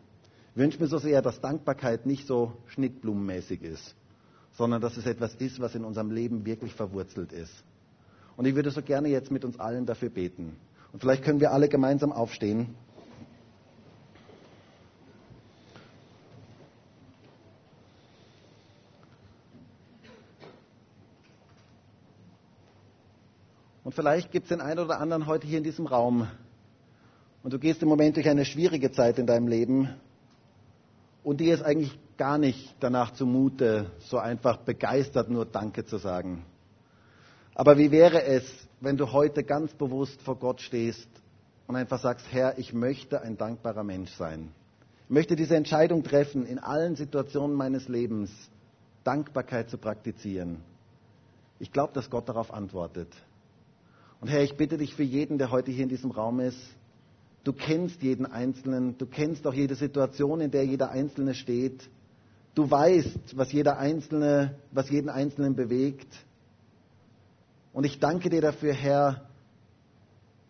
Ich 0.51 0.57
wünsche 0.57 0.81
mir 0.81 0.89
so 0.89 0.99
sehr, 0.99 1.23
dass 1.23 1.41
Dankbarkeit 1.41 2.07
nicht 2.07 2.27
so 2.27 2.53
schnittblumenmäßig 2.67 3.63
ist, 3.63 3.95
sondern 4.55 4.81
dass 4.81 4.97
es 4.97 5.07
etwas 5.07 5.37
ist, 5.37 5.61
was 5.61 5.77
in 5.77 5.85
unserem 5.85 6.11
Leben 6.11 6.45
wirklich 6.45 6.75
verwurzelt 6.75 7.33
ist. 7.33 7.55
Und 8.37 8.47
ich 8.47 8.57
würde 8.57 8.73
so 8.73 8.83
gerne 8.83 9.07
jetzt 9.07 9.31
mit 9.31 9.45
uns 9.45 9.61
allen 9.61 9.87
dafür 9.87 10.11
beten. 10.11 10.57
Und 10.93 10.99
vielleicht 10.99 11.23
können 11.23 11.39
wir 11.39 11.53
alle 11.53 11.69
gemeinsam 11.69 12.11
aufstehen. 12.11 12.75
Und 23.85 23.95
vielleicht 23.95 24.31
gibt 24.31 24.45
es 24.45 24.49
den 24.51 24.61
einen 24.61 24.79
oder 24.79 25.01
anderen 25.01 25.27
heute 25.27 25.47
hier 25.47 25.59
in 25.59 25.65
diesem 25.65 25.87
Raum. 25.87 26.29
Und 27.43 27.53
du 27.53 27.59
gehst 27.59 27.83
im 27.83 27.89
Moment 27.89 28.17
durch 28.17 28.29
eine 28.29 28.45
schwierige 28.45 28.93
Zeit 28.93 29.19
in 29.19 29.27
deinem 29.27 29.49
Leben. 29.49 29.89
Und 31.25 31.41
dir 31.41 31.55
ist 31.55 31.63
eigentlich 31.63 31.99
gar 32.17 32.39
nicht 32.39 32.75
danach 32.81 33.13
zumute, 33.13 33.91
so 33.99 34.19
einfach 34.19 34.59
begeistert 34.59 35.29
nur 35.29 35.45
Danke 35.45 35.85
zu 35.85 35.99
sagen. 35.99 36.45
Aber 37.55 37.79
wie 37.79 37.91
wäre 37.91 38.23
es, 38.25 38.45
wenn 38.81 38.97
du 38.97 39.13
heute 39.13 39.43
ganz 39.43 39.73
bewusst 39.75 40.23
vor 40.23 40.37
Gott 40.37 40.61
stehst 40.61 41.09
und 41.67 41.77
einfach 41.77 42.01
sagst, 42.01 42.27
Herr, 42.31 42.59
ich 42.59 42.73
möchte 42.73 43.21
ein 43.21 43.37
dankbarer 43.37 43.85
Mensch 43.85 44.13
sein. 44.13 44.53
Ich 45.05 45.11
möchte 45.11 45.37
diese 45.37 45.57
Entscheidung 45.57 46.05
treffen, 46.05 46.47
in 46.47 46.59
allen 46.59 46.97
Situationen 46.97 47.57
meines 47.57 47.89
Lebens 47.89 48.31
Dankbarkeit 49.05 49.69
zu 49.69 49.79
praktizieren. 49.79 50.63
Ich 51.59 51.73
glaube, 51.73 51.93
dass 51.93 52.09
Gott 52.09 52.29
darauf 52.29 52.53
antwortet. 52.53 53.09
Und 54.23 54.29
Herr, 54.29 54.45
ich 54.45 54.57
bitte 54.57 54.79
dich 54.79 54.95
für 54.95 55.03
jeden, 55.03 55.37
der 55.37 55.51
heute 55.51 55.73
hier 55.73 55.83
in 55.83 55.89
diesem 55.89 56.13
Raum 56.13 56.39
ist, 56.39 56.57
du 57.43 57.53
kennst 57.53 58.03
jeden 58.03 58.25
Einzelnen, 58.25 58.97
du 58.97 59.05
kennst 59.05 59.45
auch 59.49 59.53
jede 59.53 59.75
Situation, 59.75 60.41
in 60.41 60.53
der 60.53 60.65
jeder 60.65 60.93
Einzelne 60.93 61.35
steht. 61.35 61.91
Du 62.55 62.71
weißt, 62.71 63.37
was 63.37 63.51
jeder 63.51 63.79
Einzelne, 63.79 64.55
was 64.71 64.89
jeden 64.91 65.09
Einzelnen 65.09 65.57
bewegt. 65.57 66.07
Und 67.73 67.83
ich 67.83 67.99
danke 67.99 68.31
dir 68.31 68.41
dafür, 68.41 68.73
Herr, 68.73 69.29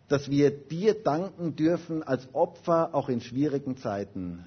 dass 0.07 0.29
wir 0.29 0.51
dir 0.51 0.93
danken 0.93 1.55
dürfen 1.55 2.03
als 2.03 2.31
Opfer 2.35 2.93
auch 2.93 3.09
in 3.09 3.21
schwierigen 3.21 3.77
Zeiten. 3.77 4.45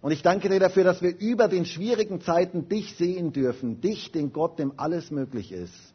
Und 0.00 0.12
ich 0.12 0.22
danke 0.22 0.48
dir 0.48 0.58
dafür, 0.58 0.84
dass 0.84 1.02
wir 1.02 1.18
über 1.18 1.48
den 1.48 1.66
schwierigen 1.66 2.22
Zeiten 2.22 2.66
dich 2.66 2.94
sehen 2.96 3.34
dürfen, 3.34 3.82
dich, 3.82 4.10
den 4.10 4.32
Gott, 4.32 4.58
dem 4.58 4.72
alles 4.78 5.10
möglich 5.10 5.52
ist. 5.52 5.92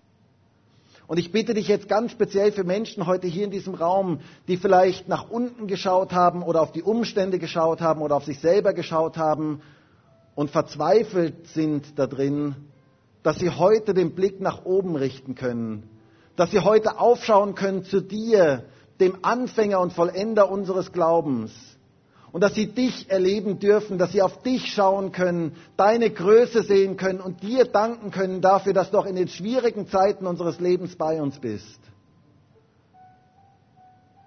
Und 1.08 1.20
ich 1.20 1.32
bitte 1.32 1.54
dich 1.54 1.68
jetzt 1.68 1.88
ganz 1.88 2.12
speziell 2.12 2.52
für 2.52 2.64
Menschen 2.64 3.06
heute 3.06 3.28
hier 3.28 3.46
in 3.46 3.52
diesem 3.52 3.76
Raum, 3.76 4.20
die 4.48 4.58
vielleicht 4.58 5.08
nach 5.08 5.30
unten 5.30 5.68
geschaut 5.68 6.14
haben 6.14 6.42
oder 6.42 6.62
auf 6.62 6.72
die 6.72 6.82
Umstände 6.82 7.38
geschaut 7.38 7.82
haben 7.82 8.02
oder 8.02 8.16
auf 8.16 8.26
sich 8.26 8.40
selber 8.40 8.74
geschaut 8.74 9.18
haben 9.18 9.62
und 10.34 10.50
verzweifelt 10.50 11.48
sind 11.48 12.00
da 12.00 12.08
drin, 12.08 12.56
dass 13.22 13.38
sie 13.38 13.50
heute 13.50 13.94
den 13.94 14.16
Blick 14.16 14.42
nach 14.42 14.66
oben 14.66 14.96
richten 14.96 15.36
können, 15.36 15.90
dass 16.36 16.52
sie 16.52 16.60
heute 16.60 17.00
aufschauen 17.00 17.56
können 17.56 17.84
zu 17.84 18.02
dir, 18.02 18.66
dem 19.00 19.18
Anfänger 19.24 19.80
und 19.80 19.94
Vollender 19.94 20.50
unseres 20.50 20.92
Glaubens. 20.92 21.52
Und 22.36 22.42
dass 22.42 22.54
sie 22.54 22.68
dich 22.68 23.10
erleben 23.10 23.60
dürfen, 23.60 23.98
dass 23.98 24.12
sie 24.12 24.22
auf 24.22 24.44
dich 24.44 24.74
schauen 24.74 25.14
können, 25.14 25.56
deine 25.78 26.10
Größe 26.10 26.64
sehen 26.64 26.98
können 26.98 27.22
und 27.22 27.42
dir 27.42 27.64
danken 27.64 28.12
können 28.12 28.42
dafür, 28.42 28.74
dass 28.74 28.92
du 28.92 28.98
auch 28.98 29.06
in 29.06 29.16
den 29.16 29.30
schwierigen 29.30 29.88
Zeiten 29.88 30.28
unseres 30.28 30.60
Lebens 30.60 30.98
bei 30.98 31.22
uns 31.22 31.40
bist. 31.40 31.80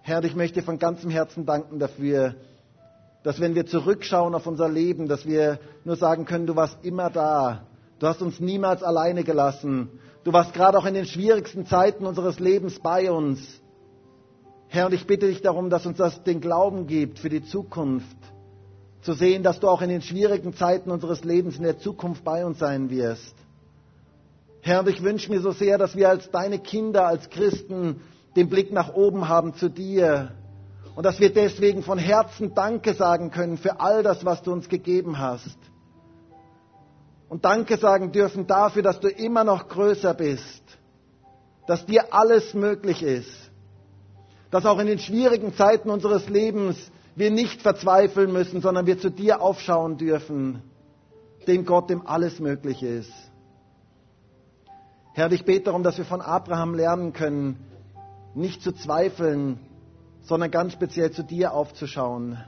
Herr, 0.00 0.24
ich 0.24 0.34
möchte 0.34 0.62
von 0.62 0.78
ganzem 0.78 1.10
Herzen 1.10 1.44
danken 1.44 1.78
dafür, 1.78 2.36
dass 3.24 3.40
wenn 3.40 3.54
wir 3.54 3.66
zurückschauen 3.66 4.34
auf 4.34 4.46
unser 4.46 4.70
Leben, 4.70 5.06
dass 5.06 5.26
wir 5.26 5.60
nur 5.84 5.96
sagen 5.96 6.24
können, 6.24 6.46
du 6.46 6.56
warst 6.56 6.78
immer 6.82 7.10
da. 7.10 7.66
Du 7.98 8.06
hast 8.06 8.22
uns 8.22 8.40
niemals 8.40 8.82
alleine 8.82 9.22
gelassen. 9.22 9.90
Du 10.24 10.32
warst 10.32 10.54
gerade 10.54 10.78
auch 10.78 10.86
in 10.86 10.94
den 10.94 11.04
schwierigsten 11.04 11.66
Zeiten 11.66 12.06
unseres 12.06 12.40
Lebens 12.40 12.80
bei 12.80 13.12
uns. 13.12 13.60
Herr, 14.68 14.86
und 14.86 14.92
ich 14.92 15.06
bitte 15.06 15.26
dich 15.26 15.40
darum, 15.40 15.70
dass 15.70 15.86
uns 15.86 15.96
das 15.96 16.22
den 16.24 16.40
Glauben 16.40 16.86
gibt 16.86 17.18
für 17.18 17.30
die 17.30 17.42
Zukunft. 17.42 18.16
Zu 19.00 19.14
sehen, 19.14 19.42
dass 19.42 19.60
du 19.60 19.68
auch 19.68 19.80
in 19.80 19.88
den 19.88 20.02
schwierigen 20.02 20.54
Zeiten 20.54 20.90
unseres 20.90 21.24
Lebens 21.24 21.56
in 21.56 21.62
der 21.62 21.78
Zukunft 21.78 22.24
bei 22.24 22.44
uns 22.44 22.58
sein 22.58 22.90
wirst. 22.90 23.34
Herr, 24.60 24.80
und 24.80 24.88
ich 24.88 25.02
wünsche 25.02 25.30
mir 25.30 25.40
so 25.40 25.52
sehr, 25.52 25.78
dass 25.78 25.96
wir 25.96 26.10
als 26.10 26.30
deine 26.30 26.58
Kinder, 26.58 27.06
als 27.06 27.30
Christen, 27.30 28.02
den 28.36 28.50
Blick 28.50 28.72
nach 28.72 28.92
oben 28.92 29.28
haben 29.28 29.54
zu 29.54 29.70
dir. 29.70 30.32
Und 30.94 31.04
dass 31.04 31.20
wir 31.20 31.32
deswegen 31.32 31.82
von 31.82 31.96
Herzen 31.96 32.54
Danke 32.54 32.92
sagen 32.92 33.30
können 33.30 33.56
für 33.56 33.80
all 33.80 34.02
das, 34.02 34.24
was 34.24 34.42
du 34.42 34.52
uns 34.52 34.68
gegeben 34.68 35.18
hast. 35.18 35.56
Und 37.28 37.44
Danke 37.44 37.78
sagen 37.78 38.12
dürfen 38.12 38.46
dafür, 38.46 38.82
dass 38.82 39.00
du 39.00 39.08
immer 39.08 39.44
noch 39.44 39.68
größer 39.68 40.12
bist. 40.12 40.62
Dass 41.66 41.86
dir 41.86 42.12
alles 42.12 42.52
möglich 42.52 43.02
ist. 43.02 43.47
Dass 44.50 44.64
auch 44.64 44.78
in 44.78 44.86
den 44.86 44.98
schwierigen 44.98 45.54
Zeiten 45.54 45.90
unseres 45.90 46.28
Lebens 46.28 46.76
wir 47.16 47.30
nicht 47.30 47.62
verzweifeln 47.62 48.32
müssen, 48.32 48.60
sondern 48.60 48.86
wir 48.86 48.98
zu 48.98 49.10
dir 49.10 49.42
aufschauen 49.42 49.98
dürfen. 49.98 50.62
Dem 51.46 51.64
Gott, 51.64 51.90
dem 51.90 52.06
alles 52.06 52.40
möglich 52.40 52.82
ist. 52.82 53.12
Herr, 55.14 55.32
ich 55.32 55.44
bete 55.44 55.64
darum, 55.64 55.82
dass 55.82 55.98
wir 55.98 56.04
von 56.04 56.20
Abraham 56.20 56.74
lernen 56.74 57.12
können, 57.12 57.56
nicht 58.34 58.62
zu 58.62 58.72
zweifeln, 58.72 59.58
sondern 60.22 60.50
ganz 60.50 60.74
speziell 60.74 61.10
zu 61.10 61.24
dir 61.24 61.52
aufzuschauen. 61.52 62.38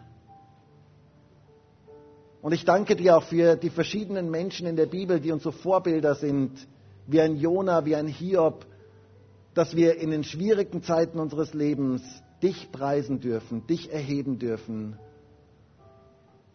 Und 2.42 2.52
ich 2.52 2.64
danke 2.64 2.96
dir 2.96 3.16
auch 3.16 3.24
für 3.24 3.56
die 3.56 3.70
verschiedenen 3.70 4.30
Menschen 4.30 4.66
in 4.66 4.76
der 4.76 4.86
Bibel, 4.86 5.20
die 5.20 5.32
uns 5.32 5.42
so 5.42 5.50
Vorbilder 5.50 6.14
sind, 6.14 6.52
wie 7.06 7.20
ein 7.20 7.36
Jona, 7.36 7.84
wie 7.84 7.96
ein 7.96 8.06
Hiob, 8.06 8.64
dass 9.60 9.76
wir 9.76 9.98
in 9.98 10.10
den 10.10 10.24
schwierigen 10.24 10.82
Zeiten 10.82 11.18
unseres 11.18 11.52
Lebens 11.52 12.00
dich 12.42 12.72
preisen 12.72 13.20
dürfen, 13.20 13.66
dich 13.66 13.92
erheben 13.92 14.38
dürfen. 14.38 14.98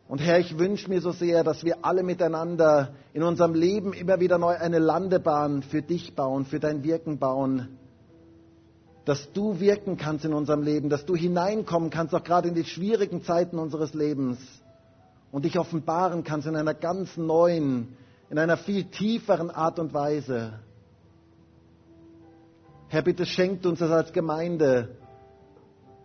Und 0.08 0.22
Herr, 0.22 0.40
ich 0.40 0.58
wünsche 0.58 0.90
mir 0.90 1.02
so 1.02 1.12
sehr, 1.12 1.44
dass 1.44 1.64
wir 1.64 1.86
alle 1.86 2.02
miteinander 2.02 2.96
in 3.14 3.22
unserem 3.22 3.54
Leben 3.54 3.94
immer 3.94 4.20
wieder 4.20 4.40
neu 4.40 4.56
eine 4.56 4.80
Landebahn 4.80 5.62
für 5.62 5.84
dich 5.84 6.16
bauen, 6.16 6.46
für 6.46 6.60
dein 6.60 6.84
Wirken 6.84 7.20
bauen. 7.20 7.78
Dass 9.06 9.32
du 9.34 9.60
wirken 9.60 9.98
kannst 9.98 10.26
in 10.26 10.34
unserem 10.34 10.64
Leben, 10.64 10.90
dass 10.90 11.06
du 11.06 11.16
hineinkommen 11.16 11.92
kannst, 11.92 12.16
auch 12.16 12.24
gerade 12.24 12.48
in 12.48 12.56
die 12.56 12.66
schwierigen 12.66 13.22
Zeiten 13.22 13.60
unseres 13.60 13.94
Lebens 13.94 14.40
und 15.32 15.46
dich 15.46 15.60
offenbaren 15.60 16.24
kannst 16.24 16.48
in 16.48 16.56
einer 16.56 16.74
ganz 16.74 17.18
neuen, 17.18 17.96
in 18.32 18.40
einer 18.40 18.58
viel 18.58 18.86
tieferen 18.86 19.52
Art 19.52 19.78
und 19.78 19.94
Weise. 19.94 20.54
Herr, 22.90 23.02
bitte 23.02 23.26
schenkt 23.26 23.66
uns 23.66 23.80
das 23.80 23.92
als 23.92 24.14
Gemeinde, 24.14 24.98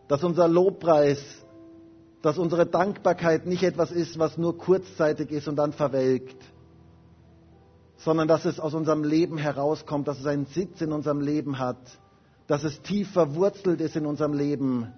dass 0.08 0.24
unser 0.24 0.48
Lobpreis, 0.48 1.20
dass 2.22 2.38
unsere 2.38 2.66
Dankbarkeit 2.66 3.46
nicht 3.46 3.62
etwas 3.62 3.90
ist, 3.92 4.18
was 4.18 4.36
nur 4.38 4.58
kurzzeitig 4.58 5.30
ist 5.30 5.48
und 5.48 5.56
dann 5.56 5.72
verwelkt, 5.72 6.42
sondern 7.98 8.28
dass 8.28 8.44
es 8.44 8.58
aus 8.58 8.74
unserem 8.74 9.04
Leben 9.04 9.38
herauskommt, 9.38 10.08
dass 10.08 10.18
es 10.18 10.26
einen 10.26 10.46
Sitz 10.46 10.80
in 10.80 10.92
unserem 10.92 11.20
Leben 11.20 11.58
hat, 11.58 11.78
dass 12.46 12.64
es 12.64 12.80
tief 12.82 13.10
verwurzelt 13.12 13.80
ist 13.80 13.96
in 13.96 14.06
unserem 14.06 14.32
Leben 14.32 14.92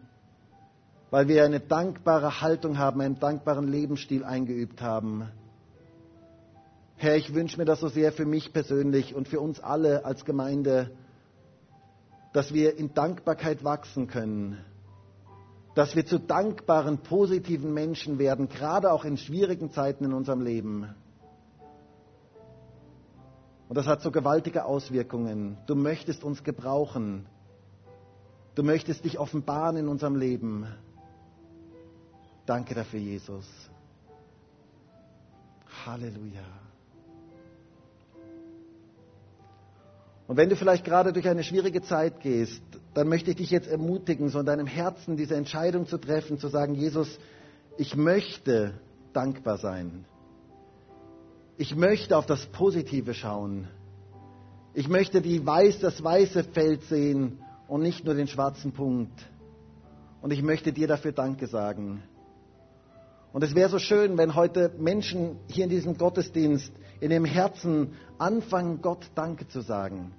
weil 1.13 1.29
wir 1.29 1.45
eine 1.45 1.61
dankbare 1.61 2.41
Haltung 2.41 2.79
haben, 2.79 3.03
einen 3.03 3.21
dankbaren 3.21 3.69
Lebensstil 3.69 4.25
eingeübt 4.25 4.81
haben. 4.81 5.29
Herr, 6.97 7.17
ich 7.17 7.35
wünsche 7.35 7.59
mir 7.59 7.67
das 7.67 7.81
so 7.81 7.89
sehr 7.89 8.13
für 8.13 8.25
mich 8.25 8.55
persönlich 8.55 9.15
und 9.15 9.29
für 9.29 9.39
uns 9.39 9.61
alle 9.61 10.07
als 10.07 10.25
Gemeinde, 10.25 10.91
dass 12.33 12.53
wir 12.53 12.77
in 12.77 12.95
Dankbarkeit 12.95 13.63
wachsen 13.65 14.07
können, 14.07 14.59
dass 15.75 15.97
wir 15.97 16.05
zu 16.05 16.19
dankbaren, 16.19 16.99
positiven 16.99 17.73
Menschen 17.73 18.19
werden, 18.19 18.49
gerade 18.49 18.93
auch 18.93 19.05
in 19.05 19.17
schwierigen 19.17 19.71
Zeiten 19.71 20.05
in 20.05 20.13
unserem 20.13 20.41
Leben. 20.41 20.95
Und 23.69 23.77
das 23.77 23.87
hat 23.87 24.03
so 24.03 24.11
gewaltige 24.11 24.67
Auswirkungen. 24.67 25.57
Du 25.67 25.75
möchtest 25.75 26.25
uns 26.25 26.45
gebrauchen. 26.45 27.27
Du 28.55 28.63
möchtest 28.63 29.07
dich 29.07 29.19
offenbaren 29.19 29.79
in 29.79 29.89
unserem 29.89 30.17
Leben. 30.17 30.67
Danke 32.45 32.75
dafür, 32.75 33.01
Jesus. 33.01 33.47
Halleluja. 35.87 36.62
Und 40.27 40.37
wenn 40.37 40.49
du 40.49 40.57
vielleicht 40.57 40.85
gerade 40.85 41.13
durch 41.13 41.29
eine 41.29 41.45
schwierige 41.45 41.83
Zeit 41.83 42.21
gehst, 42.21 42.63
dann 42.95 43.09
möchte 43.09 43.31
ich 43.31 43.37
dich 43.37 43.51
jetzt 43.51 43.69
ermutigen, 43.69 44.29
so 44.29 44.41
in 44.41 44.47
deinem 44.47 44.67
Herzen 44.67 45.17
diese 45.17 45.35
Entscheidung 45.35 45.87
zu 45.87 45.99
treffen, 45.99 46.39
zu 46.39 46.49
sagen, 46.49 46.75
Jesus, 46.75 47.19
ich 47.77 47.97
möchte 47.97 48.75
dankbar 49.13 49.59
sein. 49.59 50.05
Ich 51.57 51.75
möchte 51.75 52.17
auf 52.17 52.27
das 52.27 52.47
Positive 52.47 53.15
schauen. 53.15 53.69
Ich 54.75 54.89
möchte 54.89 55.21
die 55.21 55.45
weiß, 55.45 55.81
das 55.81 56.03
weiße 56.03 56.45
Feld 56.45 56.83
sehen 56.85 57.39
und 57.69 57.83
nicht 57.83 58.05
nur 58.05 58.15
den 58.15 58.27
schwarzen 58.27 58.73
Punkt. 58.73 59.13
Und 60.23 60.33
ich 60.33 60.43
möchte 60.43 60.73
dir 60.73 60.87
dafür 60.87 61.13
Danke 61.13 61.47
sagen. 61.47 62.03
Und 63.33 63.43
es 63.43 63.55
wäre 63.55 63.71
so 63.71 63.79
schön, 63.79 64.19
wenn 64.19 64.35
heute 64.35 64.71
Menschen 64.79 65.39
hier 65.49 65.65
in 65.65 65.71
diesem 65.71 65.97
Gottesdienst 65.97 66.73
in 67.01 67.11
dem 67.11 67.25
Herzen 67.25 67.95
anfangen, 68.19 68.83
Gott 68.83 69.11
Danke 69.15 69.49
zu 69.49 69.61
sagen. 69.63 70.13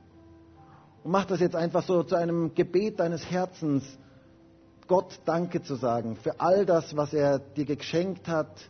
Und 1.04 1.12
mach 1.12 1.26
das 1.26 1.40
jetzt 1.40 1.56
einfach 1.56 1.84
so 1.86 2.04
zu 2.04 2.16
einem 2.16 2.56
Gebet 2.56 3.00
deines 3.00 3.30
Herzens, 3.30 3.84
Gott 4.88 5.20
Danke 5.26 5.62
zu 5.62 5.76
sagen 5.76 6.16
für 6.16 6.40
all 6.40 6.66
das, 6.66 6.96
was 6.98 7.14
er 7.14 7.40
dir 7.40 7.66
geschenkt 7.66 8.28
hat. 8.28 8.70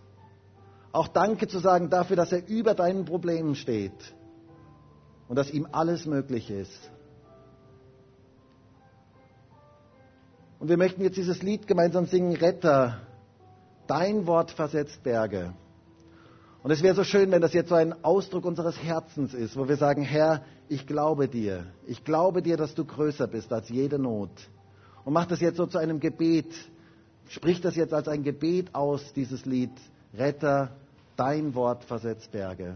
Auch 0.92 1.08
Danke 1.08 1.48
zu 1.48 1.60
sagen 1.60 1.90
dafür, 1.90 2.16
dass 2.16 2.32
er 2.32 2.48
über 2.48 2.76
deinen 2.76 3.06
Problemen 3.06 3.56
steht 3.56 4.14
und 5.28 5.38
dass 5.38 5.50
ihm 5.50 5.68
alles 5.72 6.06
möglich 6.06 6.52
ist. 6.52 6.92
Und 10.60 10.70
wir 10.70 10.78
möchten 10.78 11.02
jetzt 11.02 11.18
dieses 11.18 11.42
Lied 11.42 11.66
gemeinsam 11.66 12.06
singen, 12.06 12.36
Retter. 12.36 13.00
Dein 13.94 14.26
Wort 14.26 14.50
versetzt 14.50 15.04
Berge. 15.04 15.54
Und 16.64 16.72
es 16.72 16.82
wäre 16.82 16.96
so 16.96 17.04
schön, 17.04 17.30
wenn 17.30 17.42
das 17.42 17.54
jetzt 17.54 17.70
so 17.70 17.76
ein 17.76 17.94
Ausdruck 18.04 18.44
unseres 18.44 18.82
Herzens 18.82 19.36
ist, 19.36 19.56
wo 19.56 19.68
wir 19.68 19.78
sagen, 19.78 20.02
Herr, 20.02 20.42
ich 20.68 20.88
glaube 20.88 21.28
dir. 21.28 21.68
Ich 21.86 22.04
glaube 22.04 22.42
dir, 22.42 22.58
dass 22.58 22.74
du 22.74 22.86
größer 22.86 23.28
bist 23.28 23.54
als 23.54 23.70
jede 23.70 24.00
Not. 24.00 24.32
Und 25.06 25.14
mach 25.14 25.28
das 25.28 25.42
jetzt 25.42 25.58
so 25.58 25.68
zu 25.68 25.78
einem 25.78 26.00
Gebet, 26.00 26.52
Sprich 27.30 27.62
das 27.62 27.76
jetzt 27.76 27.94
als 27.94 28.08
ein 28.08 28.24
Gebet 28.24 28.74
aus, 28.74 29.14
dieses 29.14 29.46
Lied. 29.46 29.72
Retter, 30.16 30.72
dein 31.16 31.54
Wort 31.54 31.84
versetzt 31.84 32.32
Berge. 32.32 32.76